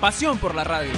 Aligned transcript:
Pasión 0.00 0.38
por 0.38 0.54
la 0.54 0.62
radio. 0.62 0.92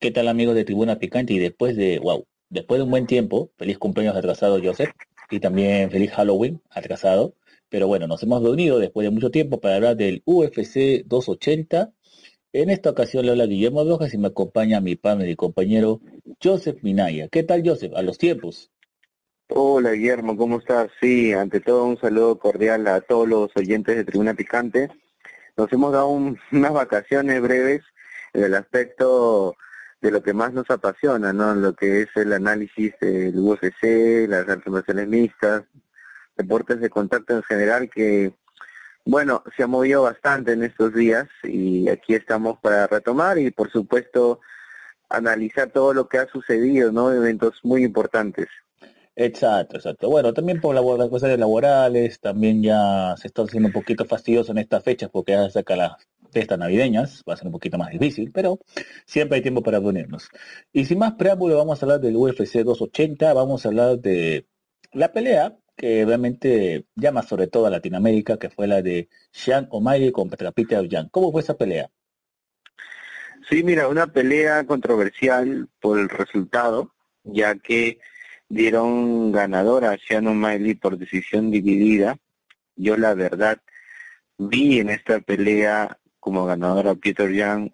¿Qué 0.00 0.10
tal 0.10 0.28
amigos 0.28 0.54
de 0.54 0.64
Tribuna 0.64 0.98
Picante? 0.98 1.34
Y 1.34 1.38
después 1.38 1.76
de, 1.76 1.98
wow, 1.98 2.26
después 2.48 2.78
de 2.78 2.84
un 2.84 2.90
buen 2.90 3.06
tiempo, 3.06 3.50
feliz 3.58 3.78
cumpleaños 3.78 4.16
atrasado 4.16 4.60
Joseph 4.62 4.90
y 5.30 5.40
también 5.40 5.90
feliz 5.90 6.10
Halloween 6.12 6.60
atrasado. 6.70 7.34
Pero 7.68 7.86
bueno, 7.88 8.06
nos 8.06 8.22
hemos 8.22 8.42
reunido 8.42 8.78
después 8.78 9.04
de 9.04 9.10
mucho 9.10 9.30
tiempo 9.30 9.60
para 9.60 9.76
hablar 9.76 9.96
del 9.96 10.22
UFC 10.26 11.02
280. 11.06 11.92
En 12.52 12.70
esta 12.70 12.90
ocasión 12.90 13.24
le 13.26 13.32
habla 13.32 13.46
Guillermo 13.46 13.82
Rojas 13.84 14.14
y 14.14 14.18
me 14.18 14.28
acompaña 14.28 14.80
mi 14.80 14.94
padre 14.94 15.30
y 15.30 15.36
compañero 15.36 16.00
Joseph 16.42 16.78
Minaya. 16.82 17.28
¿Qué 17.28 17.42
tal 17.42 17.62
Joseph? 17.68 17.92
A 17.96 18.02
los 18.02 18.16
tiempos. 18.18 18.70
Hola 19.48 19.92
Guillermo, 19.92 20.36
¿cómo 20.36 20.58
estás? 20.58 20.90
Sí, 21.00 21.32
ante 21.32 21.60
todo 21.60 21.84
un 21.84 21.98
saludo 21.98 22.38
cordial 22.38 22.86
a 22.88 23.00
todos 23.00 23.28
los 23.28 23.50
oyentes 23.56 23.96
de 23.96 24.04
Tribuna 24.04 24.34
Picante. 24.34 24.88
Nos 25.56 25.72
hemos 25.72 25.92
dado 25.92 26.08
un- 26.08 26.38
unas 26.52 26.72
vacaciones 26.72 27.40
breves 27.42 27.82
en 28.32 28.44
el 28.44 28.54
aspecto 28.54 29.54
de 30.04 30.10
lo 30.10 30.22
que 30.22 30.34
más 30.34 30.52
nos 30.52 30.68
apasiona, 30.70 31.32
¿no? 31.32 31.54
Lo 31.54 31.74
que 31.74 32.02
es 32.02 32.08
el 32.14 32.34
análisis 32.34 32.92
del 33.00 33.38
UFC, 33.38 34.28
las 34.28 34.46
marciales 34.66 35.08
mixtas, 35.08 35.62
deportes 36.36 36.78
de 36.80 36.90
contacto 36.90 37.34
en 37.34 37.42
general 37.42 37.88
que, 37.88 38.34
bueno, 39.06 39.42
se 39.56 39.62
ha 39.62 39.66
movido 39.66 40.02
bastante 40.02 40.52
en 40.52 40.62
estos 40.62 40.92
días 40.92 41.26
y 41.42 41.88
aquí 41.88 42.14
estamos 42.14 42.58
para 42.60 42.86
retomar 42.86 43.38
y 43.38 43.50
por 43.50 43.70
supuesto 43.70 44.40
analizar 45.08 45.70
todo 45.70 45.94
lo 45.94 46.06
que 46.06 46.18
ha 46.18 46.26
sucedido, 46.26 46.92
¿no? 46.92 47.10
Eventos 47.10 47.60
muy 47.62 47.82
importantes. 47.82 48.48
Exacto, 49.16 49.76
exacto. 49.78 50.10
Bueno, 50.10 50.34
también 50.34 50.60
por 50.60 50.74
las 50.74 51.08
cosas 51.08 51.38
laborales, 51.38 52.20
también 52.20 52.62
ya 52.62 53.14
se 53.16 53.28
está 53.28 53.40
haciendo 53.40 53.68
un 53.68 53.72
poquito 53.72 54.04
fastidioso 54.04 54.52
en 54.52 54.58
estas 54.58 54.82
fechas 54.84 55.08
porque 55.10 55.32
ya 55.32 55.48
saca 55.48 55.76
las 55.76 55.92
fiestas 56.34 56.58
navideñas, 56.58 57.22
va 57.28 57.32
a 57.32 57.36
ser 57.36 57.46
un 57.46 57.52
poquito 57.52 57.78
más 57.78 57.90
difícil, 57.90 58.30
pero 58.32 58.58
siempre 59.06 59.36
hay 59.36 59.42
tiempo 59.42 59.62
para 59.62 59.78
reunirnos. 59.78 60.28
Y 60.72 60.84
sin 60.84 60.98
más 60.98 61.14
preámbulo, 61.14 61.56
vamos 61.56 61.82
a 61.82 61.86
hablar 61.86 62.00
del 62.00 62.16
UFC 62.16 62.62
280, 62.62 63.32
vamos 63.32 63.64
a 63.64 63.68
hablar 63.68 63.98
de 63.98 64.46
la 64.92 65.12
pelea 65.12 65.56
que 65.76 66.04
realmente 66.04 66.86
llama 66.94 67.22
sobre 67.22 67.46
todo 67.48 67.66
a 67.66 67.70
Latinoamérica, 67.70 68.38
que 68.38 68.50
fue 68.50 68.66
la 68.66 68.82
de 68.82 69.08
Sean 69.32 69.66
O'Malley 69.70 70.12
contra 70.12 70.52
Peter 70.52 70.86
Yan. 70.88 71.08
¿Cómo 71.08 71.32
fue 71.32 71.40
esa 71.40 71.56
pelea? 71.56 71.90
Sí, 73.48 73.62
mira, 73.62 73.88
una 73.88 74.06
pelea 74.06 74.64
controversial 74.66 75.68
por 75.80 75.98
el 75.98 76.08
resultado, 76.08 76.94
ya 77.24 77.56
que 77.56 77.98
dieron 78.48 79.32
ganadora 79.32 79.90
a 79.90 79.96
Shannon 79.96 80.40
Miley 80.40 80.74
por 80.74 80.96
decisión 80.96 81.50
dividida. 81.50 82.16
Yo 82.76 82.96
la 82.96 83.14
verdad 83.14 83.60
vi 84.38 84.78
en 84.78 84.90
esta 84.90 85.20
pelea 85.20 85.98
como 86.24 86.46
ganadora 86.46 86.92
a 86.92 86.94
Peter 86.94 87.30
Young 87.30 87.68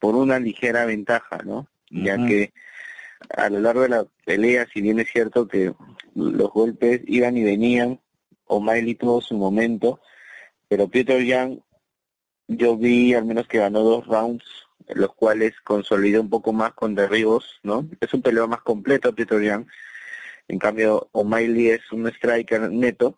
por 0.00 0.16
una 0.16 0.40
ligera 0.40 0.84
ventaja, 0.86 1.38
¿no? 1.44 1.68
Ya 1.88 2.16
que 2.16 2.52
a 3.36 3.48
lo 3.48 3.60
largo 3.60 3.82
de 3.82 3.90
la 3.90 4.04
pelea, 4.24 4.66
si 4.74 4.80
bien 4.80 4.98
es 4.98 5.08
cierto 5.08 5.46
que 5.46 5.72
los 6.16 6.50
golpes 6.50 7.02
iban 7.06 7.36
y 7.36 7.44
venían, 7.44 8.00
O'Malley 8.46 8.96
tuvo 8.96 9.20
su 9.20 9.36
momento, 9.36 10.00
pero 10.66 10.88
Peter 10.88 11.22
Young 11.22 11.60
yo 12.48 12.76
vi 12.76 13.14
al 13.14 13.24
menos 13.24 13.46
que 13.46 13.58
ganó 13.58 13.84
dos 13.84 14.04
rounds, 14.08 14.44
los 14.88 15.14
cuales 15.14 15.52
consolidó 15.62 16.22
un 16.22 16.28
poco 16.28 16.52
más 16.52 16.72
con 16.72 16.96
derribos, 16.96 17.60
¿no? 17.62 17.88
Es 18.00 18.12
un 18.12 18.22
peleo 18.22 18.48
más 18.48 18.62
completo 18.62 19.14
Peter 19.14 19.40
Young. 19.40 19.66
En 20.48 20.58
cambio, 20.58 21.08
O'Malley 21.12 21.68
es 21.68 21.92
un 21.92 22.08
striker 22.08 22.68
neto 22.68 23.16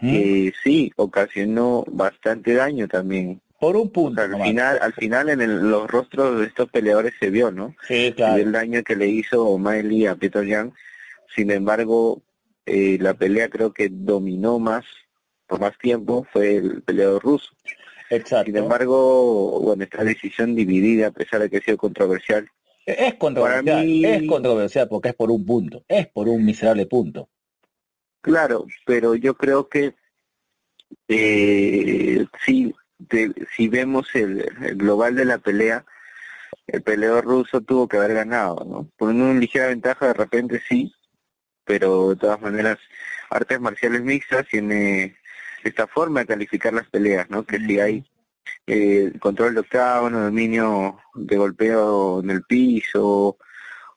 que 0.00 0.54
sí 0.62 0.90
ocasionó 0.96 1.84
bastante 1.88 2.54
daño 2.54 2.88
también. 2.88 3.42
Por 3.64 3.76
un 3.76 3.88
O 3.88 3.92
punto. 3.92 4.14
sea, 4.16 4.24
al 4.24 4.30
nomás. 4.32 4.48
final, 4.48 4.78
al 4.82 4.92
final 4.92 5.28
en 5.30 5.40
el- 5.40 5.70
los 5.70 5.90
rostros 5.90 6.38
de 6.40 6.46
estos 6.46 6.68
peleadores 6.70 7.14
se 7.18 7.30
vio, 7.30 7.50
¿no? 7.50 7.74
Sí, 7.88 8.12
claro. 8.14 8.36
el 8.42 8.52
daño 8.52 8.82
que 8.82 8.94
le 8.96 9.08
hizo 9.08 9.46
O'Malley 9.46 10.06
a 10.06 10.16
Peter 10.16 10.44
Young. 10.44 10.72
Sin 11.34 11.50
embargo, 11.50 12.22
eh, 12.66 12.98
la 13.00 13.14
pelea 13.14 13.48
creo 13.48 13.72
que 13.72 13.88
dominó 13.90 14.58
más 14.58 14.84
por 15.46 15.60
más 15.60 15.76
tiempo 15.78 16.26
fue 16.32 16.56
el 16.56 16.82
peleador 16.82 17.22
ruso. 17.22 17.50
Exacto. 18.10 18.46
Sin 18.46 18.56
embargo, 18.56 19.60
bueno, 19.60 19.82
esta 19.84 20.02
decisión 20.04 20.54
dividida, 20.54 21.08
a 21.08 21.10
pesar 21.10 21.40
de 21.40 21.50
que 21.50 21.58
ha 21.58 21.60
sido 21.62 21.76
controversial, 21.76 22.48
Es 22.86 23.14
controversial, 23.14 23.84
mí- 23.86 24.04
es 24.04 24.22
controversial 24.28 24.88
porque 24.88 25.08
es 25.10 25.14
por 25.14 25.30
un 25.30 25.44
punto, 25.46 25.82
es 25.88 26.06
por 26.08 26.28
un 26.28 26.44
miserable 26.44 26.84
punto. 26.86 27.28
claro, 28.20 28.66
pero 28.86 29.14
yo 29.14 29.34
creo 29.34 29.68
que 29.68 29.94
eh, 31.08 32.24
si, 32.44 32.74
si 33.56 33.68
vemos 33.68 34.14
el, 34.14 34.40
el 34.62 34.76
global 34.76 35.14
de 35.14 35.24
la 35.24 35.38
pelea, 35.38 35.84
el 36.66 36.82
peleador 36.82 37.24
ruso 37.24 37.60
tuvo 37.60 37.88
que 37.88 37.96
haber 37.96 38.14
ganado, 38.14 38.64
¿no? 38.64 38.90
Por 38.96 39.10
una 39.10 39.34
ligera 39.34 39.68
ventaja 39.68 40.08
de 40.08 40.14
repente 40.14 40.62
sí, 40.68 40.92
pero 41.64 42.10
de 42.10 42.16
todas 42.16 42.40
maneras, 42.40 42.78
artes 43.30 43.60
marciales 43.60 44.02
mixtas 44.02 44.46
tiene 44.48 45.16
esta 45.62 45.86
forma 45.86 46.20
de 46.20 46.26
calificar 46.26 46.72
las 46.72 46.88
peleas, 46.88 47.28
¿no? 47.30 47.44
Que 47.44 47.58
si 47.58 47.80
hay 47.80 48.04
eh, 48.66 49.12
control 49.20 49.54
de 49.54 49.60
octágono, 49.60 50.20
dominio 50.20 50.98
de 51.14 51.36
golpeo 51.36 52.20
en 52.20 52.30
el 52.30 52.42
piso, 52.44 53.38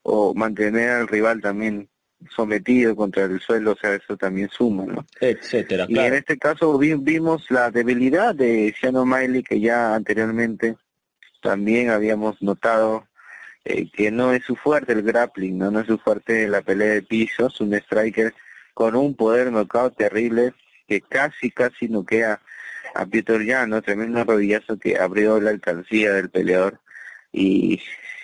o 0.04 0.34
mantener 0.34 0.90
al 0.92 1.08
rival 1.08 1.42
también 1.42 1.90
sometido 2.36 2.96
contra 2.96 3.24
el 3.26 3.40
suelo, 3.40 3.74
o 3.74 3.76
sea, 3.78 3.94
eso 3.96 4.18
también 4.18 4.50
suma, 4.50 4.86
¿no? 4.86 5.06
etcétera, 5.20 5.86
Y 5.88 5.98
en 6.00 6.14
este 6.16 6.38
caso 6.38 6.78
vi- 6.78 6.96
vimos 6.96 7.50
la 7.52 7.70
debilidad 7.72 8.34
de 8.36 8.74
Shannon 8.80 9.08
Miley, 9.08 9.44
que 9.44 9.60
ya 9.60 9.94
anteriormente 9.96 10.76
también 11.42 11.90
habíamos 11.92 12.42
notado 12.42 13.08
eh, 13.66 13.90
que 13.92 14.12
no 14.12 14.32
es 14.34 14.44
su 14.46 14.56
fuerte 14.56 14.94
el 14.94 15.04
grappling, 15.04 15.58
no, 15.58 15.70
no 15.72 15.82
es 15.82 15.88
su 15.88 15.98
fuerte 15.98 16.48
la 16.48 16.62
pelea 16.62 16.88
de 16.94 17.02
pisos, 17.04 17.60
un 17.62 17.74
striker 17.76 18.34
con 18.74 18.96
un 18.96 19.14
poder 19.16 19.52
knockout 19.52 19.96
terrible 19.96 20.54
que 20.88 21.02
casi, 21.02 21.52
casi 21.52 21.88
noquea 21.90 22.40
a 22.96 23.06
Peter 23.06 23.44
Yan, 23.44 23.70
¿no? 23.70 23.82
Tremendo 23.82 24.24
rodillazo 24.24 24.80
que 24.80 24.98
abrió 24.98 25.40
la 25.42 25.50
alcancía 25.52 26.14
del 26.14 26.30
peleador 26.30 26.80
y 27.34 27.82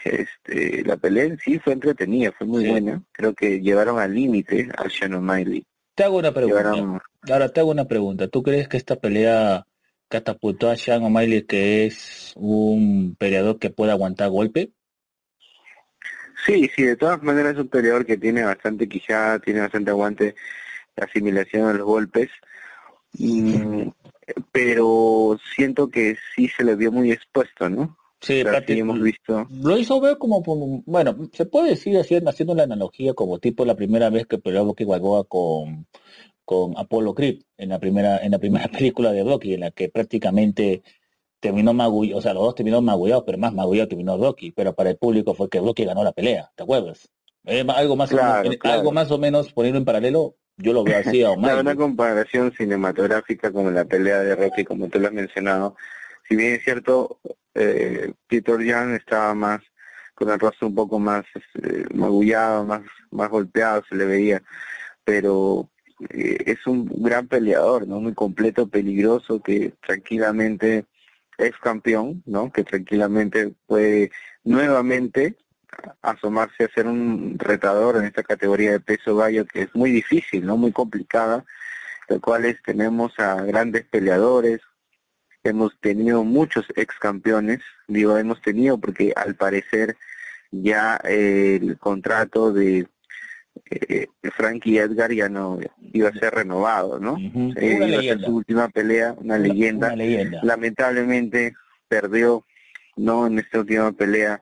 este 0.09 0.83
la 0.83 0.97
pelea 0.97 1.25
en 1.25 1.37
sí 1.39 1.59
fue 1.59 1.73
entretenida, 1.73 2.31
fue 2.31 2.47
muy 2.47 2.63
Sí. 2.63 2.69
buena. 2.71 3.01
Creo 3.11 3.33
que 3.33 3.59
llevaron 3.61 3.99
al 3.99 4.13
límite 4.13 4.69
a 4.77 4.87
Shannon 4.87 5.25
Miley. 5.25 5.65
Te 5.95 6.03
hago 6.03 6.17
una 6.17 6.33
pregunta. 6.33 6.59
Llevaron 6.73 7.01
Ahora 7.29 7.49
te 7.49 7.59
hago 7.61 7.71
una 7.71 7.85
pregunta. 7.85 8.27
¿Tú 8.27 8.43
crees 8.43 8.67
que 8.67 8.77
esta 8.77 8.97
pelea 8.97 9.65
catapultó 10.09 10.69
a 10.69 10.75
Sean 10.75 11.03
O'Malley 11.03 11.43
que 11.43 11.85
es 11.85 12.33
un 12.35 13.15
peleador 13.17 13.59
que 13.59 13.69
puede 13.69 13.91
aguantar 13.91 14.29
golpe? 14.29 14.71
Sí, 16.45 16.69
sí, 16.75 16.83
de 16.83 16.97
todas 16.97 17.23
maneras 17.23 17.53
es 17.53 17.59
un 17.59 17.69
peleador 17.69 18.05
que 18.05 18.17
tiene 18.17 18.43
bastante 18.43 18.89
quijada, 18.89 19.39
tiene 19.39 19.61
bastante 19.61 19.91
aguante, 19.91 20.35
asimilación 20.97 21.67
a 21.67 21.73
los 21.73 21.85
golpes, 21.85 22.29
Mm, 23.15 23.89
pero 24.51 25.39
siento 25.55 25.89
que 25.89 26.17
sí 26.35 26.47
se 26.49 26.63
le 26.63 26.75
vio 26.75 26.91
muy 26.91 27.11
expuesto, 27.11 27.69
¿no? 27.69 27.95
Sí, 28.23 28.41
O 28.41 28.49
sea, 28.49 28.59
sí 28.61 28.73
prácti- 28.73 28.79
hemos 28.79 29.01
visto. 29.01 29.47
Lo 29.61 29.77
hizo 29.77 29.99
ver 29.99 30.17
como, 30.17 30.41
bueno, 30.85 31.29
se 31.33 31.45
puede 31.45 31.71
decir 31.71 31.97
haciendo, 31.97 32.29
haciendo 32.29 32.55
la 32.55 32.63
analogía 32.63 33.13
como 33.13 33.39
tipo 33.39 33.65
la 33.65 33.75
primera 33.75 34.09
vez 34.09 34.25
que 34.25 34.37
peleó 34.37 34.63
Rocky 34.63 34.85
Balboa 34.85 35.25
con, 35.25 35.85
con 36.45 36.73
Apollo 36.77 37.13
Creed 37.13 37.41
en 37.57 37.69
la 37.69 37.79
primera, 37.79 38.17
en 38.23 38.31
la 38.31 38.39
primera 38.39 38.67
película 38.71 39.11
de 39.11 39.23
Rocky, 39.23 39.53
en 39.55 39.59
la 39.59 39.71
que 39.71 39.89
prácticamente 39.89 40.83
terminó 41.41 41.73
magullado, 41.73 42.19
o 42.19 42.21
sea, 42.21 42.33
los 42.33 42.43
dos 42.43 42.55
terminaron 42.55 42.85
magullados, 42.85 43.23
pero 43.25 43.37
más 43.37 43.53
magullado 43.53 43.89
terminó 43.89 44.17
Rocky, 44.17 44.51
pero 44.51 44.73
para 44.73 44.91
el 44.91 44.97
público 44.97 45.33
fue 45.33 45.49
que 45.49 45.59
Rocky 45.59 45.83
ganó 45.83 46.01
la 46.03 46.13
pelea, 46.13 46.49
¿te 46.55 46.63
acuerdas? 46.63 47.09
Eh, 47.45 47.65
algo 47.75 47.97
más 47.97 48.13
o 48.13 48.15
menos, 48.15 48.55
claro. 48.57 48.79
algo 48.79 48.91
más 48.93 49.11
o 49.11 49.17
menos 49.17 49.51
ponerlo 49.51 49.77
en 49.77 49.83
paralelo, 49.85 50.35
Yo 50.55 50.71
lo 50.71 50.85
veo 50.85 50.97
así 50.99 51.21
a 51.23 51.33
Claro, 51.35 51.59
una 51.59 51.75
comparación 51.75 52.53
cinematográfica 52.53 53.51
con 53.51 53.73
la 53.73 53.83
pelea 53.83 54.19
de 54.19 54.35
Rocky, 54.35 54.63
como 54.63 54.87
tú 54.87 54.99
lo 54.99 55.07
has 55.07 55.13
mencionado. 55.13 55.75
Si 56.27 56.35
bien 56.35 56.53
es 56.53 56.63
cierto, 56.63 57.19
eh, 57.53 58.13
Peter 58.27 58.57
Jan 58.65 58.95
estaba 58.95 59.33
más 59.33 59.61
con 60.15 60.29
el 60.29 60.39
rostro 60.39 60.67
un 60.67 60.75
poco 60.75 60.99
más 60.99 61.25
este, 61.33 61.85
magullado, 61.93 62.65
más, 62.65 62.81
más 63.11 63.29
golpeado, 63.29 63.83
se 63.89 63.95
le 63.95 64.05
veía, 64.05 64.43
pero 65.03 65.69
eh, 66.09 66.37
es 66.45 66.65
un 66.67 66.87
gran 67.03 67.27
peleador, 67.27 67.87
¿no? 67.87 67.99
Muy 67.99 68.13
completo, 68.13 68.67
peligroso, 68.67 69.41
que 69.41 69.73
tranquilamente 69.85 70.85
es 71.37 71.57
campeón, 71.57 72.23
¿no? 72.25 72.51
Que 72.51 72.63
tranquilamente 72.63 73.53
puede 73.67 74.11
nuevamente 74.43 75.35
asomarse 76.01 76.65
a 76.65 76.69
ser 76.69 76.87
un 76.87 77.37
retador 77.39 77.97
en 77.97 78.05
esta 78.05 78.23
categoría 78.23 78.71
de 78.71 78.79
peso 78.79 79.15
gallo 79.15 79.45
que 79.45 79.63
es 79.63 79.75
muy 79.75 79.91
difícil, 79.91 80.45
¿no? 80.45 80.57
Muy 80.57 80.71
complicada, 80.71 81.45
de 82.09 82.19
cuales 82.19 82.57
tenemos 82.63 83.17
a 83.19 83.41
grandes 83.43 83.85
peleadores, 83.85 84.61
hemos 85.43 85.77
tenido 85.79 86.23
muchos 86.23 86.65
ex 86.75 86.97
campeones, 86.99 87.59
digo 87.87 88.17
hemos 88.17 88.41
tenido 88.41 88.77
porque 88.77 89.13
al 89.15 89.35
parecer 89.35 89.97
ya 90.51 90.97
el 90.97 91.77
contrato 91.77 92.53
de 92.53 92.87
eh, 93.69 94.07
Frankie 94.35 94.77
Edgar 94.77 95.11
ya 95.11 95.29
no 95.29 95.59
iba 95.93 96.09
a 96.09 96.13
ser 96.13 96.33
renovado, 96.33 96.99
¿no? 96.99 97.17
Eh, 97.55 97.79
iba 97.87 97.99
a 97.99 98.01
ser 98.01 98.21
su 98.21 98.35
última 98.35 98.69
pelea, 98.69 99.15
una, 99.17 99.37
leyenda. 99.37 99.95
Lamentablemente 100.43 101.53
perdió, 101.87 102.45
¿no? 102.95 103.27
En 103.27 103.39
esta 103.39 103.59
última 103.59 103.91
pelea 103.91 104.41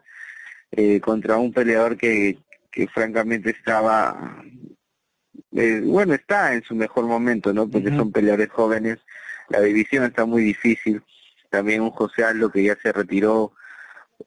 eh, 0.72 1.00
contra 1.02 1.38
un 1.38 1.52
peleador 1.52 1.98
que, 1.98 2.38
que 2.72 2.88
francamente 2.88 3.50
estaba, 3.50 4.44
eh, 5.54 5.82
bueno, 5.84 6.14
está 6.14 6.54
en 6.54 6.64
su 6.64 6.76
mejor 6.76 7.06
momento, 7.06 7.54
¿no? 7.54 7.70
Porque 7.70 7.90
son 7.90 8.12
peleadores 8.12 8.50
jóvenes, 8.50 9.00
la 9.50 9.62
división 9.62 10.04
está 10.04 10.26
muy 10.26 10.44
difícil, 10.44 11.02
también 11.50 11.82
un 11.82 11.92
José 11.92 12.24
Aldo 12.24 12.52
que 12.52 12.64
ya 12.64 12.78
se 12.82 12.92
retiró, 12.92 13.54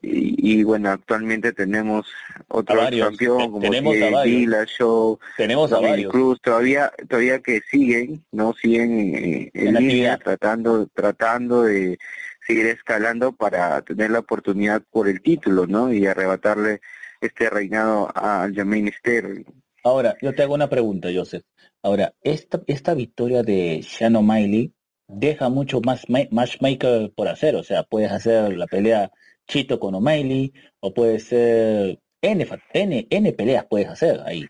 y, 0.02 0.62
bueno, 0.64 0.90
actualmente 0.90 1.52
tenemos 1.52 2.06
otro 2.48 2.80
campeón 2.98 3.50
como 3.50 3.60
tenemos 3.60 3.94
Vila, 4.24 4.64
Show, 4.64 5.18
tenemos 5.36 5.72
a 5.72 5.80
varios. 5.80 6.10
Cruz, 6.12 6.40
todavía, 6.40 6.92
todavía 7.08 7.40
que 7.40 7.60
siguen, 7.70 8.24
no 8.32 8.54
siguen 8.54 9.14
eh, 9.14 9.50
en, 9.54 9.74
línea, 9.74 10.18
tratando, 10.18 10.86
tratando 10.88 11.62
de 11.62 11.98
seguir 12.46 12.66
escalando 12.66 13.32
para 13.32 13.80
tener 13.82 14.10
la 14.10 14.20
oportunidad 14.20 14.82
por 14.90 15.08
el 15.08 15.22
título, 15.22 15.66
¿no? 15.66 15.92
Y 15.92 16.06
arrebatarle 16.06 16.80
este 17.20 17.48
reinado 17.48 18.10
a 18.14 18.48
Jermaine 18.52 18.92
Sterling. 18.92 19.44
Ahora, 19.82 20.16
yo 20.20 20.34
te 20.34 20.42
hago 20.42 20.54
una 20.54 20.68
pregunta, 20.68 21.08
Joseph. 21.14 21.44
Ahora, 21.82 22.14
esta, 22.22 22.62
esta 22.66 22.94
victoria 22.94 23.42
de 23.42 23.80
Shannon 23.82 24.26
Miley 24.26 24.73
deja 25.08 25.48
mucho 25.48 25.80
más 25.80 26.04
matchmaker 26.08 27.12
por 27.14 27.28
hacer, 27.28 27.56
o 27.56 27.62
sea, 27.62 27.82
puedes 27.82 28.10
hacer 28.10 28.56
la 28.56 28.66
pelea 28.66 29.10
Chito 29.46 29.78
con 29.78 29.94
O'Malley, 29.94 30.52
o 30.80 30.94
puede 30.94 31.18
ser 31.18 31.98
N, 32.22 32.48
N, 32.72 33.06
N 33.10 33.32
peleas 33.32 33.66
puedes 33.66 33.88
hacer 33.88 34.20
ahí. 34.24 34.46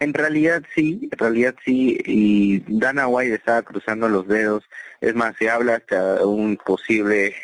En 0.00 0.12
realidad 0.12 0.62
sí, 0.74 1.08
en 1.10 1.18
realidad 1.18 1.54
sí, 1.64 1.98
y 2.04 2.60
Dana 2.78 3.06
White 3.06 3.34
estaba 3.34 3.62
cruzando 3.62 4.08
los 4.08 4.26
dedos, 4.26 4.64
es 5.00 5.14
más, 5.14 5.36
se 5.38 5.48
habla 5.48 5.76
hasta 5.76 6.24
un 6.26 6.56
posible 6.56 7.34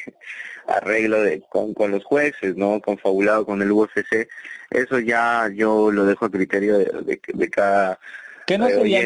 arreglo 0.67 1.23
de, 1.23 1.43
con, 1.49 1.75
con 1.75 1.91
los 1.91 2.05
jueces, 2.05 2.57
¿no? 2.57 2.81
Confabulado 2.81 3.45
con 3.45 3.63
el 3.63 3.73
UFC, 3.73 4.29
eso 4.71 4.99
ya 4.99 5.49
yo 5.55 5.91
lo 5.91 6.05
dejo 6.05 6.27
a 6.27 6.31
criterio 6.31 6.79
de, 6.79 7.21
de, 7.35 7.51
cada 7.51 7.99
que 8.47 8.59
no, 8.59 8.69
sería 8.69 9.01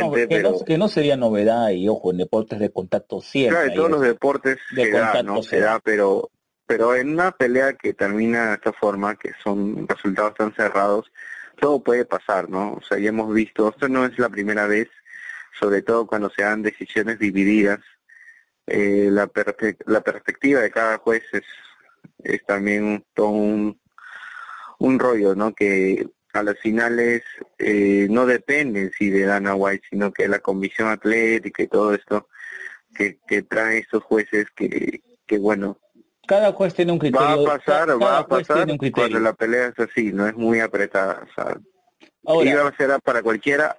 que, 0.66 0.78
no, 0.78 0.88
sería 0.88 1.16
novedad 1.16 1.70
y 1.70 1.88
ojo 1.88 2.12
en 2.12 2.19
deportes 2.19 2.58
de 2.58 2.70
contacto 2.70 3.20
siempre 3.20 3.56
claro, 3.56 3.70
en 3.70 3.75
todos 3.76 3.90
los 3.90 4.00
deportes 4.00 4.58
de 4.75 4.84
se 4.90 5.22
no 5.22 5.42
se 5.42 5.60
da 5.60 5.81
pero 5.81 6.31
pero 6.66 6.94
en 6.94 7.10
una 7.10 7.32
pelea 7.32 7.75
que 7.75 7.92
termina 7.92 8.48
de 8.48 8.54
esta 8.54 8.72
forma, 8.72 9.16
que 9.16 9.32
son 9.42 9.86
resultados 9.86 10.34
tan 10.34 10.54
cerrados, 10.54 11.10
todo 11.60 11.82
puede 11.82 12.04
pasar, 12.04 12.48
¿no? 12.48 12.75
O 12.75 12.82
sea, 12.82 12.98
ya 12.98 13.10
hemos 13.10 13.32
visto, 13.32 13.69
esto 13.69 13.88
no 13.88 14.04
es 14.06 14.19
la 14.19 14.28
primera 14.28 14.66
vez, 14.66 14.88
sobre 15.58 15.82
todo 15.82 16.06
cuando 16.06 16.31
se 16.31 16.42
dan 16.42 16.62
decisiones 16.62 17.19
divididas, 17.19 17.81
eh, 18.66 19.08
la, 19.10 19.31
la 19.86 20.00
perspectiva 20.00 20.60
de 20.60 20.70
cada 20.70 20.98
juez 20.98 21.22
es, 21.32 21.44
es 22.22 22.44
también 22.46 23.04
todo 23.12 23.28
un, 23.28 23.78
un 24.78 24.98
rollo, 24.98 25.34
¿no? 25.34 25.54
Que 25.54 26.08
a 26.34 26.42
las 26.42 26.58
finales 26.58 27.22
eh, 27.58 28.06
no 28.10 28.26
dependen 28.26 28.90
si 28.96 29.10
de 29.10 29.25
Dana 29.25 29.54
White, 29.54 29.86
sino 29.90 30.12
que 30.12 30.28
la 30.28 30.40
comisión 30.40 30.88
atlética 30.88 31.62
y 31.62 31.69
todo 31.69 31.94
esto 31.94 32.28
que, 32.94 33.19
que 33.26 33.42
trae 33.42 33.78
estos 33.78 34.02
jueces 34.02 34.46
que, 34.54 35.02
que 35.26 35.38
bueno, 35.38 35.78
cada 36.26 36.52
juez 36.52 36.75
tiene 36.75 36.92
un 36.92 36.98
criterio. 36.98 37.44
Va 37.44 37.54
a 37.54 37.58
pasar, 37.58 38.02
va 38.02 38.19
a 38.19 38.26
pasar 38.26 38.66
cuando 38.92 39.20
la 39.20 39.32
pelea 39.34 39.69
es 39.69 39.78
así, 39.78 40.12
no 40.12 40.26
es 40.26 40.34
muy 40.34 40.60
apretada. 40.60 41.26
O 42.22 42.42
iba 42.42 42.66
a 42.66 42.76
ser 42.76 42.90
para 43.02 43.22
cualquiera, 43.22 43.76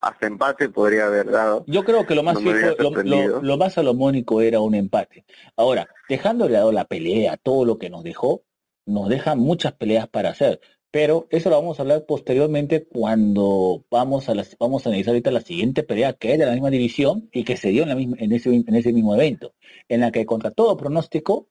hasta 0.00 0.26
empate 0.26 0.68
podría 0.68 1.06
haber 1.06 1.30
dado. 1.30 1.64
Yo 1.66 1.84
creo 1.84 2.06
que 2.06 2.14
lo 2.14 2.22
más 2.22 2.38
lo, 2.42 3.56
más 3.56 3.74
salomónico 3.74 4.40
era 4.40 4.60
un 4.60 4.74
empate. 4.74 5.24
Ahora, 5.56 5.88
dejando 6.08 6.46
de 6.46 6.52
lado 6.52 6.72
la 6.72 6.86
pelea, 6.86 7.36
todo 7.36 7.64
lo 7.64 7.78
que 7.78 7.90
nos 7.90 8.02
dejó, 8.02 8.42
nos 8.84 9.08
deja 9.08 9.34
muchas 9.34 9.72
peleas 9.72 10.08
para 10.08 10.30
hacer. 10.30 10.60
Pero 10.96 11.26
eso 11.28 11.50
lo 11.50 11.56
vamos 11.56 11.78
a 11.78 11.82
hablar 11.82 12.06
posteriormente 12.06 12.86
cuando 12.86 13.84
vamos 13.90 14.30
a 14.30 14.34
vamos 14.58 14.86
a 14.86 14.88
analizar 14.88 15.10
ahorita 15.10 15.30
la 15.30 15.42
siguiente 15.42 15.82
pelea 15.82 16.14
que 16.14 16.32
es 16.32 16.38
de 16.38 16.46
la 16.46 16.52
misma 16.52 16.70
división 16.70 17.28
y 17.34 17.44
que 17.44 17.58
se 17.58 17.68
dio 17.68 17.82
en, 17.82 17.90
la 17.90 17.94
misma, 17.94 18.16
en, 18.18 18.32
ese, 18.32 18.48
en 18.48 18.74
ese 18.74 18.94
mismo 18.94 19.14
evento, 19.14 19.52
en 19.90 20.00
la 20.00 20.10
que 20.10 20.24
contra 20.24 20.52
todo 20.52 20.74
pronóstico 20.78 21.50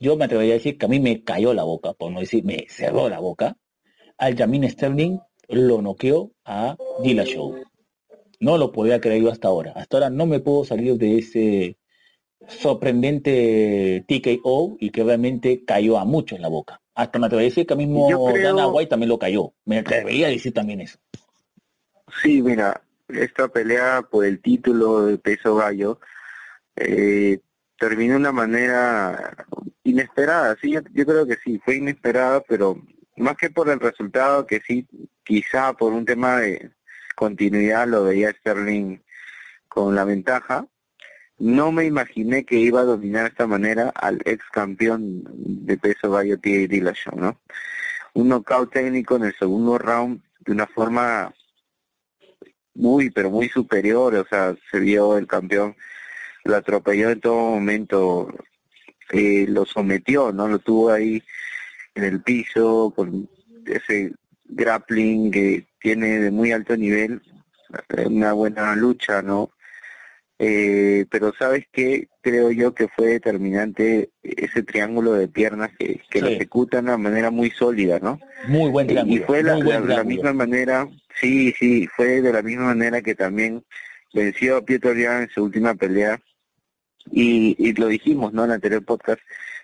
yo 0.00 0.16
me 0.16 0.24
atrevería 0.24 0.54
a 0.54 0.56
decir 0.56 0.78
que 0.78 0.86
a 0.86 0.88
mí 0.88 1.00
me 1.00 1.22
cayó 1.22 1.52
la 1.52 1.64
boca, 1.64 1.92
por 1.92 2.12
no 2.12 2.20
decir 2.20 2.44
me 2.44 2.64
cerró 2.70 3.10
la 3.10 3.20
boca, 3.20 3.58
al 4.16 4.38
Jamin 4.38 4.70
Sterling 4.70 5.18
lo 5.50 5.82
noqueó 5.82 6.32
a 6.46 6.78
Dillashaw. 7.02 7.54
No 8.40 8.56
lo 8.56 8.72
podía 8.72 9.02
creer 9.02 9.20
yo 9.20 9.30
hasta 9.30 9.48
ahora. 9.48 9.72
Hasta 9.76 9.98
ahora 9.98 10.08
no 10.08 10.24
me 10.24 10.40
puedo 10.40 10.64
salir 10.64 10.96
de 10.96 11.18
ese 11.18 11.76
sorprendente 12.48 14.02
TKO 14.08 14.78
y 14.80 14.88
que 14.88 15.04
realmente 15.04 15.62
cayó 15.66 15.98
a 15.98 16.06
muchos 16.06 16.36
en 16.36 16.42
la 16.42 16.48
boca. 16.48 16.81
Hasta 16.94 17.18
me 17.18 17.26
atrevería 17.26 17.48
a 17.48 17.50
decir 17.50 17.66
que 17.66 17.74
a 17.74 17.76
mismo 17.76 18.32
Dana 18.32 18.66
White 18.68 18.90
también 18.90 19.08
lo 19.08 19.18
cayó. 19.18 19.52
Me 19.64 19.78
atrevería 19.78 20.26
a 20.26 20.30
decir 20.30 20.52
también 20.52 20.80
eso. 20.80 20.98
Sí, 22.22 22.42
mira, 22.42 22.82
esta 23.08 23.48
pelea 23.48 24.02
por 24.02 24.24
el 24.24 24.40
título 24.40 25.06
de 25.06 25.18
peso 25.18 25.56
gallo 25.56 25.98
eh, 26.76 27.40
terminó 27.78 28.14
de 28.14 28.20
una 28.20 28.32
manera 28.32 29.46
inesperada, 29.84 30.56
sí, 30.60 30.70
yo, 30.70 31.06
creo 31.06 31.26
que 31.26 31.36
sí, 31.42 31.60
fue 31.64 31.76
inesperada, 31.76 32.40
pero 32.42 32.80
más 33.16 33.36
que 33.36 33.50
por 33.50 33.68
el 33.68 33.80
resultado, 33.80 34.46
que 34.46 34.60
sí, 34.60 34.86
quizá 35.24 35.72
por 35.72 35.92
un 35.92 36.04
tema 36.04 36.38
de 36.38 36.70
continuidad 37.16 37.88
lo 37.88 38.04
veía 38.04 38.32
Sterling 38.32 38.98
con 39.68 39.94
la 39.94 40.04
ventaja, 40.04 40.66
no 41.42 41.72
me 41.72 41.84
imaginé 41.86 42.44
que 42.44 42.54
iba 42.54 42.82
a 42.82 42.84
dominar 42.84 43.24
de 43.24 43.28
esta 43.30 43.48
manera 43.48 43.90
al 43.96 44.20
ex 44.24 44.44
campeón 44.52 45.24
de 45.66 45.76
peso 45.76 46.12
gallo 46.12 46.38
T.A. 46.38 46.68
Dillashaw, 46.68 47.18
¿no? 47.18 47.40
Un 48.14 48.28
knockout 48.28 48.72
técnico 48.72 49.16
en 49.16 49.24
el 49.24 49.34
segundo 49.34 49.76
round 49.76 50.22
de 50.38 50.52
una 50.52 50.68
forma 50.68 51.34
muy, 52.74 53.10
pero 53.10 53.28
muy 53.30 53.48
superior, 53.48 54.14
o 54.14 54.24
sea, 54.24 54.54
se 54.70 54.78
vio 54.78 55.18
el 55.18 55.26
campeón 55.26 55.74
lo 56.44 56.56
atropelló 56.56 57.10
en 57.10 57.20
todo 57.20 57.34
momento, 57.34 58.32
eh, 59.10 59.46
lo 59.48 59.64
sometió, 59.64 60.32
¿no? 60.32 60.46
Lo 60.46 60.60
tuvo 60.60 60.92
ahí 60.92 61.22
en 61.96 62.04
el 62.04 62.22
piso 62.22 62.92
con 62.94 63.28
ese 63.66 64.12
grappling 64.44 65.32
que 65.32 65.66
tiene 65.80 66.20
de 66.20 66.30
muy 66.30 66.52
alto 66.52 66.76
nivel, 66.76 67.20
una 68.06 68.32
buena 68.32 68.76
lucha, 68.76 69.22
¿no? 69.22 69.50
Eh, 70.38 71.06
pero 71.10 71.32
sabes 71.38 71.66
qué, 71.70 72.08
creo 72.20 72.50
yo 72.50 72.74
que 72.74 72.88
fue 72.88 73.08
determinante 73.08 74.10
ese 74.22 74.62
triángulo 74.62 75.12
de 75.12 75.28
piernas 75.28 75.70
que, 75.78 76.00
que 76.10 76.20
lo 76.20 76.28
ejecuta 76.28 76.78
de 76.78 76.84
una 76.84 76.96
manera 76.96 77.30
muy 77.30 77.50
sólida, 77.50 78.00
¿no? 78.00 78.18
Muy 78.48 78.70
buen 78.70 78.88
triángulo. 78.88 79.22
Y 79.22 79.24
fue 79.24 79.42
la, 79.42 79.56
la, 79.58 80.04
misma 80.04 80.32
manera, 80.32 80.88
sí, 81.20 81.54
sí, 81.58 81.86
fue 81.94 82.20
de 82.20 82.32
la 82.32 82.42
misma 82.42 82.66
manera 82.66 83.02
que 83.02 83.14
también 83.14 83.64
venció 84.12 84.56
a 84.56 84.64
Pietro 84.64 84.92
Jan 84.96 85.22
en 85.22 85.30
su 85.30 85.44
última 85.44 85.74
pelea 85.74 86.20
y, 87.10 87.72
lo 87.74 87.86
dijimos, 87.86 88.32
¿no? 88.32 88.44
En 88.44 88.50
el 88.50 88.54
anterior 88.54 88.84
podcast, 88.84 89.20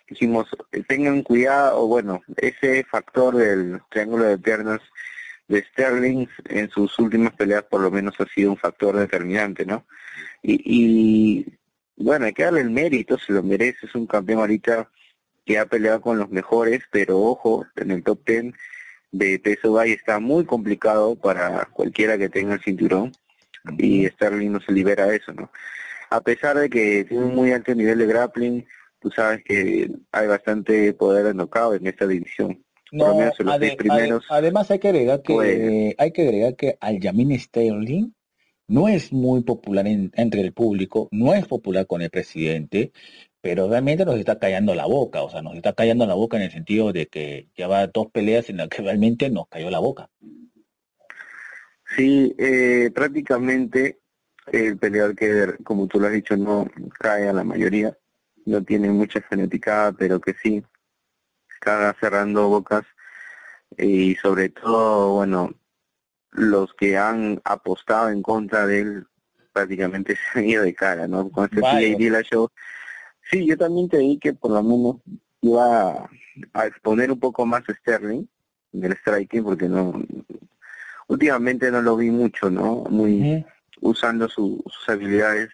dijimos, 0.08 0.48
tengan 0.86 1.22
cuidado, 1.22 1.86
bueno, 1.86 2.22
ese 2.36 2.84
factor 2.84 3.36
del 3.36 3.80
triángulo 3.90 4.24
de 4.24 4.38
piernas 4.38 4.80
de 5.48 5.64
Sterling 5.64 6.26
en 6.44 6.70
sus 6.70 6.98
últimas 6.98 7.32
peleas 7.32 7.64
por 7.64 7.80
lo 7.80 7.90
menos 7.90 8.14
ha 8.20 8.26
sido 8.26 8.50
un 8.50 8.58
factor 8.58 8.96
determinante, 8.96 9.64
¿no? 9.64 9.86
Y, 10.42 10.60
y 10.64 11.46
bueno, 11.96 12.26
hay 12.26 12.32
que 12.32 12.44
darle 12.44 12.60
el 12.60 12.70
mérito, 12.70 13.18
se 13.18 13.32
lo 13.32 13.42
merece, 13.42 13.86
es 13.86 13.94
un 13.94 14.06
campeón 14.06 14.40
ahorita 14.40 14.90
que 15.44 15.58
ha 15.58 15.66
peleado 15.66 16.00
con 16.00 16.18
los 16.18 16.30
mejores, 16.30 16.82
pero 16.90 17.18
ojo, 17.18 17.66
en 17.76 17.90
el 17.90 18.02
top 18.02 18.22
ten 18.24 18.54
de 19.10 19.38
peso 19.38 19.72
Valle 19.72 19.94
está 19.94 20.20
muy 20.20 20.44
complicado 20.44 21.16
para 21.16 21.64
cualquiera 21.72 22.18
que 22.18 22.28
tenga 22.28 22.54
el 22.54 22.62
cinturón 22.62 23.12
y 23.78 24.06
Sterling 24.06 24.52
no 24.52 24.60
se 24.60 24.72
libera 24.72 25.06
de 25.06 25.16
eso, 25.16 25.32
¿no? 25.32 25.50
A 26.10 26.20
pesar 26.20 26.58
de 26.58 26.70
que 26.70 27.04
tiene 27.04 27.24
un 27.24 27.34
muy 27.34 27.52
alto 27.52 27.74
nivel 27.74 27.98
de 27.98 28.06
grappling, 28.06 28.66
tú 29.00 29.10
sabes 29.10 29.42
que 29.44 29.90
hay 30.12 30.26
bastante 30.26 30.92
poder 30.94 31.26
de 31.26 31.34
knockout 31.34 31.80
en 31.80 31.86
esta 31.86 32.06
división. 32.06 32.64
No, 32.90 33.32
los 33.38 33.54
ade- 33.54 33.76
primeros. 33.76 34.24
ade- 34.24 34.34
además 34.38 34.70
hay 34.70 34.78
que 34.78 34.88
agregar 34.88 35.22
que 35.22 35.32
pues- 35.34 35.94
hay 35.98 36.12
que 36.12 36.22
agregar 36.22 36.56
que 36.56 36.76
Aljamain 36.80 37.38
Sterling 37.38 38.12
no 38.66 38.88
es 38.88 39.12
muy 39.12 39.42
popular 39.42 39.86
en- 39.86 40.10
entre 40.14 40.40
el 40.42 40.52
público, 40.52 41.08
no 41.10 41.34
es 41.34 41.46
popular 41.46 41.86
con 41.86 42.02
el 42.02 42.10
presidente, 42.10 42.92
pero 43.40 43.68
realmente 43.68 44.04
nos 44.04 44.18
está 44.18 44.38
callando 44.38 44.74
la 44.74 44.86
boca, 44.86 45.22
o 45.22 45.30
sea, 45.30 45.42
nos 45.42 45.54
está 45.56 45.72
callando 45.72 46.06
la 46.06 46.14
boca 46.14 46.36
en 46.36 46.44
el 46.44 46.50
sentido 46.50 46.92
de 46.92 47.06
que 47.06 47.48
lleva 47.56 47.86
dos 47.86 48.08
peleas 48.10 48.50
en 48.50 48.58
las 48.58 48.68
que 48.68 48.82
realmente 48.82 49.30
nos 49.30 49.48
cayó 49.48 49.70
la 49.70 49.78
boca. 49.78 50.10
Sí, 51.96 52.34
eh, 52.38 52.90
prácticamente 52.94 53.98
el 54.52 54.76
peleador 54.78 55.14
que, 55.16 55.54
como 55.64 55.86
tú 55.86 55.98
lo 56.00 56.06
has 56.06 56.12
dicho, 56.12 56.36
no 56.36 56.70
cae 56.98 57.28
a 57.28 57.32
la 57.32 57.44
mayoría, 57.44 57.96
no 58.44 58.62
tiene 58.62 58.90
mucha 58.90 59.20
genética, 59.22 59.94
pero 59.98 60.20
que 60.20 60.34
sí 60.34 60.62
está 61.60 61.94
cerrando 62.00 62.48
bocas 62.48 62.84
y 63.76 64.14
sobre 64.16 64.48
todo, 64.48 65.14
bueno, 65.14 65.52
los 66.32 66.72
que 66.74 66.96
han 66.96 67.40
apostado 67.44 68.10
en 68.10 68.22
contra 68.22 68.66
de 68.66 68.80
él 68.80 69.06
prácticamente 69.52 70.16
se 70.32 70.38
han 70.38 70.44
ido 70.48 70.62
de 70.64 70.74
cara, 70.74 71.06
¿no? 71.08 71.28
Con 71.30 71.44
este 71.46 71.60
Vaya. 71.60 71.78
TJ 71.80 71.96
Dillashaw. 71.98 72.48
Sí, 73.30 73.46
yo 73.46 73.56
también 73.58 73.88
te 73.88 73.98
di 73.98 74.18
que 74.18 74.32
por 74.32 74.52
lo 74.52 74.62
menos 74.62 74.96
iba 75.42 75.90
a, 75.90 76.10
a 76.54 76.66
exponer 76.66 77.10
un 77.12 77.20
poco 77.20 77.44
más 77.44 77.62
a 77.68 77.74
Sterling 77.74 78.24
en 78.72 78.84
el 78.84 78.96
striking 78.96 79.44
porque 79.44 79.68
no 79.68 80.00
últimamente 81.08 81.70
no 81.70 81.82
lo 81.82 81.96
vi 81.96 82.10
mucho, 82.10 82.50
¿no? 82.50 82.84
Muy 82.90 83.44
usando 83.80 84.28
su- 84.28 84.62
sus 84.66 84.88
habilidades 84.88 85.50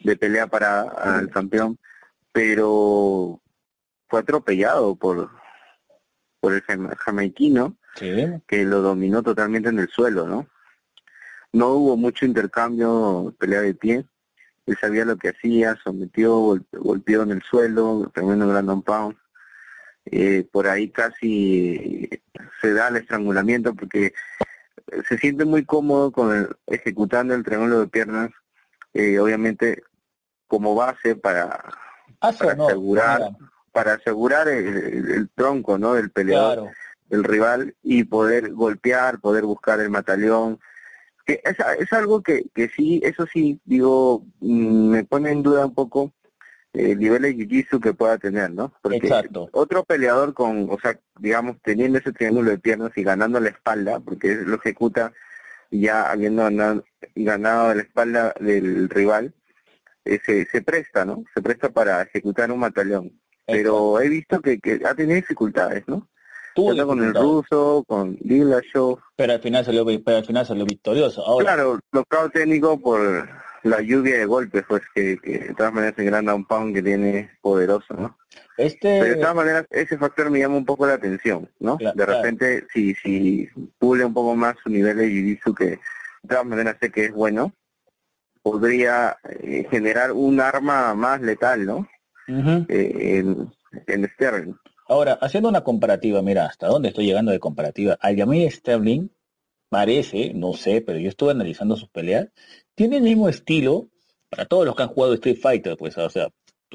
de 0.00 0.16
pelea 0.16 0.46
para 0.46 0.82
al 0.82 1.28
campeón, 1.30 1.78
pero 2.32 3.40
fue 4.08 4.20
atropellado 4.20 4.94
por 4.96 5.30
por 6.44 6.52
el 6.52 6.60
jama- 6.62 6.94
jamaiquino 6.96 7.74
Sí, 7.96 8.26
que 8.48 8.64
lo 8.64 8.82
dominó 8.82 9.22
totalmente 9.22 9.68
en 9.70 9.78
el 9.78 9.88
suelo, 9.88 10.26
¿no? 10.26 10.46
No 11.52 11.68
hubo 11.68 11.96
mucho 11.96 12.26
intercambio, 12.26 13.32
pelea 13.38 13.60
de 13.62 13.72
pie. 13.74 14.04
Él 14.66 14.76
sabía 14.80 15.04
lo 15.04 15.16
que 15.16 15.28
hacía, 15.28 15.76
sometió, 15.82 16.36
gol- 16.38 16.66
golpeó 16.72 17.22
en 17.22 17.30
el 17.30 17.42
suelo, 17.42 18.10
tremendo 18.12 18.48
Brandon 18.48 18.82
Pound. 18.82 19.16
Eh, 20.06 20.46
por 20.52 20.66
ahí 20.66 20.90
casi 20.90 22.10
se 22.60 22.74
da 22.74 22.88
el 22.88 22.96
estrangulamiento 22.96 23.74
porque 23.74 24.12
se 25.08 25.16
siente 25.18 25.44
muy 25.44 25.64
cómodo 25.64 26.10
con 26.12 26.34
el- 26.36 26.56
ejecutando 26.66 27.32
el 27.34 27.44
triángulo 27.44 27.78
de 27.80 27.86
piernas, 27.86 28.30
eh, 28.92 29.18
obviamente 29.20 29.82
como 30.48 30.74
base 30.74 31.14
para, 31.16 31.64
asegurar, 32.66 33.20
mira, 33.20 33.38
para 33.74 33.94
asegurar 33.94 34.48
el, 34.48 34.66
el- 34.66 35.10
el 35.10 35.28
tronco, 35.34 35.76
¿no? 35.76 35.94
Del 35.94 36.10
peleador 36.10 36.54
claro. 36.54 36.70
del 37.10 37.24
rival 37.24 37.74
y 37.82 38.04
poder 38.04 38.52
golpear, 38.52 39.20
poder 39.20 39.44
buscar 39.44 39.80
el 39.80 39.90
mataleón. 39.90 40.58
Que 41.26 41.40
es, 41.44 41.56
es 41.80 41.92
algo 41.92 42.22
que, 42.22 42.44
que 42.54 42.68
sí, 42.68 43.00
eso 43.04 43.26
sí, 43.26 43.60
digo, 43.64 44.24
mm, 44.40 44.88
me 44.90 45.04
pone 45.04 45.30
en 45.32 45.42
duda 45.42 45.66
un 45.66 45.74
poco 45.74 46.12
el 46.72 46.98
nivel 46.98 47.22
de 47.22 47.34
jiu-jitsu 47.36 47.80
que 47.80 47.94
pueda 47.94 48.18
tener, 48.18 48.50
¿no? 48.50 48.72
Porque 48.82 48.96
Exacto. 48.98 49.48
otro 49.52 49.84
peleador 49.84 50.34
con, 50.34 50.68
o 50.70 50.78
sea, 50.80 50.98
digamos, 51.18 51.56
teniendo 51.62 51.98
ese 51.98 52.12
triángulo 52.12 52.50
de 52.50 52.58
piernas 52.58 52.92
y 52.96 53.02
ganando 53.04 53.38
la 53.40 53.48
espalda, 53.50 54.00
porque 54.00 54.34
lo 54.34 54.56
ejecuta 54.56 55.12
ya 55.70 56.10
habiendo 56.10 56.42
ganado, 56.42 56.84
ganado 57.14 57.74
la 57.74 57.82
espalda 57.82 58.34
del 58.40 58.88
rival, 58.90 59.34
eh, 60.04 60.18
se, 60.26 60.44
se 60.46 60.62
presta, 60.62 61.04
¿no? 61.04 61.24
Se 61.34 61.40
presta 61.42 61.70
para 61.70 62.02
ejecutar 62.02 62.50
un 62.52 62.58
mataleón. 62.60 63.12
Pero 63.46 64.00
he 64.00 64.08
visto 64.08 64.40
que, 64.40 64.58
que 64.58 64.80
ha 64.84 64.94
tenido 64.94 65.16
dificultades, 65.16 65.84
¿no? 65.86 66.08
Tuvo 66.54 66.86
con 66.86 67.02
el 67.02 67.12
ruso, 67.14 67.84
con 67.88 68.16
Dillashaw. 68.20 68.98
pero 69.16 69.32
al 69.32 69.40
final 69.40 69.64
salió, 69.64 69.84
pero 69.84 70.18
al 70.18 70.24
final 70.24 70.46
salió 70.46 70.64
victorioso. 70.64 71.26
Ahora, 71.26 71.54
Claro, 71.56 71.80
técnico 72.32 72.80
por 72.80 73.28
la 73.64 73.80
lluvia 73.80 74.18
de 74.18 74.24
golpes, 74.24 74.62
pues 74.68 74.82
que, 74.94 75.18
que 75.18 75.38
de 75.38 75.54
todas 75.54 75.72
maneras 75.72 75.94
el 75.98 76.04
gran 76.04 76.26
down 76.26 76.44
pound 76.46 76.74
que 76.74 76.82
tiene 76.82 77.30
poderoso, 77.40 77.94
¿no? 77.94 78.16
este, 78.56 79.00
Pero 79.00 79.14
de 79.14 79.16
todas 79.16 79.34
maneras 79.34 79.66
ese 79.70 79.98
factor 79.98 80.30
me 80.30 80.38
llama 80.38 80.56
un 80.56 80.64
poco 80.64 80.86
la 80.86 80.94
atención, 80.94 81.50
¿no? 81.58 81.76
Claro, 81.76 81.96
de 81.96 82.04
claro. 82.04 82.20
repente, 82.22 82.66
si, 82.72 82.94
si 82.94 83.48
pule 83.78 84.04
un 84.04 84.14
poco 84.14 84.36
más 84.36 84.54
su 84.62 84.68
nivel 84.70 84.96
de 84.98 85.08
jiu-jitsu, 85.08 85.54
que 85.56 85.64
de 85.64 85.80
todas 86.28 86.44
maneras 86.46 86.76
sé 86.80 86.90
que 86.90 87.06
es 87.06 87.12
bueno, 87.12 87.52
podría 88.42 89.16
eh, 89.28 89.66
generar 89.70 90.12
un 90.12 90.40
arma 90.40 90.94
más 90.94 91.20
letal, 91.20 91.64
¿no? 91.66 91.88
Eh, 92.68 93.18
en, 93.18 93.52
en 93.86 94.08
Sterling. 94.08 94.54
Ahora, 94.88 95.14
haciendo 95.14 95.48
una 95.48 95.62
comparativa, 95.62 96.20
mira, 96.22 96.46
hasta 96.46 96.68
dónde 96.68 96.88
estoy 96.88 97.06
llegando 97.06 97.32
de 97.32 97.38
comparativa. 97.40 97.96
Aljamain 98.00 98.50
Sterling 98.50 99.08
parece, 99.68 100.32
no 100.34 100.52
sé, 100.54 100.80
pero 100.82 100.98
yo 100.98 101.08
estuve 101.08 101.32
analizando 101.32 101.76
sus 101.76 101.88
peleas, 101.88 102.28
tiene 102.74 102.98
el 102.98 103.02
mismo 103.02 103.28
estilo 103.28 103.88
para 104.28 104.46
todos 104.46 104.66
los 104.66 104.76
que 104.76 104.82
han 104.82 104.88
jugado 104.88 105.14
Street 105.14 105.38
Fighter, 105.40 105.76
pues, 105.76 105.96
o 105.98 106.10
sea, 106.10 106.28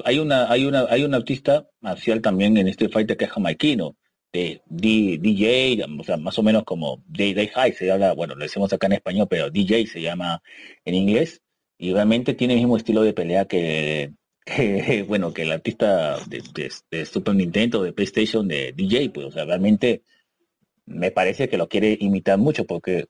hay 0.04 0.18
una, 0.18 0.50
hay 0.50 0.64
una, 0.66 0.86
hay 0.88 1.04
un 1.04 1.14
artista 1.14 1.68
marcial 1.80 2.20
también 2.20 2.56
en 2.56 2.68
Street 2.68 2.90
Fighter 2.92 3.16
que 3.16 3.24
es 3.26 3.30
jamaiquino, 3.30 3.96
de 4.32 4.62
D- 4.66 5.18
DJ, 5.20 5.84
o 5.98 6.04
sea, 6.04 6.16
más 6.16 6.38
o 6.38 6.42
menos 6.42 6.64
como 6.64 7.02
DJ 7.06 7.48
High 7.48 7.72
se 7.72 7.90
habla, 7.90 8.12
bueno, 8.14 8.34
lo 8.34 8.44
decimos 8.44 8.72
acá 8.72 8.86
en 8.86 8.94
español, 8.94 9.26
pero 9.28 9.50
DJ 9.50 9.86
se 9.86 10.00
llama 10.02 10.42
en 10.84 10.94
inglés, 10.94 11.42
y 11.78 11.92
realmente 11.92 12.34
tiene 12.34 12.54
el 12.54 12.60
mismo 12.60 12.76
estilo 12.76 13.02
de 13.02 13.12
pelea 13.12 13.44
que, 13.46 14.12
bueno, 15.08 15.32
que 15.32 15.42
el 15.42 15.52
artista 15.52 16.18
de, 16.26 16.42
de- 16.90 17.06
Super 17.06 17.34
Nintendo, 17.34 17.82
de 17.82 17.92
PlayStation, 17.92 18.46
de 18.48 18.72
DJ, 18.72 19.10
pues, 19.10 19.26
o 19.26 19.30
sea, 19.30 19.44
realmente 19.44 20.02
me 20.86 21.10
parece 21.10 21.48
que 21.48 21.58
lo 21.58 21.68
quiere 21.68 21.96
imitar 22.00 22.38
mucho 22.38 22.64
porque 22.64 23.06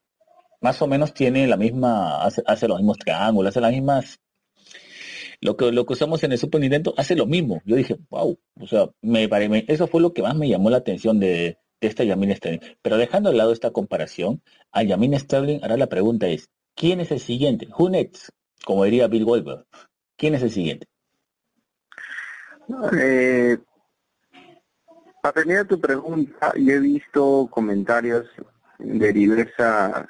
más 0.61 0.81
o 0.83 0.87
menos 0.87 1.15
tiene 1.15 1.47
la 1.47 1.57
misma, 1.57 2.23
hace, 2.23 2.69
los 2.69 2.79
mismos 2.79 2.99
triángulos, 2.99 3.51
hace 3.51 3.61
las 3.61 3.73
mismas, 3.73 4.21
lo 5.41 5.57
que, 5.57 5.73
lo 5.73 5.87
que 5.87 5.95
usamos 5.95 6.23
en 6.23 6.33
el 6.33 6.39
Super 6.39 6.61
Nintendo 6.61 6.95
hace 6.97 7.17
lo 7.17 7.27
mismo. 7.27 7.63
Yo 7.65 7.77
dije, 7.77 7.97
wow, 8.11 8.39
o 8.61 8.67
sea, 8.67 8.91
me, 9.01 9.29
eso 9.69 9.87
fue 9.87 10.03
lo 10.03 10.13
que 10.13 10.23
más 10.23 10.37
me 10.37 10.49
llamó 10.49 10.69
la 10.69 10.77
atención 10.79 11.19
de, 11.19 11.57
esta 11.81 12.05
Yamin 12.05 12.37
Sterling. 12.37 12.61
Pero 12.83 12.97
dejando 12.97 13.31
de 13.31 13.37
lado 13.37 13.53
esta 13.53 13.71
comparación, 13.71 14.43
a 14.73 14.83
Yamin 14.83 15.19
Sterling, 15.19 15.61
ahora 15.63 15.77
la 15.77 15.89
pregunta 15.89 16.29
es, 16.29 16.51
¿quién 16.75 17.01
es 17.01 17.11
el 17.11 17.21
siguiente? 17.21 17.69
Who? 17.77 17.91
Como 18.65 18.85
diría 18.85 19.09
Bill 19.09 19.25
Goldberg. 19.25 19.67
¿Quién 20.17 20.35
es 20.35 20.43
el 20.43 20.51
siguiente? 20.51 20.87
Eh, 22.99 23.59
atendiendo 25.23 25.63
a 25.63 25.69
tu 25.69 25.81
pregunta, 25.81 26.53
yo 26.57 26.73
he 26.75 26.79
visto 26.81 27.49
comentarios 27.51 28.27
de 28.79 29.13
diversas, 29.13 30.07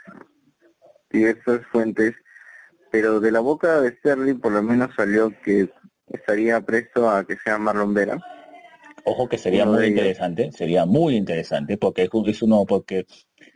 diversas 1.10 1.60
fuentes, 1.72 2.14
pero 2.90 3.20
de 3.20 3.30
la 3.32 3.40
boca 3.40 3.80
de 3.80 3.96
Sterling 3.96 4.38
por 4.40 4.52
lo 4.52 4.62
menos 4.62 4.94
salió 4.94 5.32
que 5.42 5.70
estaría 6.08 6.60
presto 6.60 7.08
a 7.08 7.24
que 7.24 7.36
sea 7.36 7.58
Marlon 7.58 7.94
Vera. 7.94 8.18
Ojo 9.04 9.28
que 9.28 9.38
sería 9.38 9.62
Uno 9.64 9.72
muy 9.72 9.80
de 9.82 9.86
ellos. 9.88 9.98
interesante, 10.00 10.52
sería 10.52 10.84
muy 10.86 11.16
interesante, 11.16 11.76
porque 11.78 12.02
es, 12.04 12.10
un- 12.12 12.28
es 12.28 12.42
uno, 12.42 12.64
porque 12.66 13.06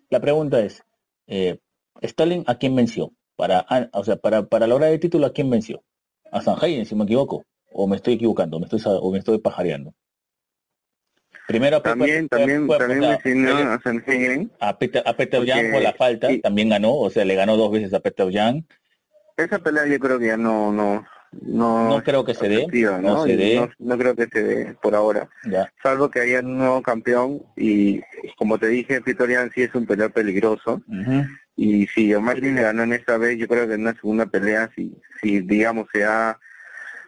la 0.09 0.21
pregunta 0.21 0.61
es, 0.61 0.83
eh, 1.27 1.59
Stalin 2.01 2.45
a 2.47 2.57
quién 2.57 2.75
venció? 2.75 3.13
Para, 3.37 3.65
ah, 3.69 3.89
o 3.93 4.05
sea, 4.05 4.17
para, 4.17 4.47
para 4.47 4.67
lograr 4.67 4.93
el 4.93 5.01
título, 5.01 5.27
¿a 5.27 5.33
quién 5.33 5.51
venció? 5.51 5.83
A 6.33 6.41
Sanjay, 6.41 6.85
si 6.85 6.95
me 6.95 7.05
equivoco, 7.05 7.45
o 7.77 7.87
me 7.89 7.97
estoy 7.97 8.15
equivocando, 8.15 8.59
me 8.59 8.67
estoy, 8.67 8.81
o 8.85 9.11
me 9.13 9.19
estoy 9.19 9.39
pajareando. 9.39 9.93
Primero 11.47 11.77
a 11.77 11.83
Peter- 11.83 11.99
También, 11.99 12.29
también, 12.29 12.67
fue- 12.67 12.79
también 12.79 13.01
fue- 13.01 13.09
mencionó 13.35 13.51
fue- 13.57 14.51
a 14.61 14.69
a 14.69 14.79
Peter, 14.79 15.03
a 15.05 15.15
Peter 15.17 15.41
Porque- 15.41 15.53
Jan 15.53 15.73
por 15.73 15.83
la 15.83 15.93
falta, 15.93 16.33
y- 16.33 16.41
también 16.41 16.71
ganó, 16.71 16.95
o 16.95 17.11
sea, 17.11 17.25
le 17.25 17.35
ganó 17.35 17.57
dos 17.57 17.71
veces 17.71 17.93
a 17.93 18.01
Peter 18.01 18.27
Jan. 18.33 18.65
Esa 19.37 19.59
pelea 19.59 19.87
yo 19.87 19.99
creo 19.99 20.19
que 20.19 20.29
ya 20.29 20.37
no, 20.39 20.73
no, 20.73 21.05
no, 21.43 21.89
No 21.89 22.03
creo 22.03 22.25
que 22.25 22.33
se 22.35 22.49
dé, 22.49 22.67
no 22.67 22.99
¿no? 23.03 23.25
se 23.25 23.37
dé. 23.37 23.57
no, 23.57 23.69
no 23.79 23.99
creo 23.99 24.15
que 24.15 24.27
se 24.33 24.43
dé 24.43 24.75
por 24.81 24.95
ahora. 24.95 25.29
Ya. 25.51 25.71
salvo 25.83 26.09
que 26.09 26.21
haya 26.21 26.41
un 26.41 26.57
nuevo 26.57 26.81
campeón 26.81 27.43
y 27.57 28.01
como 28.39 28.57
te 28.59 28.69
dije, 28.69 29.01
Vitorian 29.01 29.51
sí 29.53 29.63
es 29.65 29.75
un 29.75 29.85
peleador 29.87 30.13
peligroso 30.15 30.81
y 31.57 31.87
si 31.89 32.15
O'Malley 32.15 32.53
le 32.53 32.63
ganó 32.63 32.85
en 32.85 32.93
esta 32.95 33.19
vez, 33.19 33.37
yo 33.37 33.49
creo 33.49 33.67
que 33.69 33.75
en 33.75 33.83
una 33.83 33.95
segunda 33.95 34.27
pelea, 34.27 34.71
si, 34.77 34.97
si 35.21 35.41
digamos 35.41 35.89
se 35.93 36.01
da 36.01 36.39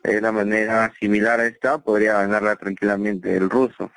de 0.07 0.19
una 0.19 0.33
manera 0.33 0.93
similar 0.99 1.41
a 1.41 1.47
esta, 1.47 1.79
podría 1.79 2.15
ganarla 2.15 2.57
tranquilamente 2.57 3.37
el 3.37 3.51
ruso. 3.51 3.91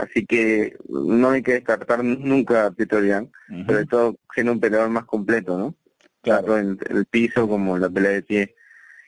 Así 0.00 0.26
que 0.26 0.76
no 0.88 1.30
hay 1.30 1.42
que 1.42 1.52
descartar 1.52 2.02
nunca 2.02 2.66
a 2.66 2.70
Vitorian, 2.70 3.30
Ujú. 3.48 3.64
sobre 3.66 3.86
todo 3.86 4.16
siendo 4.34 4.52
un 4.52 4.60
peleador 4.60 4.88
más 4.90 5.04
completo, 5.04 5.56
¿no? 5.56 5.74
Claro. 6.22 6.46
Tanto 6.54 6.58
en 6.58 6.78
el 6.96 7.06
piso 7.06 7.48
como 7.48 7.76
en 7.76 7.82
la 7.82 7.88
pelea 7.90 8.10
de 8.10 8.22
pie. 8.22 8.54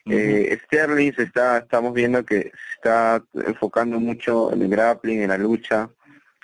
Eh, 0.07 0.57
Sterling 0.65 1.13
se 1.15 1.23
está, 1.25 1.59
estamos 1.59 1.93
viendo 1.93 2.25
que 2.25 2.43
se 2.43 2.51
está 2.77 3.25
enfocando 3.33 3.99
mucho 3.99 4.53
en 4.53 4.63
el 4.63 4.69
grappling, 4.69 5.23
en 5.23 5.31
la 5.31 5.39
lucha, 5.39 5.91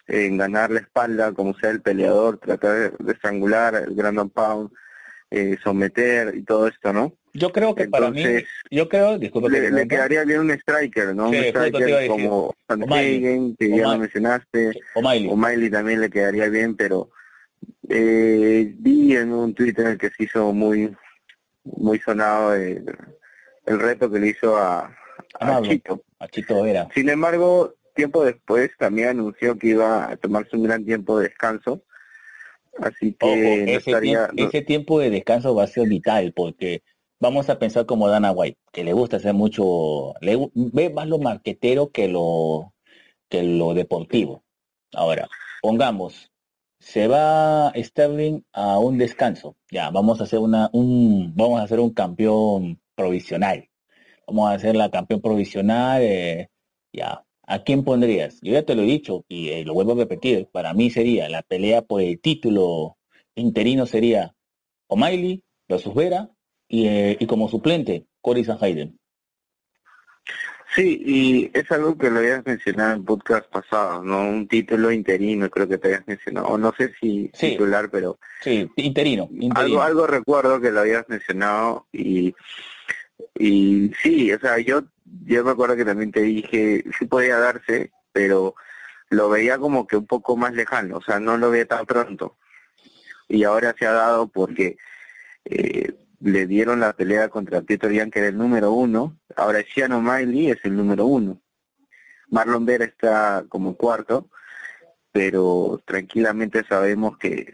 en 0.08 0.38
ganar 0.38 0.70
la 0.72 0.80
espalda, 0.80 1.32
como 1.32 1.54
sea 1.54 1.70
el 1.70 1.80
peleador, 1.82 2.38
tratar 2.38 2.92
de, 2.98 3.12
estrangular 3.12 3.76
el 3.76 3.94
Grand 3.94 4.32
Pound. 4.32 4.70
eh, 5.30 5.56
someter 5.62 6.34
y 6.34 6.42
todo 6.42 6.66
esto, 6.66 6.92
¿no? 6.92 7.14
Yo 7.32 7.52
creo 7.52 7.74
que 7.74 7.88
para 7.88 8.10
mí, 8.10 8.24
yo 8.70 8.88
creo, 8.88 9.18
disculpa 9.18 9.48
Le, 9.48 9.70
le 9.70 9.86
quedaría 9.88 10.24
bien 10.24 10.40
un 10.40 10.50
striker, 10.50 11.14
¿no? 11.14 11.30
Sí, 11.30 11.38
un 11.38 11.44
striker 11.44 12.08
como 12.08 12.54
Van 12.68 12.82
O'Malley. 12.82 13.16
Hagen, 13.18 13.56
que 13.56 13.68
ya 13.68 13.76
lo 13.76 13.82
O'Malley. 13.82 14.00
mencionaste, 14.00 14.70
o 14.94 15.02
Miley. 15.02 15.28
o 15.30 15.36
Miley 15.36 15.70
también 15.70 16.00
le 16.00 16.10
quedaría 16.10 16.48
bien, 16.48 16.76
pero 16.76 17.10
eh, 17.88 18.72
vi 18.78 19.16
en 19.16 19.32
un 19.32 19.54
Twitter 19.54 19.96
que 19.98 20.10
se 20.10 20.24
hizo 20.24 20.52
muy 20.52 20.94
muy 21.64 21.98
sonado 22.00 22.54
el, 22.54 22.84
el 23.66 23.78
reto 23.80 24.10
que 24.10 24.18
le 24.18 24.28
hizo 24.28 24.56
a, 24.56 24.92
a. 25.38 25.62
Chito. 25.62 26.02
a 26.18 26.26
Chito 26.28 26.62
Vera. 26.62 26.88
Sin 26.94 27.08
embargo, 27.08 27.74
tiempo 27.94 28.24
después 28.24 28.70
también 28.78 29.08
anunció 29.10 29.56
que 29.58 29.68
iba 29.68 30.10
a 30.10 30.16
tomarse 30.16 30.56
un 30.56 30.64
gran 30.64 30.84
tiempo 30.84 31.18
de 31.18 31.28
descanso, 31.28 31.82
así 32.78 33.12
que 33.12 33.26
Ojo, 33.26 33.34
no 33.36 33.72
ese, 33.72 33.74
estaría... 33.76 34.28
tiempo, 34.28 34.48
ese 34.56 34.64
tiempo 34.64 35.00
de 35.00 35.10
descanso 35.10 35.54
va 35.54 35.64
a 35.64 35.68
ser 35.68 35.86
vital 35.88 36.32
porque 36.34 36.82
vamos 37.20 37.50
a 37.50 37.58
pensar 37.58 37.86
como 37.86 38.08
Dana 38.08 38.32
White, 38.32 38.58
que 38.72 38.84
le 38.84 38.92
gusta 38.92 39.18
hacer 39.18 39.34
mucho, 39.34 40.14
ve 40.20 40.90
más 40.90 41.06
lo 41.06 41.18
marquetero 41.18 41.90
que 41.92 42.08
lo 42.08 42.72
que 43.28 43.42
lo 43.44 43.74
deportivo. 43.74 44.42
Ahora, 44.92 45.28
pongamos, 45.62 46.32
se 46.80 47.06
va 47.06 47.72
Sterling 47.76 48.42
a 48.52 48.78
un 48.78 48.98
descanso. 48.98 49.56
Ya, 49.70 49.90
vamos 49.90 50.20
a 50.20 50.24
hacer 50.24 50.40
una 50.40 50.70
un 50.72 51.32
vamos 51.36 51.60
a 51.60 51.64
hacer 51.64 51.80
un 51.80 51.90
campeón 51.90 52.80
provisional. 52.96 53.68
Vamos 54.26 54.50
a 54.50 54.54
hacer 54.54 54.76
la 54.76 54.90
campeón 54.90 55.20
provisional 55.20 56.02
eh, 56.02 56.48
ya. 56.92 57.24
¿A 57.46 57.64
quién 57.64 57.84
pondrías? 57.84 58.40
Yo 58.42 58.52
ya 58.52 58.64
te 58.64 58.76
lo 58.76 58.82
he 58.82 58.86
dicho 58.86 59.24
y 59.28 59.48
eh, 59.50 59.64
lo 59.64 59.74
vuelvo 59.74 59.92
a 59.92 59.96
repetir. 59.96 60.48
Para 60.52 60.72
mí 60.72 60.90
sería 60.90 61.28
la 61.28 61.42
pelea 61.42 61.82
por 61.82 62.00
el 62.00 62.20
título 62.20 62.96
interino 63.34 63.86
sería 63.86 64.34
O'Malley 64.88 65.42
versus 65.68 65.94
Vera 65.94 66.30
y, 66.70 66.86
eh, 66.86 67.16
y 67.20 67.26
como 67.26 67.48
suplente 67.48 68.06
Cory 68.22 68.44
Sanhagen. 68.44 68.96
Sí, 70.72 71.02
y 71.04 71.50
es 71.52 71.68
algo 71.72 71.98
que 71.98 72.10
lo 72.10 72.20
habías 72.20 72.46
mencionado 72.46 72.94
en 72.94 73.04
podcast 73.04 73.50
pasado, 73.50 74.04
¿no? 74.04 74.20
Un 74.28 74.46
título 74.46 74.92
interino, 74.92 75.50
creo 75.50 75.66
que 75.66 75.78
te 75.78 75.88
habías 75.88 76.06
mencionado, 76.06 76.46
o 76.46 76.56
no 76.58 76.72
sé 76.78 76.92
si 77.00 77.28
Sí. 77.34 77.50
titular, 77.50 77.90
pero 77.90 78.20
Sí, 78.40 78.70
interino, 78.76 79.28
interino. 79.32 79.58
algo 79.58 79.82
algo 79.82 80.06
recuerdo 80.06 80.60
que 80.60 80.70
lo 80.70 80.80
habías 80.80 81.08
mencionado 81.08 81.88
y 81.92 82.34
y 83.36 83.90
sí, 84.00 84.32
o 84.32 84.38
sea, 84.38 84.58
yo 84.60 84.84
yo 85.26 85.44
me 85.44 85.50
acuerdo 85.50 85.74
que 85.74 85.84
también 85.84 86.12
te 86.12 86.20
dije 86.22 86.84
sí 86.96 87.06
podía 87.06 87.36
darse, 87.38 87.90
pero 88.12 88.54
lo 89.08 89.28
veía 89.28 89.58
como 89.58 89.88
que 89.88 89.96
un 89.96 90.06
poco 90.06 90.36
más 90.36 90.52
lejano, 90.54 90.98
o 90.98 91.02
sea, 91.02 91.18
no 91.18 91.36
lo 91.36 91.50
veía 91.50 91.66
tan 91.66 91.84
pronto. 91.84 92.38
Y 93.28 93.42
ahora 93.42 93.74
se 93.76 93.86
ha 93.86 93.92
dado 93.92 94.28
porque 94.28 94.76
eh, 95.46 95.94
le 96.20 96.46
dieron 96.46 96.80
la 96.80 96.92
pelea 96.92 97.28
contra 97.28 97.62
Peter 97.62 97.90
Yan, 97.90 98.10
que 98.10 98.20
era 98.20 98.28
el 98.28 98.36
número 98.36 98.72
uno. 98.72 99.18
Ahora 99.36 99.60
Sean 99.74 99.92
O'Malley 99.92 100.50
es 100.50 100.58
el 100.64 100.76
número 100.76 101.06
uno. 101.06 101.40
Marlon 102.28 102.64
Vera 102.64 102.84
está 102.84 103.44
como 103.48 103.74
cuarto, 103.74 104.28
pero 105.10 105.82
tranquilamente 105.84 106.62
sabemos 106.64 107.16
que, 107.18 107.52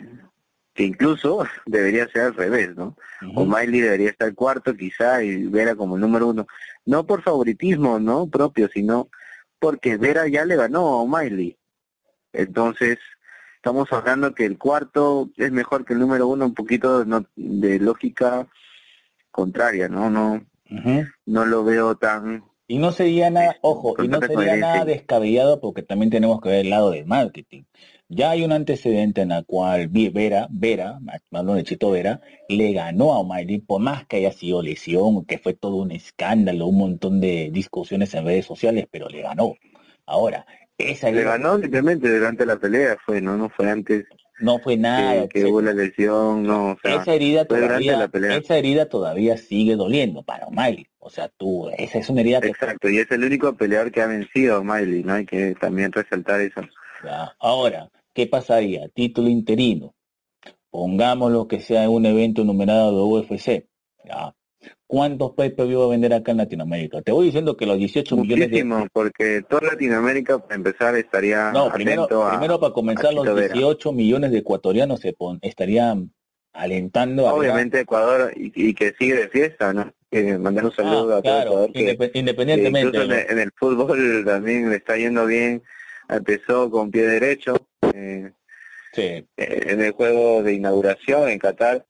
que 0.74 0.82
incluso 0.82 1.46
debería 1.66 2.08
ser 2.08 2.22
al 2.22 2.34
revés, 2.34 2.76
¿no? 2.76 2.96
Ujú. 3.22 3.40
O'Malley 3.40 3.80
debería 3.80 4.10
estar 4.10 4.34
cuarto 4.34 4.76
quizá 4.76 5.22
y 5.22 5.46
Vera 5.46 5.76
como 5.76 5.94
el 5.94 6.00
número 6.02 6.26
uno. 6.28 6.46
No 6.84 7.06
por 7.06 7.22
favoritismo, 7.22 7.98
¿no? 8.00 8.28
Propio, 8.28 8.68
sino 8.68 9.08
porque 9.58 9.96
Vera 9.96 10.26
ya 10.28 10.44
le 10.44 10.56
ganó 10.56 10.80
a 10.80 11.02
O'Malley. 11.02 11.56
Entonces, 12.32 12.98
estamos 13.66 13.92
hablando 13.92 14.32
que 14.32 14.44
el 14.44 14.58
cuarto 14.58 15.28
es 15.36 15.50
mejor 15.50 15.84
que 15.84 15.94
el 15.94 15.98
número 15.98 16.28
uno, 16.28 16.46
un 16.46 16.54
poquito 16.54 17.04
no- 17.04 17.26
de 17.34 17.80
lógica 17.80 18.46
contraria, 19.32 19.88
¿no? 19.88 20.08
No, 20.08 20.46
no 21.26 21.44
lo 21.44 21.64
veo 21.64 21.96
tan... 21.96 22.44
Y 22.68 22.78
no 22.78 22.92
sería 22.92 23.28
nada, 23.28 23.56
ojo, 23.62 23.96
y 24.00 24.06
no 24.08 24.20
sería 24.20 24.34
coherencia. 24.34 24.60
nada 24.60 24.84
descabellado 24.84 25.60
porque 25.60 25.82
también 25.82 26.10
tenemos 26.10 26.40
que 26.40 26.48
ver 26.48 26.60
el 26.60 26.70
lado 26.70 26.92
del 26.92 27.06
marketing. 27.06 27.64
Ya 28.08 28.30
hay 28.30 28.44
un 28.44 28.52
antecedente 28.52 29.22
en 29.22 29.32
el 29.32 29.44
cual 29.44 29.88
Vi- 29.88 30.10
Vera, 30.10 30.46
Vera, 30.48 30.98
hablando 31.32 31.54
de 31.54 31.64
Chito 31.64 31.90
Vera, 31.90 32.20
le 32.48 32.72
ganó 32.72 33.14
a 33.14 33.18
O'Malley, 33.18 33.58
por 33.58 33.80
más 33.80 34.06
que 34.06 34.18
haya 34.18 34.30
sido 34.32 34.62
lesión, 34.62 35.24
que 35.24 35.38
fue 35.38 35.54
todo 35.54 35.74
un 35.76 35.90
escándalo, 35.90 36.66
un 36.66 36.78
montón 36.78 37.20
de 37.20 37.50
discusiones 37.52 38.14
en 38.14 38.24
redes 38.26 38.46
sociales, 38.46 38.86
pero 38.92 39.08
le 39.08 39.22
ganó. 39.22 39.54
Ahora, 40.06 40.46
esa 40.78 41.10
Le 41.10 41.22
ganó 41.22 41.58
simplemente 41.58 42.12
durante 42.12 42.44
la 42.46 42.56
pelea, 42.56 42.96
fue, 43.04 43.20
¿no? 43.20 43.36
No 43.36 43.48
fue 43.48 43.70
antes 43.70 44.06
no 44.38 44.58
fue 44.58 44.76
nada. 44.76 45.28
que, 45.28 45.44
hubo 45.44 45.62
la 45.62 45.72
lesión, 45.72 46.42
no, 46.42 46.72
o 46.72 46.78
sea, 46.82 46.96
esa 46.96 47.14
herida 47.14 47.46
todavía, 47.46 47.96
la 47.96 48.08
pelea. 48.08 48.36
esa 48.36 48.58
herida 48.58 48.86
todavía 48.86 49.38
sigue 49.38 49.76
doliendo 49.76 50.22
para 50.22 50.46
O'Malley. 50.46 50.86
O 50.98 51.08
sea, 51.08 51.28
tú, 51.28 51.70
esa 51.78 51.98
es 51.98 52.10
una 52.10 52.20
herida 52.20 52.40
que 52.40 52.48
Exacto, 52.48 52.88
y 52.88 52.98
es 52.98 53.10
el 53.10 53.24
único 53.24 53.54
peleador 53.56 53.90
que 53.90 54.02
ha 54.02 54.06
vencido 54.06 54.56
a 54.56 54.62
Miley, 54.62 55.04
¿no? 55.04 55.14
Hay 55.14 55.24
que 55.24 55.54
también 55.54 55.92
resaltar 55.92 56.40
eso. 56.40 56.60
Ya. 57.02 57.34
Ahora, 57.38 57.88
¿qué 58.12 58.26
pasaría? 58.26 58.88
Título 58.88 59.28
interino. 59.28 59.94
Pongámoslo 60.68 61.48
que 61.48 61.60
sea 61.60 61.88
un 61.88 62.04
evento 62.04 62.44
numerado 62.44 62.90
de 62.90 63.02
UFC. 63.02 63.66
Ya. 64.04 64.34
¿Cuántos 64.88 65.32
pay-per-view 65.32 65.80
va 65.80 65.86
a 65.86 65.88
vender 65.88 66.14
acá 66.14 66.30
en 66.30 66.36
Latinoamérica? 66.38 67.02
Te 67.02 67.10
voy 67.10 67.26
diciendo 67.26 67.56
que 67.56 67.66
los 67.66 67.76
18 67.76 68.16
millones 68.16 68.50
de... 68.50 68.64
Muchísimo, 68.64 68.86
porque 68.92 69.42
toda 69.48 69.62
Latinoamérica, 69.72 70.38
para 70.38 70.54
empezar, 70.54 70.94
estaría 70.96 71.50
No, 71.50 71.72
primero, 71.72 72.04
a... 72.24 72.30
primero 72.30 72.60
para 72.60 72.72
comenzar, 72.72 73.12
los 73.12 73.24
Chito 73.24 73.34
Vera. 73.34 73.54
18 73.54 73.92
millones 73.92 74.30
de 74.30 74.38
ecuatorianos 74.38 75.00
se 75.00 75.12
pon- 75.12 75.38
estarían 75.42 76.12
alentando 76.52 77.28
a... 77.28 77.34
Obviamente 77.34 77.80
Ecuador, 77.80 78.32
y, 78.36 78.52
y 78.54 78.74
que 78.74 78.94
sigue 78.98 79.14
de 79.16 79.28
fiesta, 79.28 79.72
¿no? 79.72 79.92
Que 80.10 80.38
mandar 80.38 80.64
un 80.66 80.70
Ah, 80.78 80.82
a 80.82 81.04
todo 81.04 81.18
Ecuador, 81.18 81.70
indep- 81.72 82.12
que 82.12 82.18
independientemente. 82.20 82.80
incluso 82.88 83.02
en 83.02 83.08
de 83.10 83.22
el, 83.22 83.30
en 83.32 83.38
el 83.40 83.50
fútbol 83.56 84.24
también 84.24 84.70
le 84.70 84.76
está 84.76 84.96
yendo 84.96 85.26
bien, 85.26 85.62
empezó 86.08 86.70
con 86.70 86.90
pie 86.92 87.02
derecho, 87.06 87.56
eh, 87.92 88.30
Sí, 88.92 89.02
eh, 89.02 89.26
en 89.36 89.82
el 89.82 89.90
juego 89.90 90.42
de 90.44 90.54
inauguración 90.54 91.28
en 91.28 91.38
Qatar, 91.40 91.84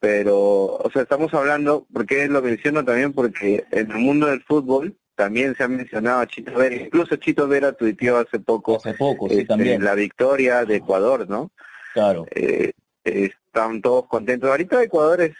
pero, 0.00 0.38
o 0.38 0.90
sea, 0.92 1.02
estamos 1.02 1.32
hablando, 1.34 1.86
porque 1.92 2.26
lo 2.26 2.40
menciono 2.40 2.84
también 2.84 3.12
porque 3.12 3.64
en 3.70 3.90
el 3.90 3.98
mundo 3.98 4.26
del 4.26 4.42
fútbol 4.42 4.96
también 5.14 5.54
se 5.54 5.64
ha 5.64 5.68
mencionado 5.68 6.20
a 6.20 6.26
Chito 6.26 6.54
Vera, 6.54 6.74
incluso 6.74 7.16
Chito 7.16 7.46
Vera 7.46 7.72
tuiteó 7.72 8.16
hace 8.16 8.40
poco 8.40 8.78
hace 8.78 8.94
poco, 8.94 9.28
sí, 9.28 9.34
este, 9.34 9.46
también. 9.48 9.84
la 9.84 9.94
victoria 9.94 10.64
de 10.64 10.76
Ecuador, 10.76 11.28
¿no? 11.28 11.52
Claro. 11.92 12.26
Eh, 12.30 12.72
están 13.04 13.82
todos 13.82 14.06
contentos. 14.06 14.48
Ahorita 14.48 14.82
Ecuador 14.82 15.20
es, 15.20 15.36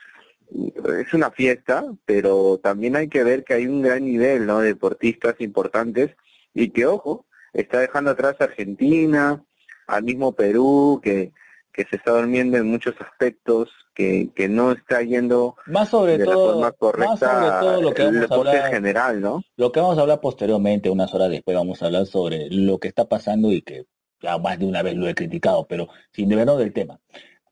es 0.98 1.14
una 1.14 1.30
fiesta, 1.30 1.84
pero 2.04 2.60
también 2.62 2.96
hay 2.96 3.08
que 3.08 3.24
ver 3.24 3.44
que 3.44 3.54
hay 3.54 3.66
un 3.66 3.80
gran 3.80 4.04
nivel, 4.04 4.44
¿no? 4.44 4.60
De 4.60 4.68
deportistas 4.68 5.36
importantes 5.38 6.10
y 6.52 6.68
que, 6.68 6.84
ojo, 6.84 7.24
está 7.54 7.80
dejando 7.80 8.10
atrás 8.10 8.36
a 8.40 8.44
Argentina, 8.44 9.42
al 9.86 10.02
mismo 10.02 10.32
Perú, 10.32 11.00
que, 11.02 11.32
que 11.72 11.84
se 11.84 11.96
está 11.96 12.12
durmiendo 12.12 12.58
en 12.58 12.66
muchos 12.66 12.94
aspectos, 13.00 13.70
que, 14.00 14.30
que 14.34 14.48
no 14.48 14.72
está 14.72 15.02
yendo 15.02 15.56
Más 15.66 15.90
sobre 15.90 16.16
de 16.16 16.24
la 16.24 16.32
todo, 16.32 16.52
forma 16.52 16.60
más 16.68 16.72
correcta 16.78 17.16
sobre 17.16 17.60
todo 17.60 17.82
lo 17.82 17.94
que 17.94 18.02
el 18.02 18.08
vamos 18.08 18.18
a 18.18 18.22
deporte 18.22 18.48
hablar 18.48 18.66
en 18.66 18.72
general, 18.72 19.20
¿no? 19.20 19.42
Lo 19.56 19.72
que 19.72 19.80
vamos 19.80 19.98
a 19.98 20.00
hablar 20.00 20.20
posteriormente, 20.20 20.88
unas 20.88 21.12
horas 21.12 21.28
después, 21.28 21.54
vamos 21.54 21.82
a 21.82 21.86
hablar 21.86 22.06
sobre 22.06 22.48
lo 22.50 22.78
que 22.78 22.88
está 22.88 23.06
pasando 23.06 23.52
y 23.52 23.60
que 23.60 23.84
ya 24.22 24.38
más 24.38 24.58
de 24.58 24.64
una 24.64 24.82
vez 24.82 24.94
lo 24.96 25.06
he 25.06 25.14
criticado, 25.14 25.66
pero 25.66 25.88
sin 26.12 26.30
debernos 26.30 26.58
del 26.58 26.72
tema. 26.72 26.98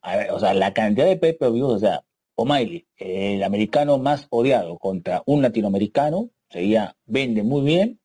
A 0.00 0.16
ver, 0.16 0.30
o 0.30 0.40
sea, 0.40 0.54
la 0.54 0.72
cantidad 0.72 1.06
de 1.06 1.16
pay-per-views, 1.16 1.74
o 1.74 1.78
sea, 1.78 2.02
O'Malley, 2.34 2.86
el 2.96 3.42
americano 3.42 3.98
más 3.98 4.26
odiado 4.30 4.78
contra 4.78 5.22
un 5.26 5.42
latinoamericano, 5.42 6.30
sería, 6.48 6.96
vende 7.04 7.42
muy 7.42 7.62
bien, 7.62 8.00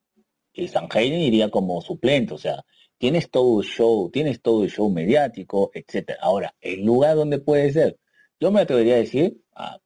y 0.51 0.67
Sanhagen 0.67 1.13
iría 1.13 1.49
como 1.49 1.82
suplente, 1.82 2.34
o 2.34 2.38
sea, 2.38 2.65
tienes 2.97 3.29
todo 3.29 3.62
el 3.62 3.67
show, 3.67 4.10
tienes 4.12 4.41
todo 4.41 4.65
el 4.65 4.69
show 4.69 4.89
mediático, 4.89 5.71
etcétera. 5.73 6.19
Ahora, 6.21 6.53
el 6.60 6.84
lugar 6.84 7.15
donde 7.15 7.39
puede 7.39 7.71
ser, 7.71 7.97
yo 8.43 8.51
me 8.51 8.62
atrevería 8.62 8.95
a 8.95 8.97
decir, 9.06 9.41
ah, 9.56 9.77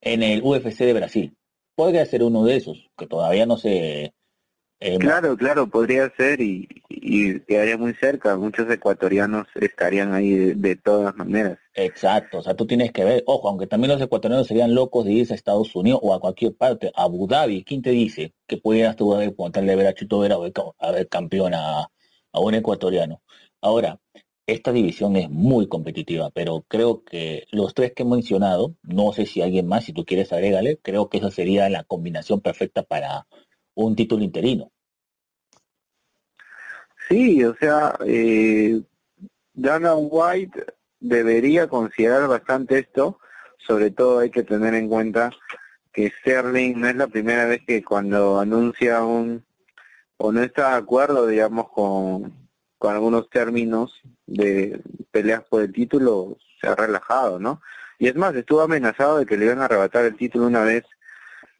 en 0.00 0.22
el 0.22 0.42
UFC 0.42 0.84
de 0.86 0.92
Brasil. 0.94 1.36
Podría 1.74 2.04
ser 2.06 2.22
uno 2.22 2.44
de 2.44 2.56
esos, 2.56 2.90
que 2.98 3.06
todavía 3.06 3.46
no 3.46 3.56
se... 3.56 4.14
eh, 4.80 4.98
Claro, 4.98 5.36
claro, 5.36 5.68
podría 5.68 6.10
ser 6.16 6.40
y, 6.40 6.68
y 6.88 7.40
quedaría 7.40 7.78
muy 7.78 7.94
cerca. 7.94 8.36
Muchos 8.36 8.70
ecuatorianos 8.70 9.46
estarían 9.54 10.12
ahí 10.12 10.30
de, 10.32 10.54
de 10.54 10.76
todas 10.76 11.16
maneras. 11.16 11.58
Exacto, 11.74 12.38
o 12.38 12.42
sea, 12.42 12.54
tú 12.54 12.66
tienes 12.66 12.92
que 12.92 13.04
ver, 13.04 13.24
ojo, 13.26 13.48
aunque 13.48 13.66
también 13.66 13.92
los 13.92 14.02
ecuatorianos 14.02 14.46
serían 14.46 14.74
locos 14.74 15.06
de 15.06 15.12
irse 15.12 15.32
a 15.32 15.36
Estados 15.36 15.74
Unidos 15.74 16.00
o 16.02 16.12
a 16.14 16.20
cualquier 16.20 16.54
parte, 16.54 16.92
a 16.94 17.04
Abu 17.04 17.26
Dhabi, 17.26 17.64
¿quién 17.64 17.80
te 17.80 17.90
dice 17.90 18.34
que 18.46 18.58
pudieras 18.58 18.96
tú 18.96 19.14
de 19.14 19.76
ver 19.76 19.86
a 19.86 19.94
Chito 19.94 20.18
Vera 20.18 20.36
o 20.38 20.44
a 20.78 20.90
ver 20.92 21.08
campeón 21.08 21.54
a, 21.54 21.88
a 22.32 22.40
un 22.40 22.54
ecuatoriano? 22.54 23.22
Ahora, 23.62 23.98
esta 24.46 24.72
división 24.72 25.16
es 25.16 25.30
muy 25.30 25.68
competitiva, 25.68 26.30
pero 26.30 26.64
creo 26.68 27.04
que 27.04 27.46
los 27.52 27.74
tres 27.74 27.92
que 27.92 28.02
he 28.02 28.06
mencionado, 28.06 28.74
no 28.82 29.12
sé 29.12 29.26
si 29.26 29.40
alguien 29.40 29.66
más, 29.66 29.84
si 29.84 29.92
tú 29.92 30.04
quieres 30.04 30.32
agrégale, 30.32 30.78
creo 30.82 31.08
que 31.08 31.18
esa 31.18 31.30
sería 31.30 31.68
la 31.68 31.84
combinación 31.84 32.40
perfecta 32.40 32.82
para 32.82 33.26
un 33.74 33.94
título 33.94 34.24
interino. 34.24 34.70
Sí, 37.08 37.44
o 37.44 37.54
sea, 37.56 37.96
eh, 38.06 38.80
Dana 39.54 39.94
White 39.94 40.66
debería 40.98 41.68
considerar 41.68 42.28
bastante 42.28 42.78
esto, 42.78 43.18
sobre 43.58 43.90
todo 43.90 44.20
hay 44.20 44.30
que 44.30 44.42
tener 44.42 44.74
en 44.74 44.88
cuenta 44.88 45.30
que 45.92 46.10
Sterling 46.20 46.80
no 46.80 46.88
es 46.88 46.96
la 46.96 47.06
primera 47.06 47.44
vez 47.46 47.62
que 47.66 47.84
cuando 47.84 48.40
anuncia 48.40 49.04
un 49.04 49.44
o 50.16 50.30
no 50.32 50.42
está 50.42 50.70
de 50.70 50.76
acuerdo, 50.76 51.26
digamos, 51.26 51.68
con, 51.70 52.41
con 52.82 52.92
algunos 52.92 53.30
términos 53.30 54.02
de 54.26 54.82
peleas 55.12 55.44
por 55.44 55.62
el 55.62 55.72
título, 55.72 56.36
se 56.60 56.66
ha 56.66 56.74
relajado, 56.74 57.38
¿no? 57.38 57.62
Y 58.00 58.08
es 58.08 58.16
más, 58.16 58.34
estuvo 58.34 58.60
amenazado 58.60 59.18
de 59.18 59.26
que 59.26 59.36
le 59.36 59.44
iban 59.44 59.60
a 59.60 59.66
arrebatar 59.66 60.04
el 60.04 60.16
título 60.16 60.48
una 60.48 60.64
vez 60.64 60.82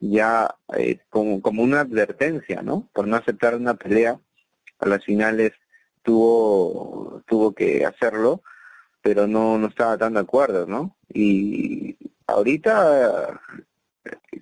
ya 0.01 0.53
eh, 0.77 0.99
como, 1.09 1.41
como 1.41 1.63
una 1.63 1.79
advertencia, 1.79 2.61
¿no? 2.61 2.89
Por 2.91 3.07
no 3.07 3.15
aceptar 3.15 3.55
una 3.55 3.75
pelea. 3.75 4.19
A 4.79 4.85
las 4.85 5.05
finales 5.05 5.53
tuvo, 6.01 7.23
tuvo 7.25 7.53
que 7.53 7.85
hacerlo, 7.85 8.43
pero 9.01 9.25
no, 9.25 9.57
no 9.57 9.67
estaba 9.67 9.97
tan 9.97 10.15
de 10.15 10.19
acuerdo, 10.19 10.67
¿no? 10.67 10.97
Y 11.07 11.95
ahorita 12.27 13.39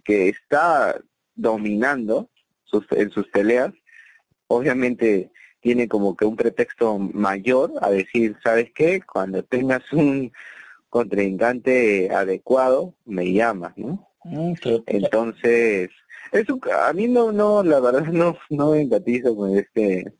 que 0.04 0.30
está 0.30 1.00
dominando 1.36 2.28
sus, 2.64 2.88
en 2.90 3.12
sus 3.12 3.28
peleas, 3.28 3.72
obviamente 4.48 5.32
tiene 5.62 5.88
como 5.88 6.16
que 6.18 6.26
un 6.26 6.36
pretexto 6.36 6.98
mayor 6.98 7.72
a 7.82 7.90
decir, 7.92 8.36
¿sabes 8.44 8.72
qué? 8.74 9.02
Cuando 9.02 9.44
tengas 9.44 9.82
un 9.94 10.32
contrincante 10.90 12.10
adecuado, 12.14 12.94
me 13.06 13.32
llamas, 13.32 13.74
¿no? 13.78 14.08
Mm, 14.24 14.54
pero- 14.62 14.84
Entonces, 14.88 15.90
es 16.32 16.50
un- 16.50 16.62
a 16.86 16.94
mí 16.94 17.08
no, 17.08 17.32
no, 17.32 17.64
la 17.64 17.80
verdad 17.80 18.06
no, 18.08 18.38
no 18.50 18.76
empatizo 18.76 19.36
con 19.36 19.58
este 19.58 20.12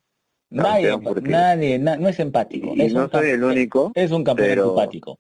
nadie, 0.50 0.98
porque 1.00 1.30
nadie, 1.30 1.78
na- 1.80 1.98
no 1.98 2.10
es 2.10 2.20
empático. 2.20 2.74
y 2.76 2.82
es, 2.84 2.94
no 2.94 3.10
soy 3.10 3.30
el 3.32 3.44
único. 3.44 3.92
es 3.96 4.12
un 4.12 4.24
campeón 4.24 4.48
pero- 4.50 4.66
simpático. 4.70 5.20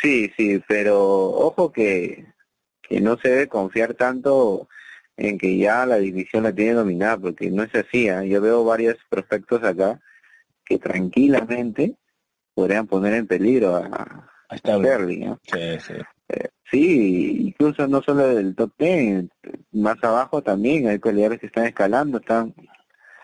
Sí, 0.00 0.30
sí, 0.36 0.60
pero 0.66 1.00
ojo 1.30 1.70
que, 1.72 2.24
que 2.82 3.00
no 3.00 3.16
se 3.18 3.28
debe 3.28 3.48
confiar 3.48 3.94
tanto 3.94 4.68
en 5.16 5.38
que 5.38 5.56
ya 5.56 5.86
la 5.86 5.96
división 5.96 6.44
la 6.44 6.54
tiene 6.54 6.72
dominada, 6.74 7.18
porque 7.18 7.50
no 7.50 7.62
es 7.62 7.74
así. 7.74 8.08
¿ah? 8.08 8.24
Yo 8.24 8.40
veo 8.40 8.64
varios 8.64 8.96
prospectos 9.08 9.62
acá 9.62 10.00
que 10.64 10.78
tranquilamente 10.78 11.96
podrían 12.54 12.86
poner 12.86 13.14
en 13.14 13.26
peligro 13.26 13.76
a, 13.76 14.28
a 14.48 14.58
Sterling. 14.58 15.26
¿no? 15.26 15.40
sí, 15.44 15.78
sí. 15.80 15.94
Sí, 16.70 17.48
incluso 17.48 17.86
no 17.86 18.00
solo 18.00 18.28
del 18.28 18.54
top 18.54 18.72
10, 18.78 19.26
más 19.72 20.02
abajo 20.02 20.42
también 20.42 20.88
hay 20.88 20.98
peleadores 20.98 21.38
que 21.38 21.48
están 21.48 21.66
escalando, 21.66 22.16
están 22.16 22.54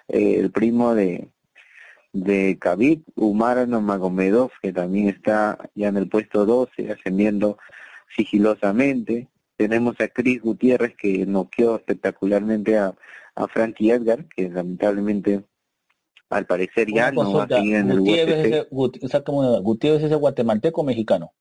eh, 0.08 0.34
el 0.38 0.50
primo 0.50 0.94
de 0.94 1.30
de 2.12 2.58
Khabib, 2.58 3.02
Umar 3.14 3.66
Nurmagomedov, 3.68 4.50
que 4.62 4.72
también 4.72 5.08
está 5.08 5.58
ya 5.74 5.88
en 5.88 5.96
el 5.96 6.08
puesto 6.08 6.46
12, 6.46 6.92
ascendiendo 6.92 7.58
sigilosamente. 8.16 9.28
Tenemos 9.58 10.00
a 10.00 10.08
Chris 10.08 10.40
Gutiérrez, 10.40 10.94
que 10.96 11.26
noqueó 11.26 11.76
espectacularmente 11.76 12.78
a, 12.78 12.94
a 13.34 13.48
Frankie 13.48 13.90
Edgar, 13.90 14.24
que 14.28 14.48
lamentablemente 14.48 15.44
al 16.30 16.46
parecer 16.46 16.86
ya 16.88 17.10
Una 17.10 17.10
no 17.10 17.20
va 17.20 17.22
a 17.22 17.24
consulta, 17.48 17.56
seguir 17.56 17.76
en 17.76 17.90
el 17.90 17.98
Gutiérrez, 18.00 18.38
UFC. 18.38 18.46
ese, 18.46 18.68
Gut- 18.70 19.62
Gutiérrez 19.62 20.02
es 20.04 20.12
el 20.12 20.18
guatemalteco 20.18 20.80
o 20.80 20.84
mexicano. 20.84 21.32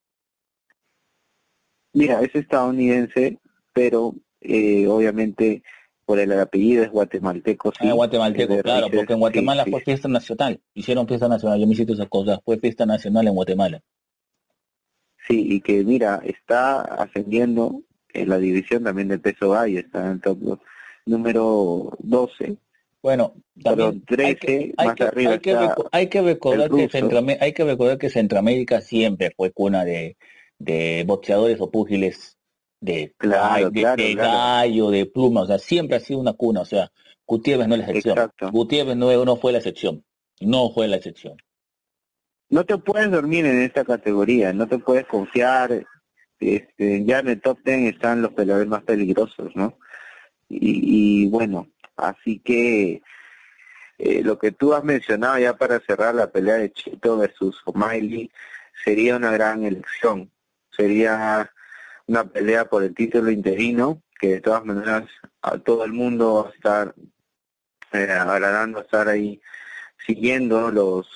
Mira, 1.94 2.22
es 2.22 2.34
estadounidense, 2.36 3.40
pero 3.74 4.14
eh, 4.42 4.88
obviamente 4.88 5.64
por 6.06 6.20
el 6.20 6.32
apellido 6.40 6.84
es 6.84 6.90
guatemalteco. 6.90 7.72
Sí, 7.80 7.88
Ah, 7.88 7.94
guatemalteco, 7.94 8.62
claro, 8.62 8.88
porque 8.92 9.14
en 9.14 9.20
Guatemala 9.20 9.64
sí, 9.66 9.72
fue 9.72 9.82
fiesta 9.82 10.08
nacional. 10.08 10.62
Hicieron 10.74 11.08
fiesta 11.08 11.28
nacional, 11.28 11.60
yo 11.60 11.68
me 11.68 11.74
hiciste 11.74 11.94
esas 11.94 12.08
cosas. 12.10 12.40
Fue 12.46 12.58
fiesta 12.60 12.86
nacional 12.86 13.28
en 13.28 13.36
Guatemala. 13.36 13.82
Sí, 15.28 15.46
y 15.56 15.62
que 15.62 15.84
mira, 15.84 16.22
está 16.24 16.82
ascendiendo 16.82 17.82
en 18.22 18.30
la 18.30 18.38
división 18.38 18.84
también 18.84 19.08
del 19.08 19.20
peso 19.22 19.50
gallo, 19.52 19.80
está 19.80 20.06
en 20.06 20.12
el 20.14 20.22
top 20.22 20.60
número 21.06 21.92
12, 22.00 22.58
Bueno, 23.02 23.34
también 23.64 23.90
hay 23.90 24.36
13, 24.36 24.36
que, 24.36 24.74
hay 24.78 24.88
más 24.88 24.96
que, 24.96 25.04
arriba 25.04 25.32
hay 25.34 25.40
que 25.40 25.52
está 25.52 25.76
hay 25.92 26.08
que 26.10 26.22
recordar 26.22 26.70
que 26.70 26.86
ruso. 26.86 26.98
Centroamé- 26.98 27.38
hay 27.40 27.54
que 27.54 27.64
recordar 27.64 27.98
que 27.98 28.10
Centroamérica 28.10 28.82
siempre 28.82 29.32
fue 29.36 29.52
cuna 29.52 29.86
de, 29.86 30.18
de 30.60 31.04
boxeadores 31.08 31.62
o 31.62 31.70
púgiles 31.72 32.38
de, 32.82 33.14
Claro, 33.18 33.70
de, 33.72 33.82
claro, 33.82 34.04
de 34.04 34.14
claro. 34.14 34.32
gallo, 34.32 34.90
de 34.92 35.06
pluma, 35.06 35.42
o 35.42 35.46
sea, 35.46 35.60
siempre 35.60 35.98
ha 35.98 36.00
sido 36.00 36.20
una 36.20 36.34
cuna, 36.34 36.62
o 36.62 36.66
sea, 36.66 36.92
Gutiérrez 37.26 37.68
no 37.68 37.76
es 37.76 37.80
la 37.82 37.88
excepción. 37.88 38.18
Exacto. 38.18 38.52
Gutiérrez 38.52 38.96
no, 38.98 39.26
no 39.26 39.36
fue 39.38 39.52
la 39.52 39.58
excepción, 39.60 40.04
no 40.42 40.70
fue 40.72 40.88
la 40.88 40.98
excepción. 40.98 41.38
No 42.50 42.66
te 42.66 42.78
puedes 42.78 43.12
dormir 43.12 43.46
en 43.46 43.62
esta 43.62 43.84
categoría, 43.84 44.54
no 44.54 44.68
te 44.68 44.80
puedes 44.80 45.06
confiar. 45.06 45.86
Este, 46.40 47.04
ya 47.06 47.20
en 47.20 47.30
el 47.30 47.42
top 47.42 47.60
10 47.64 47.94
están 47.96 48.22
los 48.22 48.34
peleadores 48.34 48.68
más 48.68 48.84
peligrosos, 48.84 49.56
¿no? 49.56 49.78
Y, 50.50 51.26
y 51.26 51.30
bueno, 51.30 51.68
así 51.96 52.40
que 52.40 53.02
eh, 53.98 54.22
lo 54.24 54.38
que 54.38 54.52
tú 54.52 54.74
has 54.74 54.84
mencionado 54.84 55.40
ya 55.40 55.58
para 55.58 55.80
cerrar 55.80 56.14
la 56.16 56.32
pelea 56.32 56.56
de 56.56 56.72
Chito 56.72 57.18
versus 57.18 57.62
O'Malley 57.66 58.32
sería 58.84 59.16
una 59.18 59.32
gran 59.32 59.64
elección. 59.64 60.32
Sería 60.72 61.52
una 62.06 62.24
pelea 62.26 62.66
por 62.66 62.84
el 62.84 62.94
título 62.94 63.32
interino, 63.32 64.04
que 64.20 64.36
de 64.36 64.42
todas 64.42 64.64
maneras 64.66 65.06
a 65.42 65.58
todo 65.58 65.84
el 65.86 65.94
mundo 65.94 66.44
va 66.44 66.50
a 66.50 66.54
estar 66.54 66.96
eh, 67.94 68.12
agradando 68.12 68.82
estar 68.82 69.08
ahí 69.08 69.42
siguiendo 70.06 70.72
los 70.72 71.08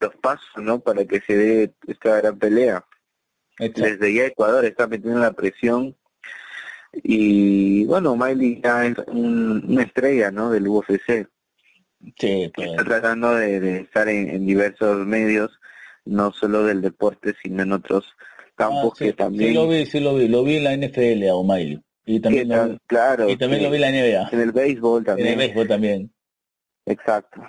los 0.00 0.14
pasos, 0.16 0.62
¿no? 0.62 0.80
Para 0.80 1.04
que 1.06 1.20
se 1.20 1.36
dé 1.36 1.74
esta 1.86 2.16
gran 2.16 2.38
pelea. 2.38 2.84
Exacto. 3.58 3.82
Desde 3.82 4.14
ya 4.14 4.26
Ecuador 4.26 4.64
está 4.64 4.86
metiendo 4.86 5.20
la 5.20 5.32
presión 5.32 5.94
y 7.02 7.84
bueno, 7.86 8.16
Miley 8.16 8.60
ya 8.62 8.86
es 8.86 8.94
un- 9.08 9.64
una 9.68 9.82
estrella, 9.82 10.30
¿no? 10.30 10.50
Del 10.50 10.68
UFC. 10.68 11.26
Sí, 12.18 12.50
pues, 12.54 12.68
Está 12.70 12.84
tratando 12.84 13.34
de, 13.34 13.60
de 13.60 13.78
estar 13.80 14.08
en, 14.08 14.28
en 14.28 14.46
diversos 14.46 15.06
medios, 15.06 15.58
no 16.04 16.32
solo 16.32 16.64
del 16.64 16.82
deporte, 16.82 17.34
sino 17.42 17.62
en 17.62 17.72
otros 17.72 18.04
campos 18.56 18.92
ah, 18.92 18.96
sí, 18.98 19.04
que 19.06 19.12
también... 19.14 19.48
sí 19.50 19.54
lo 19.54 19.68
vi, 19.68 19.86
sí 19.86 20.00
lo 20.00 20.14
vi, 20.14 20.28
lo 20.28 20.44
vi 20.44 20.56
en 20.58 20.64
la 20.64 20.76
NFL 20.76 21.28
a 21.28 21.34
O'Malley. 21.34 21.80
Y 22.06 22.20
también, 22.20 22.48
lo, 22.48 22.68
vi- 22.68 22.78
claro, 22.86 23.30
y 23.30 23.36
también 23.36 23.62
lo 23.62 23.70
vi 23.70 23.76
en 23.76 23.80
la 23.80 23.90
NBA. 23.90 24.28
en 24.32 24.40
el 24.40 24.52
béisbol 24.52 24.98
En 25.00 25.04
también. 25.06 25.28
el 25.28 25.36
béisbol 25.38 25.68
también. 25.68 26.12
Exacto, 26.86 27.42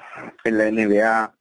en 0.45 0.57
la 0.57 0.71
NBA. 0.71 1.34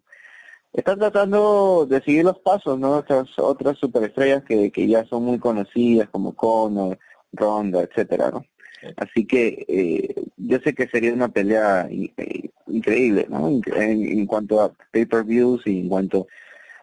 Están 0.74 0.98
tratando 0.98 1.86
de 1.88 2.02
seguir 2.02 2.24
los 2.24 2.38
pasos, 2.40 2.78
¿no? 2.78 2.96
Otras, 2.98 3.28
otras 3.38 3.78
superestrellas 3.78 4.42
que, 4.44 4.70
que 4.70 4.86
ya 4.88 5.04
son 5.06 5.24
muy 5.24 5.38
conocidas, 5.38 6.08
como 6.10 6.34
Conor, 6.34 6.98
Ronda, 7.32 7.80
etcétera, 7.82 8.30
¿no? 8.32 8.44
Sí. 8.80 8.88
Así 8.96 9.26
que 9.26 9.64
eh, 9.68 10.14
yo 10.36 10.58
sé 10.58 10.74
que 10.74 10.88
sería 10.88 11.12
una 11.14 11.28
pelea 11.28 11.86
in- 11.90 12.12
eh, 12.16 12.50
increíble, 12.66 13.26
¿no? 13.30 13.48
In- 13.48 13.62
En, 13.74 14.02
en 14.18 14.26
cuanto 14.26 14.60
a 14.60 14.72
pay-per-views 14.92 15.62
y 15.66 15.78
en 15.80 15.88
cuanto 15.88 16.26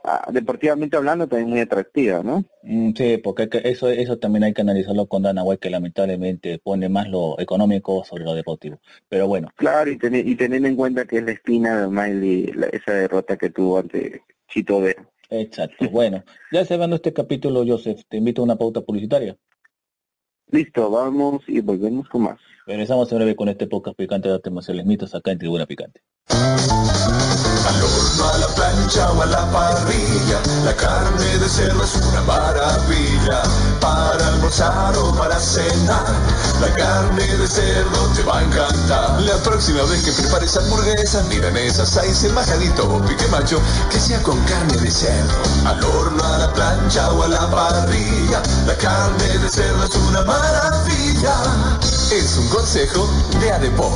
a, 0.04 0.32
deportivamente 0.32 0.98
hablando, 0.98 1.28
también 1.28 1.50
muy 1.50 1.60
atractiva, 1.60 2.22
¿no? 2.24 2.44
Mm, 2.64 2.94
Sí, 2.96 3.18
porque 3.18 3.44
hay 3.44 3.50
que- 3.50 3.62
eso, 3.70 3.90
eso 3.90 4.18
también 4.18 4.44
hay 4.44 4.54
que 4.54 4.62
analizarlo 4.62 5.06
con 5.08 5.24
Dana 5.24 5.44
White, 5.44 5.60
que 5.60 5.70
lamentablemente 5.70 6.60
pone 6.60 6.90
más 6.90 7.08
lo 7.10 7.40
económico 7.40 8.04
sobre 8.04 8.24
lo 8.24 8.34
deportivo. 8.34 8.80
Pero 9.10 9.28
bueno, 9.28 9.50
Claro, 9.56 9.92
y, 9.92 9.98
tener, 9.98 10.28
y 10.28 10.36
tener 10.36 10.66
en 10.66 10.76
cuenta 10.76 11.06
que 11.06 11.18
es 11.18 11.24
la 11.24 11.32
espina 11.32 11.82
de 11.82 11.88
Miley, 11.88 12.48
la- 12.54 12.68
esa 12.68 12.94
derrota 12.94 13.38
que 13.38 13.50
tuvo 13.50 13.80
ante 13.80 14.24
Chito 14.50 14.82
Vera. 14.82 15.06
exacto. 15.30 15.90
Bueno, 15.90 16.24
ya 16.52 16.66
cerrando 16.66 16.96
este 16.98 17.14
capítulo, 17.14 17.64
Joseph, 17.66 18.02
te 18.10 18.18
invito 18.18 18.42
a 18.42 18.46
una 18.46 18.56
pauta 18.58 18.82
publicitaria. 18.82 19.38
Listo, 20.52 20.90
vamos 20.90 21.42
y 21.48 21.62
volvemos 21.62 22.10
con 22.10 22.24
más. 22.24 22.40
Regresamos 22.68 23.10
en 23.12 23.18
breve 23.20 23.36
con 23.38 23.48
este 23.48 23.68
podcast 23.68 23.96
picante 23.98 24.28
de 24.28 24.36
artes 24.36 24.52
marciales 24.52 24.86
mitos 24.86 25.16
acá 25.16 25.32
en 25.32 25.40
Tribuna 25.40 25.66
Picante. 25.66 26.02
Plancha 28.72 29.10
a 29.10 29.26
la 29.26 29.52
parrilla, 29.52 30.40
la 30.64 30.74
carne 30.74 31.38
de 31.40 31.50
cerdo 31.50 31.84
es 31.84 31.94
una 31.96 32.22
maravilla. 32.22 33.44
Para 33.82 34.28
almorzar 34.28 34.96
o 34.96 35.14
para 35.14 35.38
cenar, 35.38 36.06
la 36.62 36.74
carne 36.76 37.36
de 37.36 37.48
cerdo 37.48 38.08
te 38.16 38.24
va 38.24 38.40
a 38.40 38.44
encantar. 38.44 39.20
La 39.24 39.36
próxima 39.44 39.84
vez 39.84 40.04
que 40.04 40.14
prepares 40.14 40.56
hamburguesas, 40.56 41.26
milanesas, 41.26 42.24
el 42.24 42.32
majadito 42.32 42.88
o 42.88 43.02
pique 43.02 43.28
macho, 43.28 43.62
que 43.90 44.00
sea 44.00 44.24
con 44.24 44.40
carne 44.46 44.78
de 44.78 44.90
cerdo. 44.90 45.36
Al 45.66 45.84
horno, 45.84 46.24
a 46.24 46.38
la 46.38 46.54
plancha 46.54 47.12
o 47.12 47.24
a 47.24 47.28
la 47.28 47.52
parrilla, 47.52 48.42
la 48.66 48.76
carne 48.78 49.38
de 49.38 49.50
cerdo 49.50 49.84
es 49.84 49.96
una 49.96 50.22
maravilla. 50.22 51.36
Es 52.10 52.38
un 52.38 52.48
consejo 52.48 53.10
de 53.42 53.52
Adepor. 53.52 53.92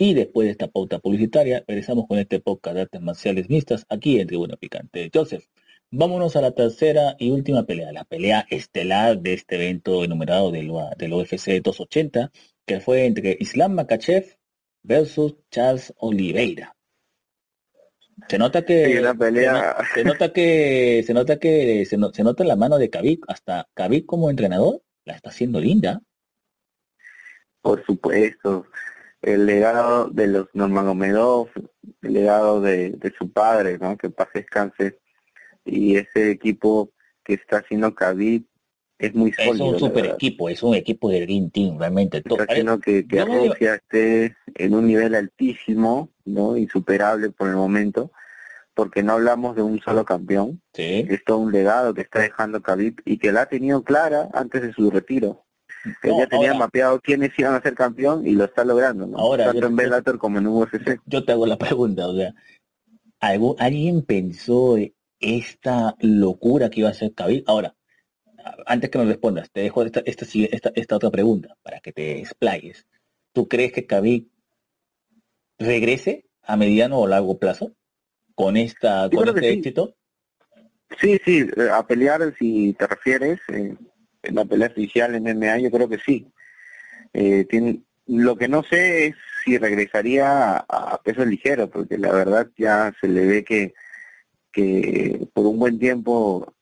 Y 0.00 0.14
después 0.14 0.46
de 0.46 0.52
esta 0.52 0.68
pauta 0.68 1.00
publicitaria, 1.00 1.64
regresamos 1.66 2.06
con 2.06 2.18
este 2.18 2.38
podcast 2.40 2.76
de 2.76 2.82
artes 2.82 3.00
marciales 3.00 3.48
mixtas 3.50 3.84
aquí 3.88 4.20
en 4.20 4.28
Tribuna 4.28 4.56
Picante. 4.56 5.10
Joseph, 5.12 5.44
vámonos 5.90 6.36
a 6.36 6.40
la 6.40 6.52
tercera 6.52 7.16
y 7.18 7.30
última 7.32 7.64
pelea, 7.64 7.90
la 7.92 8.04
pelea 8.04 8.46
estelar 8.48 9.18
de 9.18 9.34
este 9.34 9.56
evento 9.56 10.04
enumerado 10.04 10.52
del, 10.52 10.70
del 10.96 11.12
UFC 11.12 11.60
280, 11.60 12.30
que 12.64 12.80
fue 12.80 13.06
entre 13.06 13.36
Islam 13.40 13.72
Makachev 13.72 14.36
versus 14.84 15.34
Charles 15.50 15.92
Oliveira. 15.98 16.76
Se 18.28 18.38
nota 18.38 18.64
que 18.64 18.86
Sí, 18.92 18.98
una 18.98 19.14
pelea. 19.14 19.52
se, 19.52 19.58
no- 19.58 19.94
se 19.94 20.04
nota 20.04 20.32
que 20.32 21.02
se 21.06 21.14
nota 21.14 21.38
que 21.38 21.84
se, 21.86 21.96
no- 21.96 22.12
se 22.12 22.22
nota 22.22 22.44
la 22.44 22.56
mano 22.56 22.78
de 22.78 22.88
Khabib, 22.90 23.20
hasta 23.26 23.68
Khabib 23.74 24.06
como 24.06 24.30
entrenador 24.30 24.80
la 25.04 25.14
está 25.14 25.30
haciendo 25.30 25.60
linda. 25.60 26.00
Por 27.60 27.84
supuesto, 27.84 28.66
el 29.22 29.46
legado 29.46 30.08
de 30.10 30.26
los 30.28 30.46
Nurmagomedov, 30.54 31.48
el 32.02 32.12
legado 32.12 32.60
de, 32.60 32.90
de 32.90 33.12
su 33.18 33.32
padre, 33.32 33.78
¿no? 33.78 33.96
Que 33.96 34.10
pase 34.10 34.40
descanse, 34.40 34.98
y 35.64 35.96
ese 35.96 36.30
equipo 36.30 36.92
que 37.24 37.34
está 37.34 37.58
haciendo 37.58 37.94
Khabib 37.94 38.44
es 38.98 39.14
muy 39.14 39.30
Es 39.36 39.44
sólido. 39.44 39.66
un 39.66 39.72
la 39.74 39.78
super 39.78 40.06
equipo, 40.06 40.48
es 40.48 40.62
un 40.62 40.74
equipo 40.74 41.10
del 41.10 41.22
Green 41.26 41.50
Team, 41.50 41.78
realmente. 41.78 42.18
Está 42.18 42.44
haciendo 42.48 42.80
que, 42.80 43.06
que 43.06 43.24
Rusia 43.24 43.74
esté 43.76 44.36
en 44.54 44.74
un 44.74 44.86
nivel 44.86 45.14
altísimo, 45.14 46.10
¿no? 46.24 46.56
Insuperable 46.56 47.30
por 47.30 47.48
el 47.48 47.54
momento, 47.56 48.10
porque 48.74 49.02
no 49.02 49.12
hablamos 49.14 49.56
de 49.56 49.62
un 49.62 49.80
solo 49.80 50.04
campeón, 50.04 50.62
Sí. 50.72 51.06
es 51.08 51.22
todo 51.24 51.38
un 51.38 51.52
legado 51.52 51.94
que 51.94 52.00
está 52.02 52.20
dejando 52.20 52.62
Khabib 52.62 53.00
y 53.04 53.18
que 53.18 53.32
la 53.32 53.42
ha 53.42 53.46
tenido 53.46 53.82
clara 53.82 54.28
antes 54.32 54.62
de 54.62 54.72
su 54.72 54.90
retiro. 54.90 55.44
Él 55.84 56.10
No, 56.10 56.18
ya 56.20 56.26
tenía 56.26 56.48
ahora- 56.50 56.58
mapeado 56.58 57.00
quiénes 57.00 57.30
iban 57.38 57.54
a 57.54 57.62
ser 57.62 57.74
campeón 57.74 58.26
y 58.26 58.32
lo 58.32 58.44
está 58.44 58.64
logrando, 58.64 59.06
¿no? 59.06 59.18
Ahora, 59.18 59.46
Tanto 59.46 59.60
yo- 59.62 59.66
en 59.68 59.76
Bellator 59.76 60.18
como 60.18 60.38
en 60.38 60.46
UFC. 60.46 60.98
yo 61.06 61.24
te 61.24 61.32
hago 61.32 61.46
la 61.46 61.56
pregunta, 61.58 62.08
o 62.08 62.14
sea, 62.16 62.34
¿algún- 63.20 63.56
¿alguien 63.58 64.02
pensó 64.02 64.76
esta 65.20 65.94
locura 66.00 66.70
que 66.70 66.80
iba 66.80 66.88
a 66.88 66.92
hacer 66.92 67.12
Khabib? 67.14 67.44
Ahora, 67.46 67.74
antes 68.66 68.90
que 68.90 68.98
me 68.98 69.04
respondas, 69.04 69.50
te 69.50 69.60
dejo 69.60 69.82
esta, 69.82 70.00
esta, 70.06 70.24
esta, 70.50 70.72
esta 70.74 70.96
otra 70.96 71.10
pregunta 71.10 71.54
para 71.62 71.80
que 71.80 71.92
te 71.92 72.18
explayes. 72.20 72.86
¿Tú 73.32 73.46
crees 73.48 73.72
que 73.72 73.86
Khabib 73.86 74.28
regrese 75.58 76.24
a 76.42 76.56
mediano 76.56 76.98
o 76.98 77.06
largo 77.06 77.38
plazo 77.38 77.72
con 78.34 78.56
esta 78.56 79.08
con 79.10 79.24
que 79.24 79.30
este 79.30 79.50
éxito? 79.52 79.94
Sí, 81.00 81.18
sí, 81.24 81.46
eh, 81.56 81.68
a 81.70 81.86
pelear, 81.86 82.34
si 82.38 82.72
te 82.74 82.86
refieres, 82.86 83.38
eh, 83.52 83.74
la 84.34 84.44
pelea 84.44 84.68
oficial 84.68 85.14
en 85.14 85.24
MMA, 85.24 85.58
yo 85.58 85.70
creo 85.70 85.88
que 85.88 85.98
sí. 85.98 86.26
Eh, 87.12 87.46
tiene, 87.48 87.80
lo 88.06 88.36
que 88.36 88.48
no 88.48 88.62
sé 88.62 89.08
es 89.08 89.16
si 89.44 89.58
regresaría 89.58 90.56
a, 90.56 90.64
a 90.68 91.02
peso 91.02 91.24
ligero, 91.24 91.68
porque 91.68 91.98
la 91.98 92.12
verdad 92.12 92.48
ya 92.56 92.94
se 93.00 93.08
le 93.08 93.26
ve 93.26 93.44
que, 93.44 93.74
que 94.52 95.26
por 95.32 95.46
un 95.46 95.58
buen 95.58 95.78
tiempo 95.78 96.54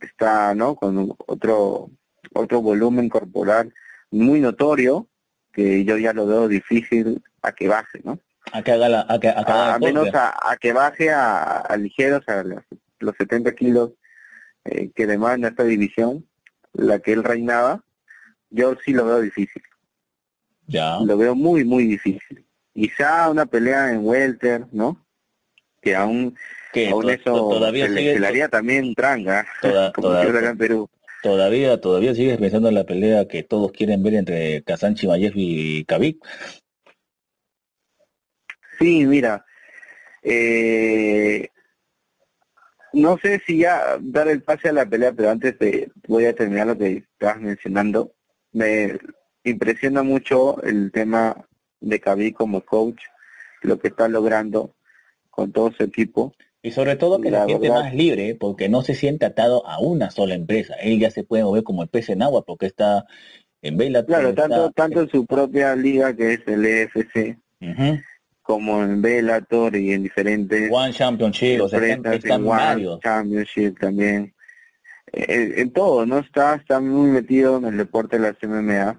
está 0.00 0.54
no 0.54 0.74
con 0.74 1.14
otro 1.26 1.90
otro 2.32 2.62
volumen 2.62 3.08
corporal 3.08 3.72
muy 4.10 4.40
notorio 4.40 5.08
que 5.52 5.84
yo 5.84 5.98
ya 5.98 6.12
lo 6.12 6.26
veo 6.26 6.48
difícil 6.48 7.22
a 7.42 7.52
que 7.52 7.68
baje, 7.68 8.00
¿no? 8.04 8.18
A 8.52 8.62
que 8.62 8.72
haga 8.72 8.88
la, 8.88 9.06
a 9.08 9.18
que, 9.18 9.28
a 9.28 9.44
que 9.44 9.52
haga 9.52 9.72
a, 9.72 9.76
el 9.76 9.80
menos 9.80 10.14
a, 10.14 10.52
a 10.52 10.56
que 10.56 10.72
baje 10.72 11.10
a, 11.10 11.58
a 11.58 11.76
ligeros, 11.76 12.28
a 12.28 12.42
los, 12.42 12.62
los 13.00 13.16
70 13.16 13.54
kilos 13.54 13.90
eh, 14.64 14.90
que 14.94 15.06
demanda 15.06 15.48
esta 15.48 15.64
división, 15.64 16.26
la 16.72 16.98
que 17.00 17.12
él 17.12 17.24
reinaba, 17.24 17.82
yo 18.50 18.76
sí 18.84 18.92
lo 18.92 19.04
veo 19.06 19.20
difícil, 19.20 19.62
Ya. 20.66 20.98
lo 21.00 21.16
veo 21.16 21.34
muy, 21.34 21.64
muy 21.64 21.84
difícil. 21.86 22.46
Quizá 22.74 23.28
una 23.30 23.46
pelea 23.46 23.92
en 23.92 24.04
welter, 24.06 24.66
¿no? 24.72 25.04
Que 25.82 25.94
aún, 25.96 26.36
Que 26.72 26.88
aún 26.90 27.02
to- 27.02 27.10
eso 27.10 27.24
to- 27.24 27.48
todavía 27.50 27.86
se, 27.86 27.94
sigue- 27.96 28.18
le 28.20 28.26
haría 28.26 28.48
también 28.48 28.94
tranga, 28.94 29.46
Toda- 29.60 29.92
como 29.94 30.08
toda- 30.08 30.22
acá 30.22 30.50
en 30.50 30.58
Perú. 30.58 30.88
Todavía, 31.22 31.78
todavía 31.80 32.14
sigues 32.14 32.38
pensando 32.38 32.68
en 32.70 32.74
la 32.76 32.84
pelea 32.84 33.28
que 33.28 33.42
todos 33.42 33.72
quieren 33.72 34.02
ver 34.02 34.14
entre 34.14 34.62
Kazan 34.62 34.94
Chimaev 34.94 35.32
y 35.34 35.84
Khabib. 35.84 36.18
Sí, 38.78 39.04
mira, 39.04 39.44
eh, 40.22 41.48
no 42.92 43.18
sé 43.18 43.40
si 43.46 43.58
ya 43.58 43.98
dar 44.00 44.28
el 44.28 44.42
pase 44.42 44.68
a 44.68 44.72
la 44.72 44.86
pelea, 44.86 45.12
pero 45.12 45.30
antes 45.30 45.58
de, 45.58 45.90
voy 46.08 46.26
a 46.26 46.34
terminar 46.34 46.66
lo 46.68 46.78
que 46.78 47.04
estabas 47.12 47.40
mencionando. 47.40 48.12
Me 48.52 48.98
impresiona 49.44 50.02
mucho 50.02 50.60
el 50.62 50.90
tema 50.92 51.36
de 51.80 52.00
Khabib 52.00 52.34
como 52.34 52.60
coach, 52.62 53.00
lo 53.62 53.78
que 53.78 53.88
está 53.88 54.08
logrando 54.08 54.74
con 55.30 55.52
todo 55.52 55.72
su 55.72 55.82
equipo. 55.84 56.34
Y 56.62 56.72
sobre 56.72 56.96
todo 56.96 57.20
que 57.20 57.30
La 57.30 57.40
la 57.40 57.44
siente 57.46 57.68
verdad- 57.68 57.84
más 57.84 57.94
libre 57.94 58.34
porque 58.38 58.68
no 58.68 58.82
se 58.82 58.94
siente 58.94 59.24
atado 59.24 59.66
a 59.66 59.78
una 59.80 60.10
sola 60.10 60.34
empresa. 60.34 60.74
Él 60.74 60.98
ya 60.98 61.10
se 61.10 61.24
puede 61.24 61.42
mover 61.42 61.62
como 61.62 61.82
el 61.82 61.88
pez 61.88 62.10
en 62.10 62.22
agua 62.22 62.44
porque 62.44 62.66
está 62.66 63.06
en 63.62 63.76
Bellator. 63.78 64.06
Claro, 64.08 64.28
está- 64.30 64.42
tanto 64.48 64.70
tanto 64.72 65.00
en 65.02 65.08
su 65.10 65.24
propia 65.26 65.74
liga 65.76 66.14
que 66.14 66.34
es 66.34 66.40
el 66.46 66.66
EFC. 66.66 67.38
Como 68.50 68.82
en 68.82 69.00
Bellator 69.00 69.76
y 69.76 69.92
en 69.92 70.02
diferentes 70.02 70.68
One 70.72 70.92
Championship, 70.92 71.60
o 71.62 71.68
sea, 71.68 71.78
están 71.86 72.42
en 72.42 72.48
One. 72.48 72.98
Championship 73.00 73.78
también. 73.78 74.34
En, 75.12 75.56
en 75.56 75.72
todo, 75.72 76.04
¿no? 76.04 76.18
Está, 76.18 76.56
está 76.56 76.80
muy 76.80 77.10
metido 77.10 77.58
en 77.58 77.66
el 77.66 77.76
deporte 77.76 78.18
de 78.18 78.22
la 78.32 78.36
MMA 78.48 78.98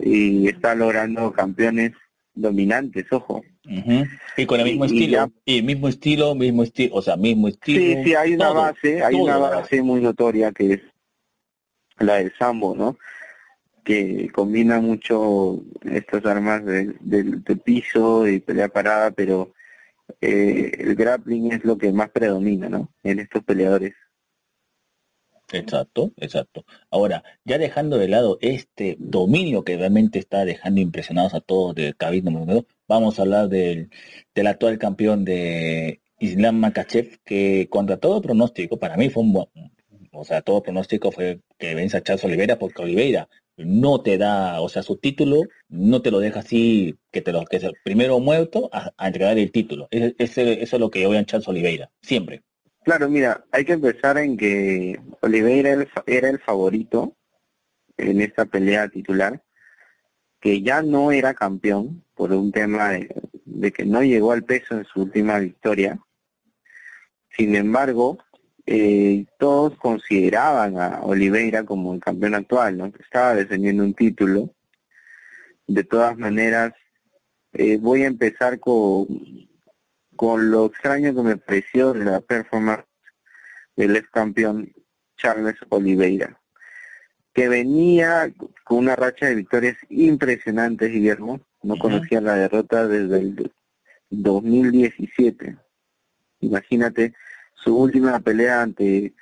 y 0.00 0.48
está 0.48 0.74
logrando 0.74 1.32
campeones 1.32 1.92
dominantes, 2.34 3.06
ojo. 3.10 3.42
Ujú. 3.64 4.04
Y 4.36 4.44
con 4.46 4.60
el 4.60 4.66
mismo 4.66 4.84
y 4.84 4.88
estilo. 4.88 5.12
ya- 5.12 5.30
Y 5.46 5.62
mismo 5.62 5.88
estilo, 5.88 6.34
mismo 6.34 6.62
estilo, 6.62 6.94
o 6.96 7.00
sea, 7.02 7.16
mismo 7.16 7.48
estilo. 7.48 7.80
Sí, 7.80 8.04
sí, 8.04 8.14
hay 8.14 8.34
una 8.34 8.48
todo, 8.48 8.54
base, 8.62 9.02
hay 9.02 9.14
una 9.14 9.38
base 9.38 9.82
muy 9.82 10.02
notoria 10.02 10.52
que 10.52 10.74
es 10.74 10.80
la 11.98 12.16
del 12.16 12.32
sambo, 12.38 12.74
¿no? 12.76 12.98
Que 13.90 14.30
combina 14.32 14.80
mucho 14.80 15.64
estas 15.82 16.24
armas 16.24 16.64
de, 16.64 16.94
de 17.00 17.56
piso 17.56 18.28
y 18.28 18.38
pelea 18.38 18.68
parada, 18.68 19.10
pero 19.10 19.52
eh, 20.20 20.70
el 20.78 20.94
grappling 20.94 21.50
es 21.50 21.64
lo 21.64 21.76
que 21.76 21.92
más 21.92 22.10
predomina, 22.10 22.68
¿no? 22.68 22.92
En 23.02 23.18
estos 23.18 23.42
peleadores. 23.42 23.94
Exacto, 25.52 26.12
exacto. 26.18 26.64
Ahora, 26.88 27.24
ya 27.44 27.58
dejando 27.58 27.98
de 27.98 28.06
lado 28.06 28.38
este 28.40 28.96
dominio 29.00 29.64
que 29.64 29.76
realmente 29.76 30.20
está 30.20 30.44
dejando 30.44 30.80
impresionados 30.80 31.34
a 31.34 31.40
todos 31.40 31.74
de 31.74 31.92
Khabib 31.94 32.22
Nurmagomedov, 32.22 32.66
vamos 32.86 33.18
a 33.18 33.22
hablar 33.22 33.48
del, 33.48 33.90
del 34.36 34.46
actual 34.46 34.78
campeón 34.78 35.24
de 35.24 36.00
Islam 36.20 36.60
Makachev, 36.60 37.18
que 37.24 37.66
contra 37.68 37.96
todo 37.96 38.22
pronóstico, 38.22 38.78
para 38.78 38.96
mí 38.96 39.10
fue 39.10 39.24
un 39.24 39.32
buen, 39.32 39.48
o 40.12 40.24
sea, 40.24 40.42
todo 40.42 40.62
pronóstico 40.62 41.10
fue 41.10 41.40
que 41.58 41.74
vence 41.74 41.96
a 41.96 42.02
Charles 42.02 42.24
Oliveira, 42.24 42.56
porque 42.56 42.82
Oliveira 42.82 43.28
no 43.64 44.02
te 44.02 44.18
da, 44.18 44.60
o 44.60 44.68
sea, 44.68 44.82
su 44.82 44.96
título 44.96 45.42
no 45.68 46.02
te 46.02 46.10
lo 46.10 46.18
deja 46.20 46.40
así, 46.40 46.96
que 47.10 47.20
te 47.22 47.32
lo, 47.32 47.44
que 47.44 47.56
es 47.58 47.64
el 47.64 47.74
primero 47.84 48.18
muerto 48.20 48.68
a, 48.72 48.92
a 48.96 49.06
entregar 49.08 49.38
el 49.38 49.52
título. 49.52 49.88
Ese- 49.90 50.62
eso 50.62 50.76
es 50.76 50.80
lo 50.80 50.90
que 50.90 51.00
veo 51.00 51.14
en 51.14 51.26
Charles 51.26 51.48
Oliveira, 51.48 51.90
siempre. 52.02 52.42
Claro, 52.84 53.08
mira, 53.08 53.44
hay 53.52 53.64
que 53.64 53.74
empezar 53.74 54.18
en 54.18 54.36
que 54.36 54.98
Oliveira 55.20 55.86
era 56.06 56.28
el, 56.30 56.38
favorito 56.38 57.16
en 57.96 58.20
esta 58.20 58.46
pelea 58.46 58.88
titular, 58.88 59.42
que 60.40 60.62
ya 60.62 60.80
no 60.82 61.12
era 61.12 61.34
campeón 61.34 62.04
por 62.14 62.32
un 62.32 62.50
tema 62.50 62.92
de 63.44 63.72
que 63.72 63.84
no 63.84 64.02
llegó 64.02 64.32
al 64.32 64.44
peso 64.44 64.74
en 64.74 64.84
su 64.86 65.02
última 65.02 65.38
victoria. 65.38 65.98
Sin 67.36 67.54
embargo, 67.54 68.18
eh, 68.66 69.26
todos 69.38 69.76
consideraban 69.78 70.78
a 70.78 71.00
Oliveira 71.02 71.64
como 71.64 71.94
el 71.94 72.00
campeón 72.00 72.34
actual, 72.34 72.78
¿no? 72.78 72.92
Que 72.92 73.02
estaba 73.02 73.34
defendiendo 73.34 73.82
un 73.82 73.94
título. 73.94 74.54
De 75.66 75.84
todas 75.84 76.16
maneras, 76.18 76.72
eh, 77.52 77.78
voy 77.78 78.02
a 78.02 78.08
empezar 78.08 78.60
con, 78.60 79.06
con 80.16 80.50
lo 80.50 80.66
extraño 80.66 81.14
que 81.14 81.22
me 81.22 81.36
pareció 81.36 81.92
de 81.92 82.04
la 82.04 82.20
performance 82.20 82.84
del 83.76 83.96
ex 83.96 84.08
campeón 84.10 84.72
Charles 85.16 85.56
Oliveira, 85.68 86.40
que 87.32 87.48
venía 87.48 88.32
con 88.64 88.78
una 88.78 88.96
racha 88.96 89.26
de 89.26 89.36
victorias 89.36 89.76
impresionantes, 89.88 90.90
Guillermo. 90.90 91.40
No 91.62 91.76
conocía 91.76 92.20
la 92.20 92.36
derrota 92.36 92.88
desde 92.88 93.18
el 93.18 93.52
2017. 94.08 95.58
Imagínate, 96.40 97.14
su 97.62 97.76
última 97.76 98.18
pelea 98.20 98.62
ante 98.62 99.14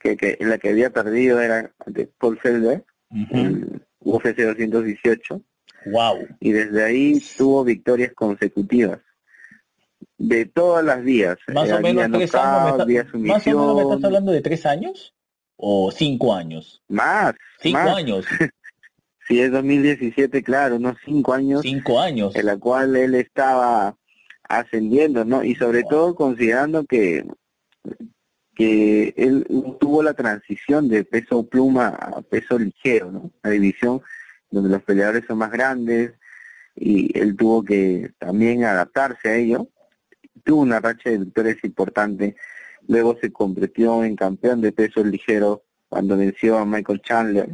que, 0.00 0.16
que 0.16 0.36
en 0.40 0.50
la 0.50 0.58
que 0.58 0.70
había 0.70 0.90
perdido 0.90 1.40
era 1.40 1.72
ante 1.84 2.06
Paul 2.18 2.38
Felder, 2.38 2.84
el 3.30 3.82
UFC 4.00 4.36
218 4.42 5.42
Wow. 5.86 6.26
y 6.40 6.52
desde 6.52 6.84
ahí 6.84 7.22
tuvo 7.36 7.64
victorias 7.64 8.12
consecutivas 8.14 9.00
de 10.18 10.44
todas 10.46 10.84
las 10.84 11.02
vías 11.02 11.36
Más 11.54 11.68
eh, 11.68 11.74
o 11.74 11.80
menos 11.80 12.10
tres 12.10 12.32
knockout, 12.32 12.80
años. 12.80 12.86
vía 12.86 13.04
me 13.04 13.18
está- 13.18 13.34
más 13.34 13.46
o 13.46 13.50
menos 13.50 13.76
me 13.76 13.82
estás 13.82 14.04
hablando 14.04 14.32
de 14.32 14.40
tres 14.42 14.66
años 14.66 15.14
o 15.56 15.90
cinco 15.90 16.34
años. 16.34 16.82
más 16.88 17.34
Cinco 17.60 17.78
más. 17.78 17.96
años. 17.96 18.26
si 19.28 19.40
es 19.40 19.50
2017 19.52 20.42
claro 20.42 20.76
unos 20.76 20.96
cinco 21.04 21.32
años 21.34 21.62
Cinco 21.62 22.00
años. 22.00 22.34
en 22.36 22.46
la 22.46 22.56
cual 22.56 22.96
él 22.96 23.14
estaba 23.14 23.96
ascendiendo 24.48 25.24
no 25.24 25.44
y 25.44 25.54
sobre 25.54 25.82
Wow. 25.82 25.90
todo 25.90 26.14
considerando 26.16 26.84
que 26.84 27.24
que 28.54 29.14
él 29.16 29.46
tuvo 29.78 30.02
la 30.02 30.14
transición 30.14 30.88
de 30.88 31.04
peso 31.04 31.46
pluma 31.46 31.88
a 31.88 32.22
peso 32.22 32.58
ligero 32.58 33.12
no 33.12 33.30
la 33.42 33.50
división 33.50 34.02
donde 34.50 34.70
los 34.70 34.82
peleadores 34.82 35.24
son 35.26 35.38
más 35.38 35.50
grandes 35.50 36.12
y 36.74 37.16
él 37.18 37.36
tuvo 37.36 37.64
que 37.64 38.12
también 38.18 38.64
adaptarse 38.64 39.28
a 39.28 39.36
ello. 39.36 39.68
Tuvo 40.44 40.62
una 40.62 40.80
racha 40.80 41.10
de 41.10 41.18
victorias 41.18 41.56
importante, 41.62 42.36
luego 42.86 43.16
se 43.20 43.32
convirtió 43.32 44.04
en 44.04 44.16
campeón 44.16 44.60
de 44.60 44.72
peso 44.72 45.04
ligero 45.04 45.64
cuando 45.88 46.16
venció 46.16 46.58
a 46.58 46.64
Michael 46.64 47.02
Chandler, 47.02 47.48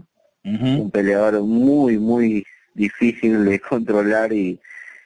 un 0.44 0.90
peleador 0.90 1.42
muy, 1.42 1.98
muy 1.98 2.44
difícil 2.74 3.44
de 3.44 3.58
controlar 3.60 4.32
y, 4.32 4.60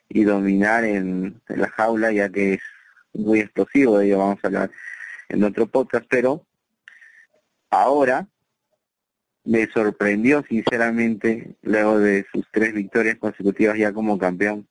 y 0.09 0.25
dominar 0.25 0.85
en, 0.85 1.41
en 1.49 1.61
la 1.61 1.69
jaula, 1.69 2.11
ya 2.11 2.29
que 2.29 2.55
es 2.55 2.61
muy 3.15 3.41
explosivo, 3.41 3.99
de 3.99 4.07
ello 4.07 4.19
vamos 4.19 4.39
a 4.43 4.47
hablar 4.49 4.71
en 5.29 5.45
otro 5.45 5.67
podcast, 5.67 6.07
pero 6.09 6.47
ahora 7.71 8.29
me 9.45 9.67
sorprendió 9.69 10.45
sinceramente, 10.49 11.57
luego 11.63 11.99
de 11.99 12.27
sus 12.33 12.47
tres 12.51 12.75
victorias 12.75 13.17
consecutivas 13.17 13.79
ya 13.79 13.93
como 13.93 14.19
campeón, 14.19 14.69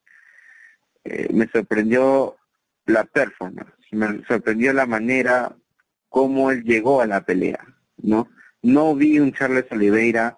eh, 1.03 1.27
me 1.33 1.47
sorprendió 1.47 2.37
la 2.85 3.03
performance, 3.05 3.73
me 3.91 4.23
sorprendió 4.27 4.73
la 4.73 4.85
manera 4.85 5.55
como 6.09 6.51
él 6.51 6.63
llegó 6.63 7.01
a 7.01 7.07
la 7.07 7.21
pelea, 7.21 7.59
¿no? 7.97 8.29
No 8.61 8.95
vi 8.95 9.19
un 9.19 9.33
Charles 9.33 9.65
Oliveira 9.71 10.37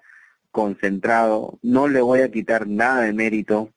concentrado, 0.52 1.60
no 1.62 1.88
le 1.88 2.02
voy 2.02 2.22
a 2.22 2.32
quitar 2.32 2.68
nada 2.68 3.02
de 3.02 3.14
mérito 3.14 3.74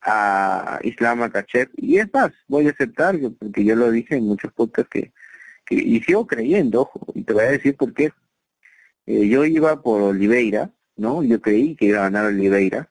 a 0.00 0.80
Islam 0.82 1.20
Makachev, 1.20 1.70
y 1.76 1.98
es 1.98 2.12
más, 2.12 2.32
voy 2.48 2.66
a 2.66 2.70
aceptar, 2.70 3.16
porque 3.38 3.64
yo 3.64 3.76
lo 3.76 3.90
dije 3.90 4.16
en 4.16 4.24
muchos 4.24 4.52
podcasts 4.52 4.90
que 4.90 5.12
y 5.74 6.00
sigo 6.00 6.26
creyendo, 6.26 6.82
ojo, 6.82 7.00
y 7.14 7.22
te 7.22 7.32
voy 7.32 7.44
a 7.44 7.50
decir 7.52 7.76
por 7.76 7.92
qué, 7.94 8.12
eh, 9.06 9.28
yo 9.28 9.44
iba 9.44 9.80
por 9.82 10.00
Oliveira, 10.02 10.70
¿no? 10.96 11.22
Yo 11.22 11.40
creí 11.40 11.74
que 11.76 11.86
iba 11.86 11.98
a 12.00 12.02
ganar 12.10 12.26
Oliveira, 12.26 12.90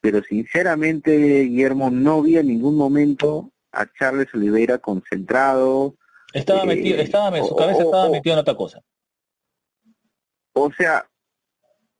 pero 0.00 0.22
sinceramente, 0.22 1.42
Guillermo, 1.44 1.90
no 1.90 2.22
vi 2.22 2.36
en 2.38 2.48
ningún 2.48 2.76
momento 2.76 3.52
a 3.72 3.86
Charles 3.98 4.28
Oliveira 4.34 4.78
concentrado. 4.78 5.96
Estaba 6.32 6.62
eh, 6.62 6.66
metido, 6.66 6.98
estaba, 6.98 7.36
su 7.44 7.54
cabeza 7.56 7.78
o- 7.82 7.84
estaba 7.86 8.10
metida 8.10 8.32
en 8.34 8.38
otra 8.40 8.54
cosa. 8.54 8.82
O 10.54 10.72
sea, 10.72 11.08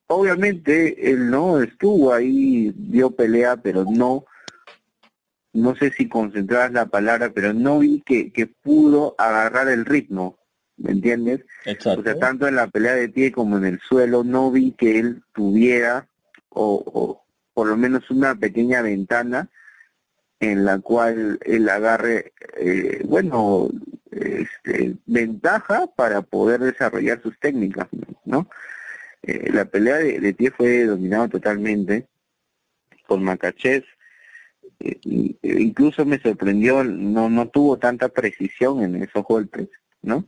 obviamente 0.07 1.11
él 1.11 1.29
no 1.29 1.61
estuvo 1.61 2.13
ahí, 2.13 2.73
dio 2.75 3.11
pelea, 3.11 3.57
pero 3.57 3.85
no, 3.85 4.25
no 5.53 5.75
sé 5.75 5.91
si 5.91 6.07
concentrada 6.07 6.67
es 6.67 6.73
la 6.73 6.85
palabra, 6.87 7.31
pero 7.33 7.53
no 7.53 7.79
vi 7.79 8.01
que, 8.05 8.31
que 8.31 8.47
pudo 8.47 9.15
agarrar 9.17 9.67
el 9.69 9.85
ritmo, 9.85 10.37
¿me 10.77 10.91
entiendes? 10.91 11.41
Exacto. 11.65 12.01
O 12.01 12.03
sea, 12.03 12.15
tanto 12.19 12.47
en 12.47 12.55
la 12.55 12.67
pelea 12.67 12.93
de 12.93 13.09
pie 13.09 13.31
como 13.31 13.57
en 13.57 13.65
el 13.65 13.79
suelo, 13.79 14.23
no 14.23 14.51
vi 14.51 14.71
que 14.73 14.99
él 14.99 15.23
tuviera, 15.33 16.07
o, 16.49 16.83
o 16.85 17.23
por 17.53 17.67
lo 17.67 17.77
menos 17.77 18.09
una 18.09 18.35
pequeña 18.35 18.81
ventana 18.81 19.49
en 20.39 20.65
la 20.65 20.79
cual 20.79 21.39
él 21.45 21.67
agarre, 21.67 22.33
eh, 22.57 23.01
bueno, 23.05 23.69
este, 24.11 24.95
ventaja 25.05 25.87
para 25.95 26.21
poder 26.21 26.61
desarrollar 26.61 27.21
sus 27.21 27.37
técnicas, 27.39 27.87
¿no? 28.25 28.47
Eh, 29.23 29.51
la 29.51 29.65
pelea 29.65 29.97
de, 29.97 30.19
de 30.19 30.33
pie 30.33 30.51
fue 30.51 30.85
dominada 30.85 31.27
totalmente 31.27 32.07
por 33.07 33.19
e 33.19 33.83
incluso 34.79 36.05
me 36.05 36.19
sorprendió, 36.19 36.83
no, 36.83 37.29
no 37.29 37.49
tuvo 37.49 37.77
tanta 37.77 38.09
precisión 38.09 38.83
en 38.83 39.03
esos 39.03 39.23
golpes, 39.23 39.69
¿no? 40.01 40.25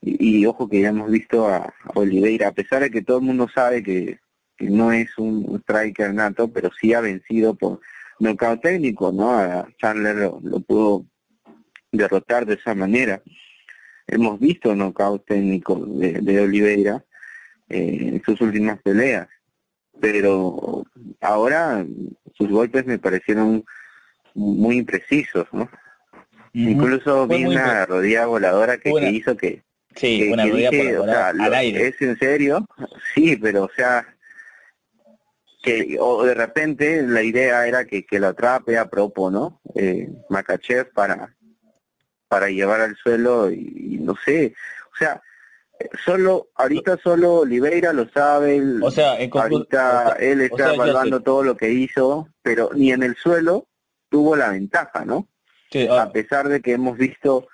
Y, 0.00 0.44
ojo 0.46 0.68
que 0.68 0.80
ya 0.80 0.88
hemos 0.88 1.10
visto 1.10 1.48
a, 1.48 1.72
Oliveira, 1.94 2.48
a 2.48 2.52
pesar 2.52 2.82
de 2.82 2.90
que 2.90 3.02
todo 3.02 3.18
el 3.18 3.24
mundo 3.24 3.48
sabe 3.48 3.82
que, 3.82 4.18
no 4.58 4.92
es 4.92 5.18
un 5.18 5.58
striker 5.62 6.14
nato, 6.14 6.52
pero 6.52 6.70
sí 6.80 6.94
ha 6.94 7.00
vencido 7.00 7.54
por 7.56 7.80
nocaut 8.20 8.60
técnico, 8.62 9.10
¿no? 9.10 9.32
A 9.32 9.68
Chandler 9.76 10.16
lo, 10.16 10.60
pudo 10.60 11.04
derrotar 11.90 12.46
de 12.46 12.54
esa 12.54 12.72
manera. 12.72 13.22
Hemos 14.06 14.38
visto 14.38 14.76
nocaut 14.76 15.24
técnico 15.26 15.74
de, 15.76 16.12
de 16.20 16.40
Oliveira 16.40 17.04
eh, 17.68 18.10
en 18.12 18.22
sus 18.22 18.40
últimas 18.40 18.80
peleas, 18.82 19.26
pero 20.00 20.84
ahora 21.20 21.84
sus 22.34 22.48
golpes 22.48 22.86
me 22.86 23.00
parecieron 23.00 23.64
muy 24.34 24.78
imprecisos, 24.78 25.46
¿no? 25.52 25.68
Incluso 26.54 27.26
Fue 27.26 27.38
vi 27.38 27.44
una 27.46 27.86
rodilla 27.86 28.26
voladora 28.26 28.76
que, 28.78 28.90
Fue 28.90 29.00
una- 29.00 29.10
que 29.10 29.16
hizo 29.16 29.36
que, 29.36 29.62
Sí, 29.96 30.20
que- 30.20 30.32
una 30.32 30.44
que 30.44 30.50
rodilla 30.50 30.70
dije, 30.70 30.98
o 30.98 31.04
sea, 31.04 31.28
al 31.28 31.36
lo- 31.38 31.54
aire. 31.54 31.86
¿Es 31.88 32.00
en 32.02 32.18
serio? 32.18 32.66
Sí, 33.14 33.36
pero 33.36 33.64
o 33.64 33.70
sea, 33.74 34.06
que 35.62 35.96
o 36.00 36.24
de 36.24 36.34
repente 36.34 37.02
la 37.02 37.22
idea 37.22 37.66
era 37.66 37.84
que, 37.84 38.04
que 38.04 38.18
lo 38.18 38.28
atrape 38.28 38.76
a 38.78 38.88
propo, 38.90 39.30
¿no? 39.30 39.60
Eh, 39.76 40.08
Makachev 40.28 40.92
para, 40.92 41.34
para 42.28 42.48
llevar 42.50 42.80
al 42.80 42.96
suelo 42.96 43.50
y, 43.50 43.72
y 43.76 43.98
no 43.98 44.14
sé, 44.24 44.54
o 44.92 44.96
sea, 44.96 45.22
solo, 46.04 46.48
ahorita 46.56 46.96
solo 47.02 47.34
Oliveira 47.40 47.92
lo 47.92 48.08
sabe, 48.08 48.56
él- 48.56 48.80
O 48.82 48.90
sea, 48.90 49.12
ahorita 49.12 50.04
o 50.12 50.16
sea, 50.16 50.16
él 50.18 50.40
está 50.42 50.74
evaluando 50.74 51.20
todo 51.22 51.42
lo 51.44 51.56
que 51.56 51.70
hizo, 51.70 52.28
pero 52.42 52.70
ni 52.74 52.92
en 52.92 53.02
el 53.04 53.14
suelo 53.16 53.68
tuvo 54.12 54.36
la 54.36 54.50
ventaja, 54.50 55.04
¿no? 55.04 55.26
Sí, 55.70 55.88
ah, 55.90 56.02
a 56.02 56.12
pesar 56.12 56.48
de 56.48 56.60
que 56.60 56.72
hemos 56.74 56.98
visto 56.98 57.48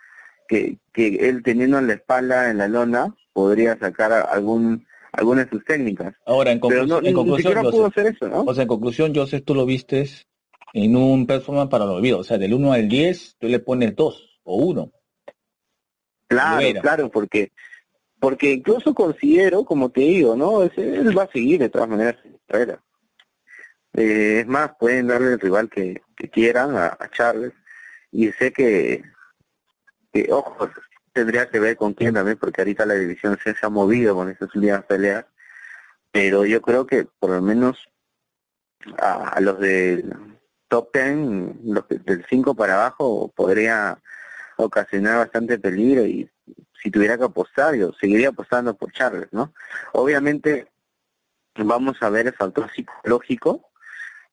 que, 0.49 0.77
que 0.93 1.29
él 1.29 1.43
teniendo 1.45 1.79
en 1.79 1.87
la 1.87 1.95
espalda, 1.95 2.51
en 2.51 2.59
la 2.59 2.67
lona, 2.67 3.15
podría 3.33 3.79
sacar 3.79 4.13
algún 4.13 4.85
alguna 5.13 5.45
de 5.45 5.51
sus 5.51 5.65
técnicas. 5.65 6.15
ahora, 6.27 6.51
en, 6.53 6.61
Pero 6.61 6.85
no, 6.87 6.99
en 7.03 7.15
conclusión, 7.15 7.53
siquiera 7.55 7.71
pudo 7.71 7.87
hacer 7.87 8.07
eso, 8.09 8.29
¿no? 8.29 8.43
o 8.43 8.53
sea, 8.53 8.63
en 8.63 8.69
conclusión, 8.69 9.15
Joseph, 9.15 9.45
tú 9.45 9.55
lo 9.55 9.65
vistes 9.65 10.27
en 10.75 10.97
un 10.97 11.27
performance 11.27 11.71
para 11.71 11.85
el 11.85 11.91
olvido. 11.91 12.19
O 12.19 12.25
sea, 12.25 12.37
del 12.39 12.53
1 12.53 12.73
al 12.73 12.89
10, 12.89 13.37
tú 13.39 13.47
le 13.49 13.59
pones 13.61 13.95
2 13.97 14.41
o 14.43 14.57
1. 14.57 14.93
claro, 16.27 16.81
claro, 16.83 17.11
porque 17.11 17.53
porque 18.21 18.51
incluso 18.53 18.95
considero, 18.95 19.65
como 19.65 19.91
te 19.91 20.01
digo, 20.01 20.35
¿no? 20.35 20.65
Es- 20.65 20.77
él 20.77 21.17
va 21.17 21.23
a 21.23 21.31
seguir 21.33 21.61
de 21.61 21.69
todas 21.69 21.89
maneras 21.89 22.17
carrera. 22.49 22.83
Eh, 23.99 24.41
es 24.41 24.47
más, 24.47 24.71
pueden 24.79 25.09
darle 25.09 25.33
el 25.33 25.41
rival 25.41 25.69
que, 25.69 26.03
quieran 26.31 26.77
a, 26.77 26.97
Charles 27.11 27.53
y 28.13 28.31
sé 28.31 28.53
que, 28.53 29.03
que, 30.13 30.29
ojo, 30.31 30.71
tendría 31.13 31.51
que 31.51 31.59
ver 31.59 31.77
con 31.77 31.95
quién 31.95 32.15
también, 32.15 32.39
porque 32.39 32.61
ahorita 32.61 32.87
la 32.87 32.95
división 32.95 33.37
se, 33.43 33.57
se 33.57 33.67
ha 33.67 33.69
movido 33.69 34.15
con 34.15 34.29
estas 34.29 34.55
últimas 34.55 34.85
peleas, 34.85 35.27
pero 36.13 36.47
yo 36.47 36.63
creo 36.63 36.87
que 36.87 37.09
por 37.19 37.31
lo 37.31 37.43
menos 37.43 37.89
a, 38.99 39.41
los 39.41 39.59
del 39.59 40.15
top 40.69 40.91
10, 40.93 41.57
los 41.65 41.87
que- 41.87 41.99
del 41.99 42.25
5 42.31 42.55
para 42.55 42.75
abajo, 42.75 43.33
podría 43.35 44.01
ocasionar 44.59 45.19
bastante 45.19 45.59
peligro 45.59 46.07
y 46.07 46.31
si 46.81 46.93
tuviera 46.93 47.19
que 47.19 47.25
apostar, 47.25 47.75
yo 47.75 47.93
seguiría 47.95 48.29
apostando 48.29 48.75
por 48.77 48.93
Charles, 48.93 49.27
¿no? 49.33 49.53
Obviamente 49.93 50.69
vamos 51.57 52.01
a 52.01 52.11
ver 52.11 52.29
el 52.29 52.35
factor 52.35 52.71
psicológico, 52.73 53.68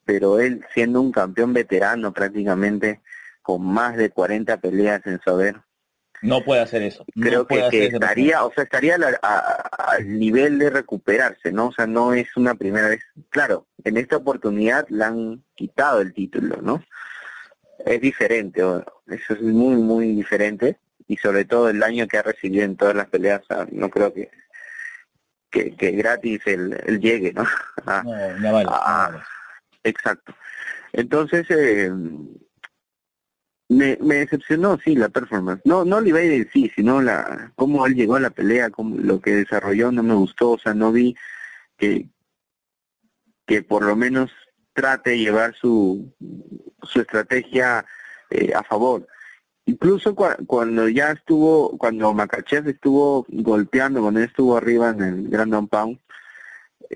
pero 0.06 0.40
él 0.40 0.66
siendo 0.74 1.02
un 1.02 1.12
campeón 1.12 1.54
veterano 1.54 2.14
prácticamente, 2.14 3.02
con 3.42 3.66
más 3.66 3.98
de 3.98 4.10
40 4.10 4.58
peleas 4.58 5.06
en 5.06 5.20
su 5.24 5.30
haber, 5.30 5.58
No 6.22 6.44
puede 6.44 6.62
hacer 6.62 6.82
eso. 6.82 7.06
Creo 7.14 7.46
que, 7.46 7.86
estaría, 7.88 8.46
o 8.46 8.54
sea, 8.54 8.64
estaría 8.64 8.96
a 8.96 9.20
a- 9.22 9.92
al 9.98 10.18
nivel 10.18 10.58
de 10.58 10.70
recuperarse, 10.72 11.52
¿no? 11.52 11.68
O 11.68 11.72
sea, 11.74 11.86
no 11.88 12.14
es 12.14 12.36
una 12.38 12.56
primera 12.56 12.88
vez. 12.90 13.02
Claro, 13.30 13.68
en 13.84 13.98
esta 13.98 14.18
oportunidad 14.18 14.88
le 14.90 15.04
han 15.04 15.44
quitado 15.56 16.02
el 16.02 16.14
título, 16.14 16.62
¿no? 16.62 16.84
Es 17.86 18.02
diferente, 18.02 18.62
eso 18.62 19.34
es 19.34 19.42
muy, 19.42 19.76
muy 19.76 20.16
diferente, 20.16 20.80
y 21.08 21.18
sobre 21.18 21.46
todo 21.46 21.70
el 21.70 21.80
daño 21.80 22.08
que 22.08 22.18
ha 22.18 22.24
recibido 22.24 22.64
en 22.64 22.78
todas 22.78 22.96
las 22.96 23.08
peleas, 23.08 23.42
no 23.72 23.90
creo 23.90 24.14
que 24.14 24.32
que, 25.52 25.76
que 25.76 25.92
gratis 25.92 26.42
el, 26.48 26.78
el 26.86 27.00
llegue, 27.00 27.34
¿no? 27.34 27.46
Vale. 27.86 28.70
Vale. 29.12 29.24
Exacto. 29.86 30.34
Entonces, 30.94 31.46
eh, 31.50 31.92
me, 33.70 33.96
decepcionó, 33.98 34.78
sí, 34.84 34.96
la 34.96 35.10
performance. 35.10 35.62
No, 35.66 35.86
no 35.86 35.98
Oliveira 35.98 36.36
en 36.36 36.50
sí, 36.52 36.72
sino 36.76 37.02
la, 37.02 37.52
cómo 37.56 37.86
él 37.86 37.96
llegó 37.96 38.16
a 38.16 38.20
la 38.20 38.30
pelea, 38.32 38.70
cómo, 38.70 38.98
lo 38.98 39.22
que 39.22 39.32
desarrolló 39.36 39.92
no 39.92 40.04
me 40.04 40.16
gustó, 40.16 40.52
o 40.52 40.60
sea, 40.60 40.74
no 40.74 40.92
vi 40.92 41.16
que, 41.78 42.10
que 43.46 43.62
por 43.62 43.84
lo 43.84 43.96
menos 43.96 44.32
trate 44.74 45.12
de 45.12 45.20
llevar 45.20 45.56
su, 45.56 46.14
su 46.84 47.02
estrategia 47.02 47.86
eh, 48.30 48.54
a 48.56 48.64
favor. 48.64 49.08
Incluso 49.68 50.16
cua- 50.16 50.38
cuando 50.46 50.90
ya 50.90 51.12
estuvo, 51.12 51.78
cuando 51.78 52.14
Makachev 52.14 52.68
estuvo 52.70 53.26
golpeando, 53.30 54.02
cuando 54.02 54.20
él 54.20 54.28
estuvo 54.28 54.58
arriba 54.58 54.90
en 54.90 55.02
el 55.02 55.30
Grand 55.30 55.70
Pound, 55.70 56.00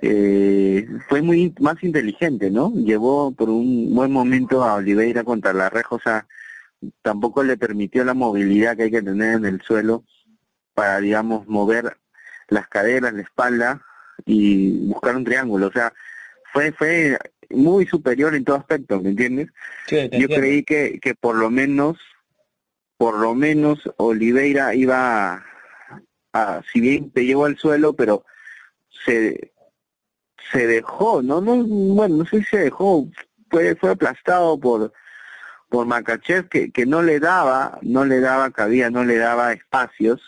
eh, 0.01 0.87
fue 1.07 1.21
muy 1.21 1.53
más 1.59 1.83
inteligente, 1.83 2.49
¿no? 2.51 2.71
Llevó 2.75 3.31
por 3.31 3.49
un 3.49 3.93
buen 3.93 4.11
momento 4.11 4.63
a 4.63 4.75
Oliveira 4.75 5.23
contra 5.23 5.53
la 5.53 5.69
reja, 5.69 5.95
o 5.95 5.99
sea, 5.99 6.27
tampoco 7.01 7.43
le 7.43 7.57
permitió 7.57 8.03
la 8.03 8.13
movilidad 8.13 8.77
que 8.77 8.83
hay 8.83 8.91
que 8.91 9.01
tener 9.01 9.35
en 9.35 9.45
el 9.45 9.61
suelo 9.61 10.03
para, 10.73 10.99
digamos, 10.99 11.47
mover 11.47 11.97
las 12.47 12.67
caderas, 12.67 13.13
la 13.13 13.21
espalda 13.21 13.81
y 14.25 14.87
buscar 14.87 15.15
un 15.15 15.23
triángulo, 15.25 15.67
o 15.67 15.71
sea, 15.71 15.93
fue 16.53 16.71
fue 16.71 17.17
muy 17.49 17.85
superior 17.85 18.35
en 18.35 18.43
todo 18.45 18.55
aspecto, 18.57 19.01
¿me 19.01 19.09
entiendes? 19.09 19.47
Sí, 19.87 19.95
Yo 19.95 20.01
entiendo. 20.03 20.35
creí 20.35 20.63
que, 20.63 20.99
que 21.01 21.15
por 21.15 21.35
lo 21.35 21.49
menos 21.49 21.97
por 22.97 23.17
lo 23.17 23.33
menos 23.33 23.79
Oliveira 23.97 24.75
iba 24.75 25.33
a, 25.35 25.45
a- 26.33 26.61
si 26.71 26.79
bien 26.81 27.11
te 27.11 27.25
llevó 27.25 27.45
al 27.45 27.57
suelo, 27.57 27.93
pero 27.93 28.25
se 29.05 29.51
se 30.51 30.67
dejó, 30.67 31.21
no, 31.21 31.41
no, 31.41 31.63
bueno, 31.63 32.17
no 32.17 32.25
sé 32.25 32.39
si 32.39 32.43
se 32.45 32.57
dejó, 32.57 33.07
fue, 33.49 33.75
fue 33.75 33.91
aplastado 33.91 34.59
por 34.59 34.91
por 35.69 35.85
Makachev 35.85 36.49
que, 36.49 36.71
que 36.71 36.87
no 36.87 37.03
le 37.03 37.19
daba, 37.19 37.77
no 37.83 38.03
le 38.03 38.19
daba 38.21 38.49
cabida, 38.49 38.89
no 38.89 39.03
le 39.03 39.17
daba 39.17 39.53
espacios 39.53 40.19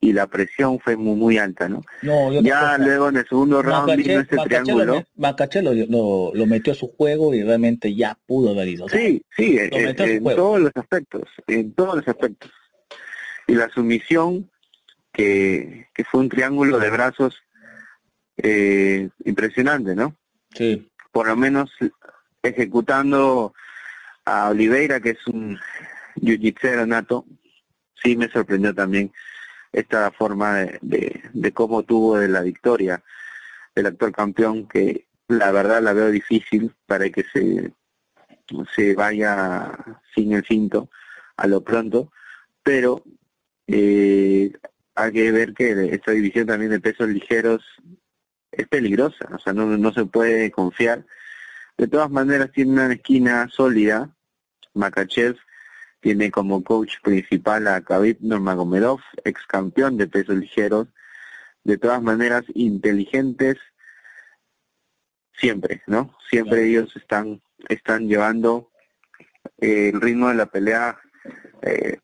y 0.00 0.14
la 0.14 0.26
presión 0.28 0.78
fue 0.80 0.96
muy 0.96 1.14
muy 1.14 1.36
alta, 1.36 1.68
¿no? 1.68 1.82
No, 2.00 2.32
y 2.32 2.38
otra 2.38 2.78
Ya 2.78 2.78
luego 2.78 3.10
en 3.10 3.18
el 3.18 3.28
segundo 3.28 3.60
round 3.62 3.96
vino 3.96 4.20
este 4.20 4.38
triángulo. 4.38 5.04
Makachev 5.16 5.62
lo, 5.62 5.74
lo- 5.74 6.32
lo 6.34 6.46
metió 6.46 6.72
a 6.72 6.76
su 6.76 6.88
juego 6.88 7.34
y 7.34 7.42
realmente 7.42 7.94
ya 7.94 8.16
pudo 8.26 8.50
haber 8.52 8.68
ido. 8.68 8.86
O 8.86 8.88
sea, 8.88 8.98
Sí, 8.98 9.22
sí, 9.36 9.58
en, 9.58 9.88
a 9.88 9.94
su 9.94 10.02
en 10.04 10.22
juego. 10.22 10.40
todos 10.40 10.60
los 10.60 10.72
aspectos, 10.74 11.22
en 11.46 11.74
todos 11.74 11.96
los 11.96 12.08
aspectos. 12.08 12.50
Y 13.46 13.54
la 13.56 13.68
sumisión, 13.68 14.50
que, 15.12 15.88
que 15.92 16.04
fue 16.04 16.20
un 16.20 16.30
triángulo 16.30 16.78
de 16.78 16.88
brazos 16.88 17.42
eh, 18.42 19.08
impresionante, 19.24 19.94
¿no? 19.94 20.16
sí. 20.54 20.86
Por 21.12 21.26
lo 21.26 21.34
menos 21.34 21.70
ejecutando 22.40 23.52
a 24.24 24.50
Oliveira, 24.50 25.00
que 25.00 25.10
es 25.10 25.26
un 25.26 25.58
jiu-jitsu 26.14 26.86
nato, 26.86 27.26
sí 28.00 28.16
me 28.16 28.30
sorprendió 28.30 28.72
también 28.72 29.12
esta 29.72 30.12
forma 30.12 30.58
de, 30.58 30.78
de, 30.82 31.22
de 31.32 31.52
cómo 31.52 31.82
tuvo 31.82 32.18
de 32.18 32.28
la 32.28 32.42
victoria 32.42 33.02
el 33.74 33.86
actual 33.86 34.12
campeón, 34.12 34.68
que 34.68 35.06
la 35.28 35.52
verdad 35.52 35.82
la 35.82 35.92
veo 35.92 36.10
difícil 36.10 36.74
para 36.86 37.08
que 37.10 37.24
se, 37.32 37.72
se 38.74 38.94
vaya 38.94 39.72
sin 40.14 40.32
el 40.32 40.44
cinto 40.44 40.90
a 41.36 41.46
lo 41.46 41.62
pronto, 41.62 42.12
pero 42.62 43.02
eh, 43.66 44.52
hay 44.94 45.12
que 45.12 45.32
ver 45.32 45.54
que 45.54 45.94
esta 45.94 46.12
división 46.12 46.46
también 46.46 46.72
de 46.72 46.80
pesos 46.80 47.08
ligeros 47.08 47.62
es 48.52 48.66
peligrosa, 48.68 49.28
o 49.32 49.38
sea, 49.38 49.52
no, 49.52 49.66
no 49.66 49.92
se 49.92 50.04
puede 50.06 50.50
confiar. 50.50 51.04
De 51.78 51.86
todas 51.88 52.10
maneras 52.10 52.50
tiene 52.52 52.72
una 52.72 52.92
esquina 52.92 53.48
sólida, 53.50 54.14
Makachev 54.74 55.36
tiene 56.00 56.30
como 56.30 56.62
coach 56.64 56.94
principal 57.02 57.66
a 57.68 57.80
Khabib 57.82 58.18
Nurmagomedov, 58.20 59.00
ex 59.24 59.46
campeón 59.46 59.96
de 59.96 60.06
pesos 60.08 60.36
ligeros, 60.36 60.88
de 61.64 61.76
todas 61.78 62.02
maneras 62.02 62.44
inteligentes 62.54 63.58
siempre, 65.34 65.82
¿no? 65.86 66.14
Siempre 66.30 66.66
ellos 66.68 66.94
están 66.96 67.40
están 67.68 68.08
llevando 68.08 68.70
eh, 69.58 69.90
el 69.92 70.00
ritmo 70.00 70.28
de 70.28 70.34
la 70.34 70.46
pelea 70.46 70.98
eh, 71.62 71.98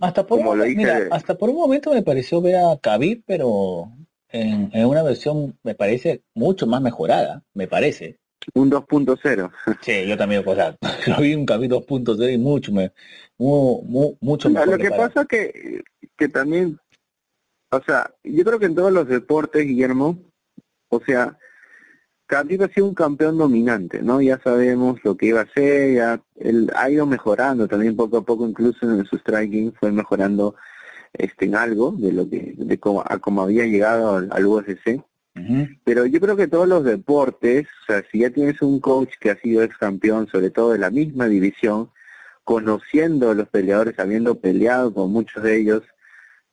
Hasta 0.00 0.26
por, 0.26 0.38
Como 0.38 0.52
un, 0.52 0.58
lo 0.58 0.64
momen- 0.64 0.68
dije- 0.68 0.76
mira, 0.76 1.08
hasta 1.10 1.36
por 1.36 1.50
un 1.50 1.56
momento 1.56 1.92
me 1.92 2.02
pareció 2.02 2.40
ver 2.40 2.56
a 2.56 2.78
Khabib, 2.80 3.22
pero 3.26 3.92
en, 4.32 4.70
en 4.72 4.86
una 4.86 5.02
versión 5.02 5.58
me 5.62 5.74
parece 5.74 6.22
mucho 6.34 6.66
más 6.66 6.80
mejorada, 6.82 7.42
me 7.54 7.66
parece. 7.66 8.18
un 8.54 8.70
2.0. 8.70 9.50
Sí, 9.82 10.06
yo 10.06 10.16
también, 10.16 10.42
o 10.46 10.54
sea, 10.54 10.76
lo 11.06 11.20
vi 11.20 11.34
un 11.34 11.46
Khabib 11.46 11.70
2.0 11.70 12.32
y 12.32 12.38
mucho, 12.38 12.72
me, 12.72 12.92
mu- 13.38 13.82
mu- 13.82 14.16
mucho 14.20 14.48
Lo 14.48 14.54
mejor. 14.54 14.70
que 14.78 14.78
preparado. 14.88 15.08
pasa 15.08 15.24
que, 15.26 15.82
que 16.16 16.28
también, 16.28 16.78
o 17.70 17.80
sea, 17.82 18.10
yo 18.24 18.44
creo 18.44 18.58
que 18.58 18.66
en 18.66 18.74
todos 18.74 18.92
los 18.92 19.06
deportes, 19.08 19.66
Guillermo, 19.66 20.18
o 20.88 21.00
sea, 21.06 21.36
Khabib 22.26 22.62
ha 22.62 22.68
sido 22.68 22.86
un 22.86 22.94
campeón 22.94 23.38
dominante, 23.38 24.02
¿no? 24.02 24.20
Ya 24.22 24.40
sabemos 24.42 25.00
lo 25.04 25.16
que 25.16 25.26
iba 25.26 25.40
a 25.40 25.44
hacer, 25.44 25.94
ya 25.96 26.22
él 26.36 26.70
ha 26.76 26.88
ido 26.88 27.04
mejorando 27.04 27.66
también 27.66 27.96
poco 27.96 28.18
a 28.18 28.22
poco, 28.24 28.46
incluso 28.46 28.88
en 28.88 29.04
su 29.04 29.18
striking 29.18 29.72
fue 29.74 29.90
mejorando 29.90 30.54
este 31.12 31.46
en 31.46 31.56
algo 31.56 31.92
de 31.92 32.12
lo 32.12 32.28
que, 32.28 32.54
de 32.56 32.78
cómo, 32.78 33.02
a 33.06 33.18
cómo 33.18 33.42
había 33.42 33.66
llegado 33.66 34.16
al, 34.16 34.28
al 34.32 34.46
UFC. 34.46 35.02
Pero 35.84 36.04
yo 36.04 36.20
creo 36.20 36.36
que 36.36 36.48
todos 36.48 36.68
los 36.68 36.84
deportes, 36.84 37.66
o 37.82 37.86
sea, 37.86 38.04
si 38.10 38.18
ya 38.18 38.30
tienes 38.30 38.60
un 38.60 38.78
coach 38.78 39.14
que 39.18 39.30
ha 39.30 39.36
sido 39.36 39.62
ex 39.62 39.76
campeón, 39.78 40.28
sobre 40.28 40.50
todo 40.50 40.72
de 40.72 40.78
la 40.78 40.90
misma 40.90 41.28
división, 41.28 41.90
conociendo 42.44 43.30
a 43.30 43.34
los 43.34 43.48
peleadores, 43.48 43.98
habiendo 43.98 44.38
peleado 44.38 44.92
con 44.92 45.10
muchos 45.10 45.42
de 45.42 45.56
ellos, 45.58 45.82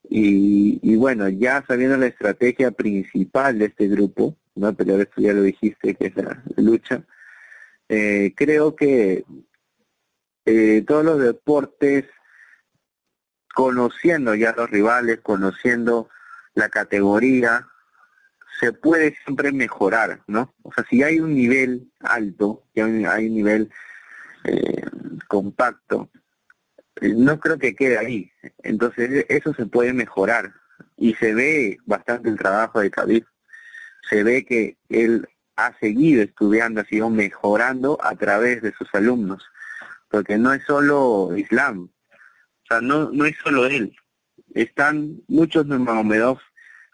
y, 0.10 0.80
y 0.82 0.95
bueno, 0.95 1.28
ya 1.28 1.66
sabiendo 1.68 1.97
la 1.97 2.08
estrategia 2.08 2.72
principal 2.72 3.60
de 3.60 3.66
este 3.66 3.89
grupo, 3.89 4.38
¿no? 4.55 4.74
Peleadores, 4.74 5.10
tú 5.10 5.22
ya 5.22 5.34
lo 5.34 5.41
dijiste, 5.41 5.95
que 5.95 6.08
es 6.08 6.16
la 6.16 6.41
lucha, 6.55 7.03
eh, 7.89 8.34
creo 8.36 8.76
que 8.76 9.26
eh, 10.45 10.84
todos 10.88 11.03
los 11.03 11.20
deportes, 11.20 12.05
conociendo 13.58 14.36
ya 14.36 14.53
los 14.55 14.70
rivales, 14.70 15.22
conociendo 15.24 16.12
la 16.53 16.70
categoría, 16.70 17.68
se 18.60 18.72
puede 18.72 19.18
siempre 19.24 19.51
mejorar, 19.51 20.22
¿no? 20.28 20.53
O 20.62 20.72
sea, 20.72 20.86
si 20.88 21.01
hay 21.01 21.20
un 21.20 21.34
nivel 21.34 21.91
alto, 22.01 22.66
hay 22.76 22.84
un, 22.84 23.34
nivel 23.34 23.72
eh, 24.43 24.86
compacto, 25.28 26.08
eh, 27.01 27.16
no 27.18 27.39
creo 27.39 27.58
que 27.58 27.76
quede 27.76 27.97
ahí. 27.97 28.32
Entonces, 28.62 29.10
e- 29.10 29.26
eso 29.28 29.55
se 29.55 29.66
puede 29.66 29.91
mejorar. 29.91 30.53
Y 30.95 31.16
se 31.16 31.34
ve 31.34 31.80
bastante 31.88 32.30
el 32.30 32.38
trabajo 32.38 32.80
de 32.80 32.91
Khabib. 32.91 33.26
Se 34.08 34.24
ve 34.24 34.45
que 34.45 34.78
él 34.89 35.28
ha 35.55 35.76
seguido 35.80 36.22
estudiando, 36.22 36.82
ha 36.82 36.86
seguido 36.86 37.10
mejorando 37.10 37.97
a 38.03 38.16
través 38.16 38.62
de 38.62 38.72
sus 38.74 38.88
alumnos. 38.93 39.43
Porque 40.10 40.38
no 40.38 40.53
es 40.53 40.64
solo 40.64 41.36
Islam. 41.36 41.89
O 42.70 42.74
sea, 42.74 42.82
no, 42.82 43.09
no 43.11 43.26
es 43.26 43.36
solo 43.43 43.65
él. 43.65 43.95
Están 44.53 45.22
muchos 45.28 45.65
Nurmagomedov 45.65 46.39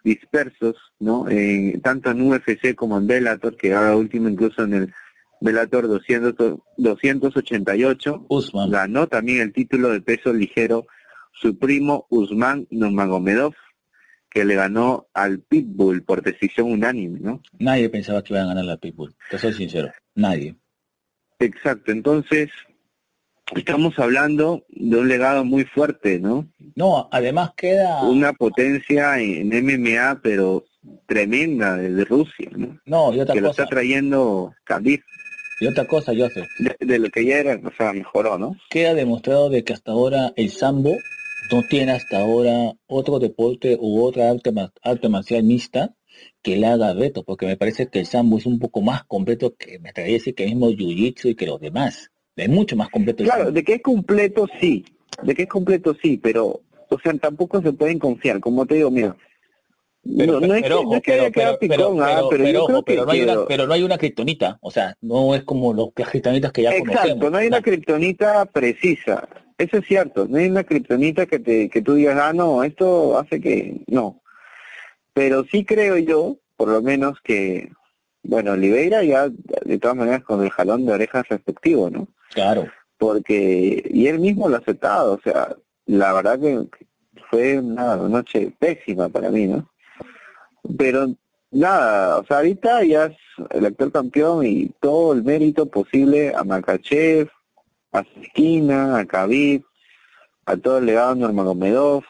dispersos, 0.03 0.75
¿no? 0.99 1.27
Eh, 1.29 1.79
tanto 1.81 2.11
en 2.11 2.21
UFC 2.21 2.75
como 2.75 2.97
en 2.97 3.07
Bellator, 3.07 3.55
que 3.55 3.73
ahora 3.73 3.95
último 3.95 4.29
incluso 4.29 4.63
en 4.63 4.73
el 4.73 4.93
Bellator 5.41 5.87
200, 5.87 6.59
288, 6.77 8.25
Usman. 8.29 8.69
ganó 8.69 9.07
también 9.07 9.41
el 9.41 9.53
título 9.53 9.89
de 9.89 10.01
peso 10.01 10.33
ligero 10.33 10.85
su 11.33 11.57
primo 11.57 12.05
Usman 12.09 12.67
Nurmagomedov, 12.69 13.53
que 14.29 14.45
le 14.45 14.55
ganó 14.55 15.07
al 15.13 15.39
Pitbull 15.39 16.03
por 16.03 16.21
decisión 16.21 16.71
unánime, 16.71 17.19
¿no? 17.19 17.41
Nadie 17.59 17.89
pensaba 17.89 18.23
que 18.23 18.33
iban 18.33 18.45
a 18.45 18.49
ganar 18.49 18.65
la 18.65 18.77
Pitbull, 18.77 19.15
te 19.29 19.37
soy 19.37 19.53
sincero, 19.53 19.91
nadie. 20.15 20.55
Exacto, 21.39 21.91
entonces 21.91 22.49
estamos 23.55 23.97
hablando 23.99 24.65
de 24.69 24.97
un 24.97 25.07
legado 25.07 25.43
muy 25.43 25.63
fuerte, 25.65 26.19
¿no? 26.19 26.47
No, 26.75 27.07
además 27.11 27.51
queda... 27.55 28.03
Una 28.03 28.33
potencia 28.33 29.19
en 29.19 29.49
MMA, 29.49 30.19
pero 30.21 30.65
tremenda 31.05 31.77
desde 31.77 32.05
Rusia, 32.05 32.49
¿no? 32.55 32.79
No, 32.85 33.13
y 33.13 33.19
otra 33.19 33.33
Que 33.33 33.41
lo 33.41 33.47
cosa, 33.49 33.63
está 33.63 33.75
trayendo 33.75 34.53
Khabib, 34.65 35.01
y 35.59 35.67
otra 35.67 35.85
cosa, 35.85 36.13
Joseph, 36.17 36.47
de, 36.59 36.75
de 36.79 36.99
lo 36.99 37.09
que 37.09 37.25
ya 37.25 37.37
era, 37.37 37.59
o 37.63 37.71
sea, 37.77 37.93
mejoró, 37.93 38.37
¿no? 38.37 38.57
queda 38.69 38.93
demostrado 38.93 39.49
de 39.49 39.63
que 39.63 39.73
hasta 39.73 39.91
ahora 39.91 40.33
el 40.35 40.49
sambo 40.49 40.97
no 41.51 41.61
tiene 41.69 41.91
hasta 41.91 42.19
ahora 42.19 42.73
otro 42.87 43.19
deporte 43.19 43.77
u 43.79 44.03
otra 44.03 44.29
arte, 44.29 44.51
arte 44.81 45.09
marcial 45.09 45.43
mixta 45.43 45.95
que 46.41 46.57
le 46.57 46.67
haga 46.67 46.93
reto, 46.93 47.23
porque 47.23 47.45
me 47.45 47.57
parece 47.57 47.87
que 47.87 47.99
el 47.99 48.05
sambo 48.05 48.37
es 48.37 48.45
un 48.45 48.59
poco 48.59 48.81
más 48.81 49.03
completo 49.05 49.55
que 49.55 49.79
me 49.79 49.89
atrevería 49.89 50.17
a 50.17 50.19
decir 50.19 50.35
que 50.35 50.45
mismo 50.45 50.69
jiu-jitsu 50.69 51.29
y 51.29 51.35
que 51.35 51.47
los 51.47 51.59
demás. 51.59 52.11
Es 52.35 52.49
mucho 52.49 52.75
más 52.75 52.89
completo 52.89 53.23
Claro, 53.23 53.51
de 53.51 53.63
que 53.63 53.75
es 53.75 53.81
completo, 53.81 54.47
sí. 54.59 54.85
De 55.21 55.35
que 55.35 55.43
es 55.43 55.49
completo, 55.49 55.95
sí, 56.01 56.17
pero, 56.17 56.61
o 56.89 56.99
sea, 56.99 57.13
tampoco 57.13 57.61
se 57.61 57.73
pueden 57.73 57.99
confiar. 57.99 58.39
Como 58.39 58.65
te 58.65 58.75
digo, 58.75 58.89
mira, 58.89 59.15
Pero, 60.17 60.39
no, 60.39 60.47
no 60.47 60.55
es 60.55 60.63
que, 60.63 60.69
no 60.69 60.95
es 60.95 61.01
que 61.01 61.31
pero, 61.33 61.49
haya 61.49 61.59
picón, 61.59 62.01
ah, 62.01 62.21
pero, 62.29 62.47
yo 62.49 62.65
creo 62.65 62.83
que... 62.83 62.95
no 62.95 63.11
hay 63.11 63.21
una, 63.21 63.45
pero 63.45 63.67
no 63.67 63.73
hay 63.73 63.83
una 63.83 63.97
kriptonita, 63.97 64.57
o 64.61 64.71
sea, 64.71 64.97
no 65.01 65.35
es 65.35 65.43
como 65.43 65.73
los 65.73 65.89
kriptonitas 65.93 66.51
que 66.51 66.63
ya 66.63 66.71
Exacto, 66.71 66.91
conocemos. 66.93 67.31
no 67.31 67.37
hay 67.37 67.47
una 67.47 67.61
kriptonita 67.61 68.45
precisa. 68.45 69.27
Eso 69.57 69.77
es 69.77 69.85
cierto, 69.85 70.27
no 70.27 70.37
hay 70.39 70.47
una 70.47 70.63
kriptonita 70.63 71.27
que 71.27 71.39
te 71.39 71.69
que 71.69 71.81
tú 71.81 71.93
digas, 71.93 72.17
ah, 72.19 72.33
no, 72.33 72.63
esto 72.63 73.17
hace 73.17 73.39
que... 73.39 73.81
No. 73.87 74.21
Pero 75.13 75.45
sí 75.45 75.63
creo 75.63 75.97
yo, 75.99 76.37
por 76.57 76.69
lo 76.69 76.81
menos 76.81 77.19
que, 77.23 77.69
bueno, 78.23 78.53
Oliveira 78.53 79.03
ya, 79.03 79.29
de 79.29 79.77
todas 79.77 79.97
maneras, 79.97 80.23
con 80.23 80.43
el 80.43 80.49
jalón 80.49 80.85
de 80.85 80.93
orejas 80.93 81.27
respectivo, 81.29 81.89
¿no? 81.89 82.07
Claro. 82.33 82.67
porque 82.97 83.83
y 83.91 84.07
él 84.07 84.19
mismo 84.19 84.49
lo 84.49 84.55
ha 84.55 84.59
aceptado, 84.59 85.13
o 85.13 85.21
sea, 85.21 85.55
la 85.85 86.13
verdad 86.13 86.39
que 86.39 86.67
fue 87.29 87.59
una 87.59 87.95
noche 87.97 88.53
pésima 88.57 89.09
para 89.09 89.29
mí, 89.29 89.47
¿no? 89.47 89.69
Pero 90.77 91.13
nada, 91.51 92.19
o 92.19 92.25
sea, 92.25 92.37
ahorita 92.37 92.83
ya 92.83 93.05
es 93.05 93.17
el 93.51 93.65
actual 93.65 93.91
campeón 93.91 94.45
y 94.45 94.69
todo 94.79 95.13
el 95.13 95.23
mérito 95.23 95.65
posible 95.65 96.33
a 96.33 96.43
Makachev, 96.43 97.29
a 97.91 98.03
esquina, 98.21 98.97
a 98.97 99.05
Khabib, 99.05 99.63
a 100.45 100.57
todo 100.57 100.77
el 100.77 100.85
legado 100.85 101.13
de 101.13 101.21
Nurmagomedov. 101.21 102.03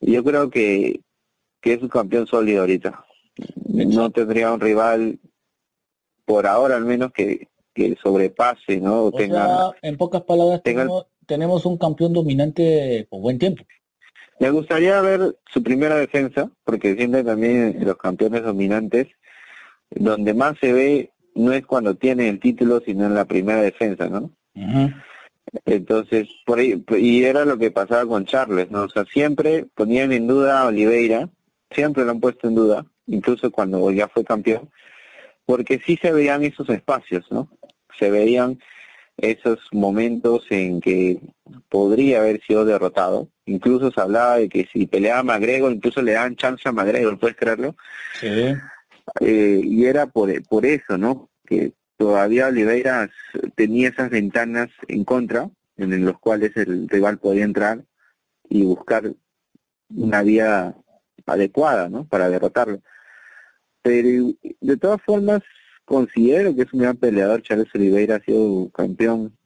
Y 0.00 0.12
yo 0.12 0.24
creo 0.24 0.50
que, 0.50 1.00
que 1.60 1.74
es 1.74 1.82
un 1.82 1.88
campeón 1.88 2.26
sólido 2.26 2.60
ahorita. 2.60 3.04
No 3.66 4.10
tendría 4.10 4.52
un 4.52 4.60
rival, 4.60 5.18
por 6.24 6.46
ahora 6.46 6.76
al 6.76 6.84
menos, 6.84 7.12
que, 7.12 7.48
que 7.74 7.96
sobrepase, 8.02 8.78
¿no? 8.78 9.04
O 9.04 9.12
tenga 9.12 9.46
sea, 9.46 9.70
en 9.82 9.96
pocas 9.96 10.22
palabras, 10.22 10.62
tenga 10.62 10.82
tenemos, 10.82 11.06
tenemos 11.26 11.66
un 11.66 11.78
campeón 11.78 12.12
dominante 12.12 13.06
por 13.10 13.20
buen 13.20 13.38
tiempo. 13.38 13.64
Me 14.38 14.50
gustaría 14.50 15.00
ver 15.00 15.36
su 15.52 15.62
primera 15.62 15.96
defensa, 15.96 16.50
porque 16.64 16.94
siempre 16.96 17.22
también 17.22 17.76
los 17.80 17.96
campeones 17.96 18.42
dominantes, 18.42 19.08
donde 19.90 20.34
más 20.34 20.58
se 20.60 20.72
ve 20.72 21.12
no 21.34 21.52
es 21.52 21.64
cuando 21.64 21.94
tiene 21.94 22.28
el 22.28 22.40
título, 22.40 22.80
sino 22.84 23.06
en 23.06 23.14
la 23.14 23.24
primera 23.24 23.62
defensa, 23.62 24.08
¿no? 24.08 24.30
Entonces, 25.64 26.28
por 26.46 26.58
ahí, 26.58 26.82
y 26.98 27.24
era 27.24 27.44
lo 27.44 27.58
que 27.58 27.70
pasaba 27.70 28.06
con 28.06 28.24
Charles, 28.24 28.70
¿no? 28.70 28.82
O 28.82 28.88
sea, 28.88 29.04
siempre 29.04 29.66
ponían 29.74 30.12
en 30.12 30.26
duda 30.26 30.60
a 30.60 30.66
Oliveira, 30.66 31.28
siempre 31.70 32.04
lo 32.04 32.10
han 32.10 32.20
puesto 32.20 32.48
en 32.48 32.54
duda, 32.54 32.86
incluso 33.06 33.50
cuando 33.50 33.90
ya 33.90 34.08
fue 34.08 34.24
campeón, 34.24 34.70
porque 35.44 35.80
sí 35.84 35.98
se 36.00 36.12
veían 36.12 36.44
esos 36.44 36.68
espacios, 36.68 37.26
¿no? 37.30 37.48
Se 37.98 38.10
veían 38.10 38.58
esos 39.16 39.60
momentos 39.72 40.44
en 40.50 40.80
que 40.80 41.20
podría 41.68 42.20
haber 42.20 42.40
sido 42.42 42.64
derrotado. 42.64 43.28
Incluso 43.46 43.90
se 43.90 44.00
hablaba 44.00 44.36
de 44.36 44.48
que 44.48 44.66
si 44.72 44.86
peleaba 44.86 45.22
McGregor, 45.22 45.72
incluso 45.72 46.02
le 46.02 46.12
daban 46.12 46.36
chance 46.36 46.68
a 46.68 46.72
McGregor, 46.72 47.18
¿puedes 47.18 47.36
creerlo? 47.36 47.76
Sí. 48.18 48.54
Eh, 49.20 49.60
y 49.62 49.84
era 49.84 50.06
por, 50.06 50.30
por 50.44 50.64
eso, 50.64 50.96
¿no? 50.96 51.30
Que 51.44 51.72
todavía 51.96 52.48
Oliveira 52.48 53.10
tenía 53.54 53.88
esas 53.88 54.10
ventanas 54.10 54.70
en 54.88 55.04
contra, 55.04 55.50
en 55.76 56.04
los 56.04 56.18
cuales 56.18 56.56
el 56.56 56.88
rival 56.88 57.18
podía 57.18 57.44
entrar 57.44 57.84
y 58.48 58.64
buscar 58.64 59.12
una 59.94 60.22
vía 60.22 60.74
adecuada, 61.26 61.88
¿no? 61.88 62.06
Para 62.06 62.28
derrotarlo. 62.28 62.80
Pero 63.82 64.32
de 64.60 64.76
todas 64.76 65.02
formas, 65.02 65.42
considero 65.84 66.54
que 66.54 66.62
es 66.62 66.72
un 66.72 66.80
gran 66.80 66.96
peleador. 66.96 67.42
Charles 67.42 67.74
Oliveira 67.74 68.16
ha 68.16 68.20
sido 68.20 68.70
campeón 68.70 69.36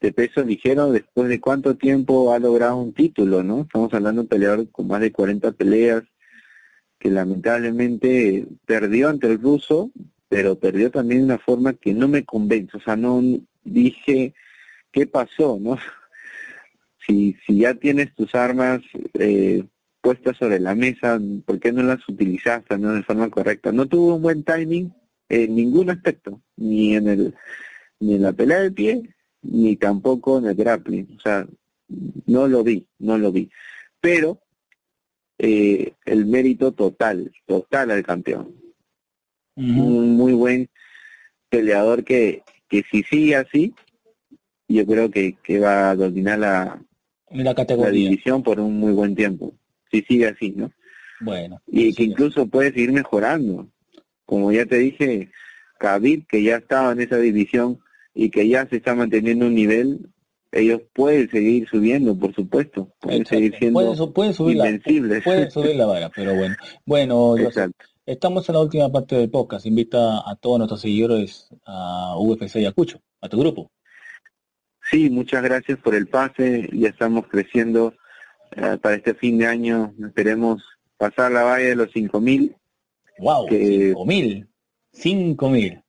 de 0.00 0.12
peso 0.12 0.42
ligero 0.42 0.90
después 0.90 1.28
de 1.28 1.40
cuánto 1.40 1.76
tiempo 1.76 2.34
ha 2.34 2.38
logrado 2.38 2.76
un 2.76 2.92
título, 2.92 3.42
¿no? 3.42 3.62
Estamos 3.62 3.94
hablando 3.94 4.20
de 4.20 4.24
un 4.24 4.28
peleador 4.28 4.70
con 4.70 4.88
más 4.88 5.00
de 5.00 5.12
40 5.12 5.52
peleas 5.52 6.02
que 6.98 7.10
lamentablemente 7.10 8.46
perdió 8.66 9.08
ante 9.08 9.28
el 9.28 9.40
ruso, 9.40 9.90
pero 10.28 10.58
perdió 10.58 10.90
también 10.90 11.20
de 11.20 11.24
una 11.26 11.38
forma 11.38 11.72
que 11.72 11.94
no 11.94 12.08
me 12.08 12.24
convence, 12.24 12.76
o 12.76 12.80
sea, 12.80 12.96
no 12.96 13.22
dije 13.64 14.34
qué 14.92 15.06
pasó, 15.06 15.58
¿no? 15.60 15.76
Si, 17.04 17.36
si 17.44 17.58
ya 17.58 17.74
tienes 17.74 18.14
tus 18.14 18.32
armas 18.36 18.80
eh, 19.14 19.64
puestas 20.02 20.36
sobre 20.36 20.60
la 20.60 20.74
mesa, 20.74 21.18
¿por 21.46 21.58
qué 21.58 21.72
no 21.72 21.82
las 21.82 22.06
utilizaste 22.08 22.76
¿no? 22.76 22.92
de 22.92 23.02
forma 23.02 23.30
correcta? 23.30 23.72
No 23.72 23.86
tuvo 23.86 24.16
un 24.16 24.22
buen 24.22 24.44
timing 24.44 24.92
en 25.28 25.56
ningún 25.56 25.88
aspecto, 25.88 26.42
ni 26.56 26.94
en 26.94 27.08
el 27.08 27.34
ni 28.00 28.16
en 28.16 28.22
la 28.22 28.32
pelea 28.32 28.60
de 28.60 28.72
pie, 28.72 29.14
ni 29.42 29.76
tampoco 29.76 30.38
en 30.38 30.46
el 30.46 30.56
grappling, 30.56 31.16
o 31.16 31.20
sea, 31.20 31.46
no 32.26 32.48
lo 32.48 32.64
vi, 32.64 32.86
no 32.98 33.16
lo 33.16 33.30
vi. 33.30 33.48
Pero 34.00 34.42
eh, 35.38 35.94
el 36.04 36.26
mérito 36.26 36.72
total, 36.72 37.32
total 37.46 37.92
al 37.92 38.02
campeón. 38.02 38.54
Un 39.54 40.16
muy 40.16 40.32
buen 40.32 40.68
peleador 41.48 42.04
que, 42.04 42.42
que 42.68 42.82
si 42.90 43.02
sigue 43.04 43.36
así, 43.36 43.74
yo 44.66 44.86
creo 44.86 45.10
que, 45.10 45.36
que 45.42 45.60
va 45.60 45.90
a 45.90 45.96
dominar 45.96 46.38
la, 46.38 46.82
la, 47.30 47.54
categoría. 47.54 47.90
división 47.90 48.42
por 48.42 48.58
un 48.58 48.78
muy 48.78 48.92
buen 48.92 49.14
tiempo. 49.14 49.54
Si 49.92 50.02
sigue 50.02 50.26
así, 50.26 50.52
¿no? 50.56 50.72
Bueno. 51.20 51.60
Y 51.66 51.94
que 51.94 52.04
incluso 52.04 52.46
puede 52.46 52.72
seguir 52.72 52.92
mejorando. 52.92 53.68
Como 54.24 54.50
ya 54.50 54.66
te 54.66 54.78
dije, 54.78 55.30
Khabib, 55.78 56.26
que 56.26 56.42
ya 56.42 56.56
estaba 56.56 56.92
en 56.92 57.00
esa 57.00 57.18
división 57.18 57.78
y 58.14 58.30
que 58.30 58.48
ya 58.48 58.66
se 58.66 58.76
está 58.76 58.94
manteniendo 58.94 59.46
un 59.46 59.54
nivel, 59.54 60.08
ellos 60.52 60.82
pueden 60.92 61.30
seguir 61.30 61.68
subiendo, 61.68 62.18
por 62.18 62.34
supuesto, 62.34 62.94
pueden 63.00 63.24
seguir 63.24 63.54
siendo 63.58 64.12
pueden, 64.12 64.34
subir 64.34 64.56
invencibles. 64.56 65.18
La, 65.18 65.24
pueden 65.24 65.50
subir 65.50 65.76
la 65.76 65.86
vara, 65.86 66.10
pero 66.14 66.34
bueno. 66.34 66.54
Bueno, 66.84 67.34
estamos 68.06 68.48
en 68.48 68.54
la 68.54 68.60
última 68.60 68.90
parte 68.90 69.16
del 69.16 69.30
podcast. 69.30 69.64
Invita 69.66 70.18
a 70.18 70.36
todos 70.36 70.58
nuestros 70.58 70.82
seguidores 70.82 71.48
a 71.64 72.16
UFC 72.18 72.56
y 72.56 72.66
a 72.66 72.72
Cucho, 72.72 73.00
a 73.20 73.28
tu 73.28 73.38
grupo. 73.38 73.70
Sí, 74.90 75.08
muchas 75.08 75.42
gracias 75.42 75.78
por 75.78 75.94
el 75.94 76.06
pase. 76.06 76.68
Ya 76.72 76.88
estamos 76.88 77.26
creciendo 77.28 77.94
eh, 78.56 78.78
para 78.80 78.96
este 78.96 79.14
fin 79.14 79.38
de 79.38 79.46
año. 79.46 79.94
Esperemos 80.04 80.62
pasar 80.96 81.32
la 81.32 81.42
valla 81.42 81.68
de 81.68 81.76
los 81.76 81.92
5000. 81.92 82.56
¡Wow! 83.18 83.46
Que... 83.46 83.94
¡5000! 83.94 84.46
¡5000! 84.92 85.82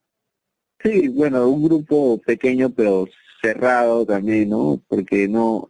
Sí, 0.83 1.07
bueno, 1.09 1.47
un 1.47 1.63
grupo 1.63 2.19
pequeño, 2.21 2.69
pero 2.69 3.07
cerrado 3.41 4.05
también, 4.05 4.49
¿no? 4.49 4.81
Porque 4.87 5.27
no, 5.27 5.69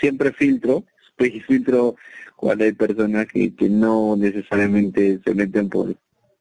siempre 0.00 0.32
filtro, 0.32 0.84
pues 1.16 1.32
filtro 1.46 1.96
cuando 2.36 2.64
hay 2.64 2.72
personas 2.72 3.26
que, 3.26 3.54
que 3.54 3.68
no 3.68 4.16
necesariamente 4.16 5.20
se 5.24 5.34
meten 5.34 5.68
por 5.68 5.94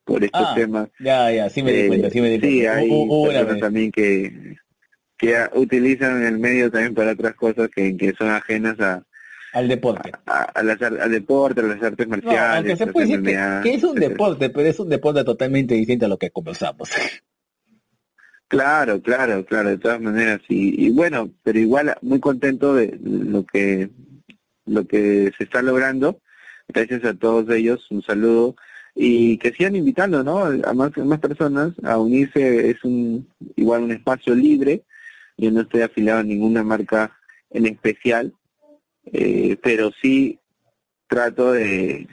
por 0.03 0.23
estos 0.23 0.41
ah, 0.45 0.53
temas. 0.55 0.89
Ya, 0.99 1.31
ya, 1.31 1.49
sí 1.49 1.63
me 1.63 1.71
di 1.71 1.87
cuenta, 1.87 2.09
sí 2.09 2.21
me 2.21 2.29
di 2.31 2.39
cuenta. 2.39 2.47
Sí, 2.47 2.65
hay 2.65 3.07
personas 3.07 3.59
también 3.59 3.91
que, 3.91 4.57
que 5.17 5.35
utilizan 5.55 6.23
el 6.23 6.39
medio 6.39 6.69
también 6.69 6.93
para 6.93 7.11
otras 7.11 7.35
cosas 7.35 7.69
que, 7.69 7.95
que 7.95 8.13
son 8.13 8.29
ajenas 8.29 8.79
a, 8.79 9.05
al 9.53 9.67
deporte. 9.67 10.11
A, 10.25 10.63
las, 10.63 10.81
al 10.81 11.11
deporte, 11.11 11.61
a 11.61 11.63
las 11.63 11.81
artes 11.81 12.07
marciales. 12.07 12.39
No, 12.39 12.55
aunque 12.55 12.75
se 12.75 12.87
puede 12.87 13.07
decir 13.07 13.39
que, 13.63 13.73
es 13.73 13.83
un 13.83 13.95
deporte, 13.95 14.49
pero 14.49 14.67
es 14.67 14.79
un 14.79 14.89
deporte 14.89 15.23
totalmente 15.23 15.75
distinto 15.75 16.05
a 16.05 16.09
lo 16.09 16.17
que 16.17 16.31
conversamos. 16.31 16.89
Claro, 18.49 19.01
claro, 19.01 19.43
claro, 19.45 19.69
de 19.69 19.79
todas 19.79 19.99
maneras. 19.99 20.39
Y, 20.47 20.85
y, 20.85 20.91
bueno, 20.91 21.31
pero 21.41 21.57
igual 21.57 21.97
muy 22.03 22.19
contento 22.19 22.75
de 22.75 22.99
lo 23.01 23.43
que 23.45 23.89
lo 24.65 24.85
que 24.85 25.31
se 25.35 25.45
está 25.45 25.63
logrando. 25.63 26.19
Gracias 26.67 27.03
a 27.03 27.15
todos 27.15 27.49
ellos, 27.49 27.89
un 27.89 28.03
saludo 28.03 28.55
y 28.95 29.37
que 29.37 29.51
sigan 29.53 29.75
invitando, 29.75 30.23
¿no? 30.23 30.45
A 30.45 30.73
más, 30.73 30.95
más 30.97 31.19
personas 31.19 31.73
a 31.83 31.97
unirse. 31.97 32.69
Es 32.69 32.83
un 32.83 33.27
igual 33.55 33.83
un 33.83 33.91
espacio 33.91 34.35
libre. 34.35 34.83
Yo 35.37 35.51
no 35.51 35.61
estoy 35.61 35.81
afiliado 35.81 36.19
a 36.19 36.23
ninguna 36.23 36.63
marca 36.63 37.11
en 37.49 37.65
especial, 37.65 38.33
eh, 39.05 39.57
pero 39.61 39.91
sí 40.01 40.39
trato 41.07 41.51
de, 41.53 42.07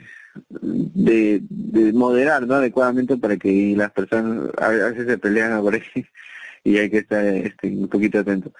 de, 0.61 1.41
de 1.49 1.93
moderar 1.93 2.45
¿no? 2.45 2.55
adecuadamente 2.55 3.17
para 3.17 3.37
que 3.37 3.73
las 3.75 3.91
personas 3.91 4.49
a 4.57 4.69
veces 4.69 5.07
se 5.07 5.17
pelean 5.17 5.61
por 5.61 5.75
ahí 5.75 5.81
y 6.63 6.77
hay 6.77 6.89
que 6.89 6.99
estar 6.99 7.25
este, 7.25 7.67
un 7.67 7.87
poquito 7.87 8.19
atento. 8.19 8.51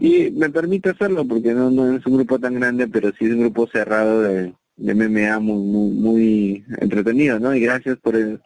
Y 0.00 0.30
me 0.32 0.50
permite 0.50 0.90
hacerlo 0.90 1.26
porque 1.26 1.54
no, 1.54 1.70
no 1.70 1.96
es 1.96 2.04
un 2.06 2.16
grupo 2.16 2.38
tan 2.38 2.54
grande, 2.54 2.88
pero 2.88 3.12
sí 3.12 3.26
es 3.26 3.32
un 3.32 3.40
grupo 3.40 3.68
cerrado 3.68 4.22
de, 4.22 4.52
de 4.76 4.94
MMA 4.94 5.38
muy, 5.38 5.62
muy, 5.62 5.90
muy 5.90 6.64
entretenido, 6.80 7.38
¿no? 7.38 7.54
Y 7.54 7.60
gracias 7.60 7.96
por 7.98 8.16
el, 8.16 8.40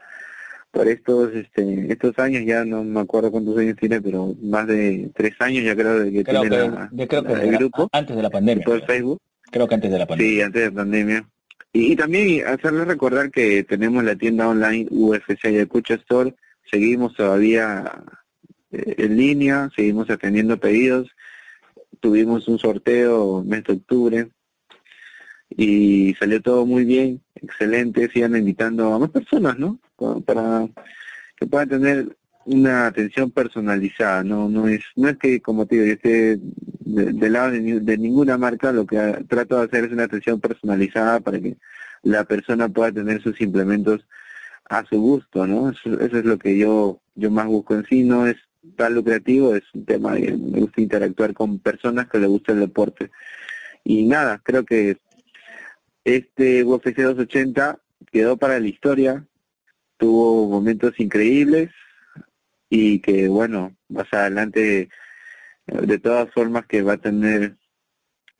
por 0.71 0.87
estos 0.87 1.35
este 1.35 1.93
estos 1.93 2.19
años 2.19 2.45
ya 2.47 2.65
no 2.65 2.85
me 2.85 3.01
acuerdo 3.01 3.31
cuántos 3.31 3.59
años 3.59 3.77
tiene 3.77 4.01
pero 4.01 4.35
más 4.41 4.67
de 4.69 5.11
tres 5.15 5.35
años 5.41 5.65
ya 5.65 5.75
creo 5.75 6.05
que 6.05 6.25
creo 6.25 6.41
tiene 6.43 6.71
que, 6.97 7.09
creo 7.09 7.25
que 7.25 7.33
el 7.33 7.57
grupo 7.57 7.89
antes 7.93 8.15
de 8.15 8.23
la 8.23 8.31
pandemia 8.31 8.65
por 8.65 8.85
Facebook 8.87 9.21
creo 9.51 9.69
que 9.69 9.75
antes 9.75 9.91
de 9.91 9.99
la 9.99 10.07
pandemia. 10.07 10.33
sí 10.33 10.43
antes 10.43 10.63
de 10.63 10.69
la 10.71 10.75
pandemia. 10.75 11.29
Y, 11.73 11.93
y 11.93 11.97
también 11.97 12.47
hacerles 12.47 12.87
recordar 12.87 13.31
que 13.31 13.65
tenemos 13.65 14.03
la 14.05 14.17
tienda 14.17 14.49
online 14.49 14.87
UFC 14.91 15.45
Ayacucho 15.45 15.95
Store. 15.95 16.35
Seguimos 16.71 17.15
todavía 17.15 18.03
eh, 18.73 18.95
en 18.99 19.17
línea, 19.17 19.71
seguimos 19.75 20.09
atendiendo 20.11 20.59
pedidos, 20.59 21.09
tuvimos 22.01 22.49
un 22.49 22.59
sorteo 22.59 23.43
mes 23.45 23.65
de 23.65 23.73
octubre 23.75 24.29
y 25.51 26.15
salió 26.15 26.41
todo 26.41 26.65
muy 26.65 26.85
bien, 26.85 27.21
excelente, 27.35 28.09
sigan 28.11 28.37
invitando 28.37 28.95
a 28.95 28.99
más 28.99 29.11
personas, 29.11 29.59
¿no? 29.59 29.81
Para 30.25 30.69
que 31.37 31.47
puedan 31.47 31.69
tener 31.69 32.17
una 32.47 32.87
atención 32.87 33.31
personalizada, 33.31 34.25
no 34.25 34.49
no 34.49 34.69
es 34.69 34.83
no 34.97 35.09
es 35.09 35.19
que 35.19 35.41
como 35.41 35.67
te 35.67 35.77
digo, 35.77 35.87
yo 35.87 35.93
esté 35.93 36.39
del 36.81 37.33
lado 37.33 37.53
de, 37.53 37.99
ninguna 37.99 38.37
marca, 38.39 38.73
lo 38.73 38.87
que 38.87 38.97
trato 39.29 39.59
de 39.59 39.65
hacer 39.65 39.85
es 39.85 39.93
una 39.93 40.05
atención 40.05 40.41
personalizada 40.41 41.21
para 41.21 41.41
que 41.41 41.57
la 42.03 42.25
persona 42.25 42.69
pueda 42.69 42.91
tener 42.93 43.23
sus 43.23 43.41
implementos 43.41 44.07
a 44.69 44.85
su 44.87 45.01
gusto, 45.01 45.47
¿no? 45.47 45.71
Eso, 45.71 46.01
eso 46.01 46.19
es 46.19 46.25
lo 46.25 46.39
que 46.39 46.59
yo 46.59 47.01
yo 47.15 47.31
más 47.31 47.47
busco 47.47 47.75
en 47.75 47.85
sí, 47.87 48.03
no 48.03 48.27
es 48.27 48.37
tan 48.77 48.95
lucrativo, 48.95 49.55
es 49.55 49.65
un 49.75 49.85
tema 49.85 50.17
que 50.17 50.33
me 50.33 50.61
gusta 50.61 50.81
interactuar 50.81 51.35
con 51.35 51.59
personas 51.59 52.09
que 52.09 52.19
les 52.19 52.29
gusta 52.29 52.53
el 52.53 52.61
deporte. 52.61 53.11
Y 53.85 54.05
nada, 54.05 54.41
creo 54.43 54.65
que 54.65 54.99
este 56.05 56.65
UFC 56.65 56.97
280 56.97 57.79
quedó 58.11 58.37
para 58.37 58.59
la 58.59 58.67
historia, 58.67 59.27
tuvo 59.99 60.49
momentos 60.49 60.99
increíbles 60.99 61.71
y 62.71 63.01
que 63.01 63.29
bueno, 63.29 63.77
más 63.89 64.07
adelante 64.13 64.89
eh, 65.67 65.81
de 65.83 65.99
todas 65.99 66.33
formas 66.33 66.67
que 66.67 66.83
va 66.83 66.95
a 66.95 66.99
tener 66.99 67.57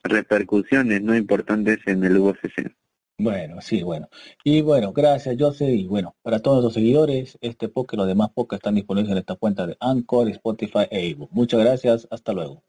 repercusiones 0.03 1.03
no 1.03 1.15
importantes 1.15 1.79
en 1.85 2.03
el 2.03 2.17
UFC. 2.17 2.73
Bueno, 3.19 3.61
sí, 3.61 3.83
bueno. 3.83 4.09
Y 4.43 4.61
bueno, 4.61 4.93
gracias 4.93 5.35
Jose 5.37 5.69
y 5.71 5.85
bueno, 5.85 6.15
para 6.23 6.39
todos 6.39 6.63
los 6.63 6.73
seguidores, 6.73 7.37
este 7.41 7.69
podcast 7.69 7.93
y 7.93 7.97
los 7.97 8.07
demás 8.07 8.29
podcasts 8.33 8.61
están 8.61 8.75
disponibles 8.75 9.11
en 9.11 9.19
esta 9.19 9.35
cuenta 9.35 9.67
de 9.67 9.77
Anchor, 9.79 10.27
Spotify 10.29 10.87
e 10.89 11.05
iBook. 11.07 11.29
Muchas 11.31 11.59
gracias, 11.59 12.07
hasta 12.09 12.33
luego. 12.33 12.63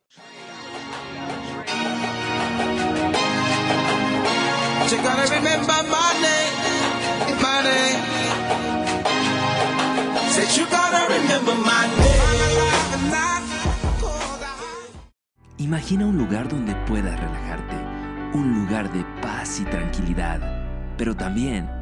Imagina 15.57 16.07
un 16.07 16.19
lugar 16.19 16.49
donde 16.49 16.75
puedas 16.87 17.19
relajarte, 17.19 17.75
un 18.35 18.61
lugar 18.61 18.93
de 18.93 19.03
paz 19.23 19.61
y 19.61 19.65
tranquilidad, 19.65 20.41
pero 20.99 21.17
también 21.17 21.82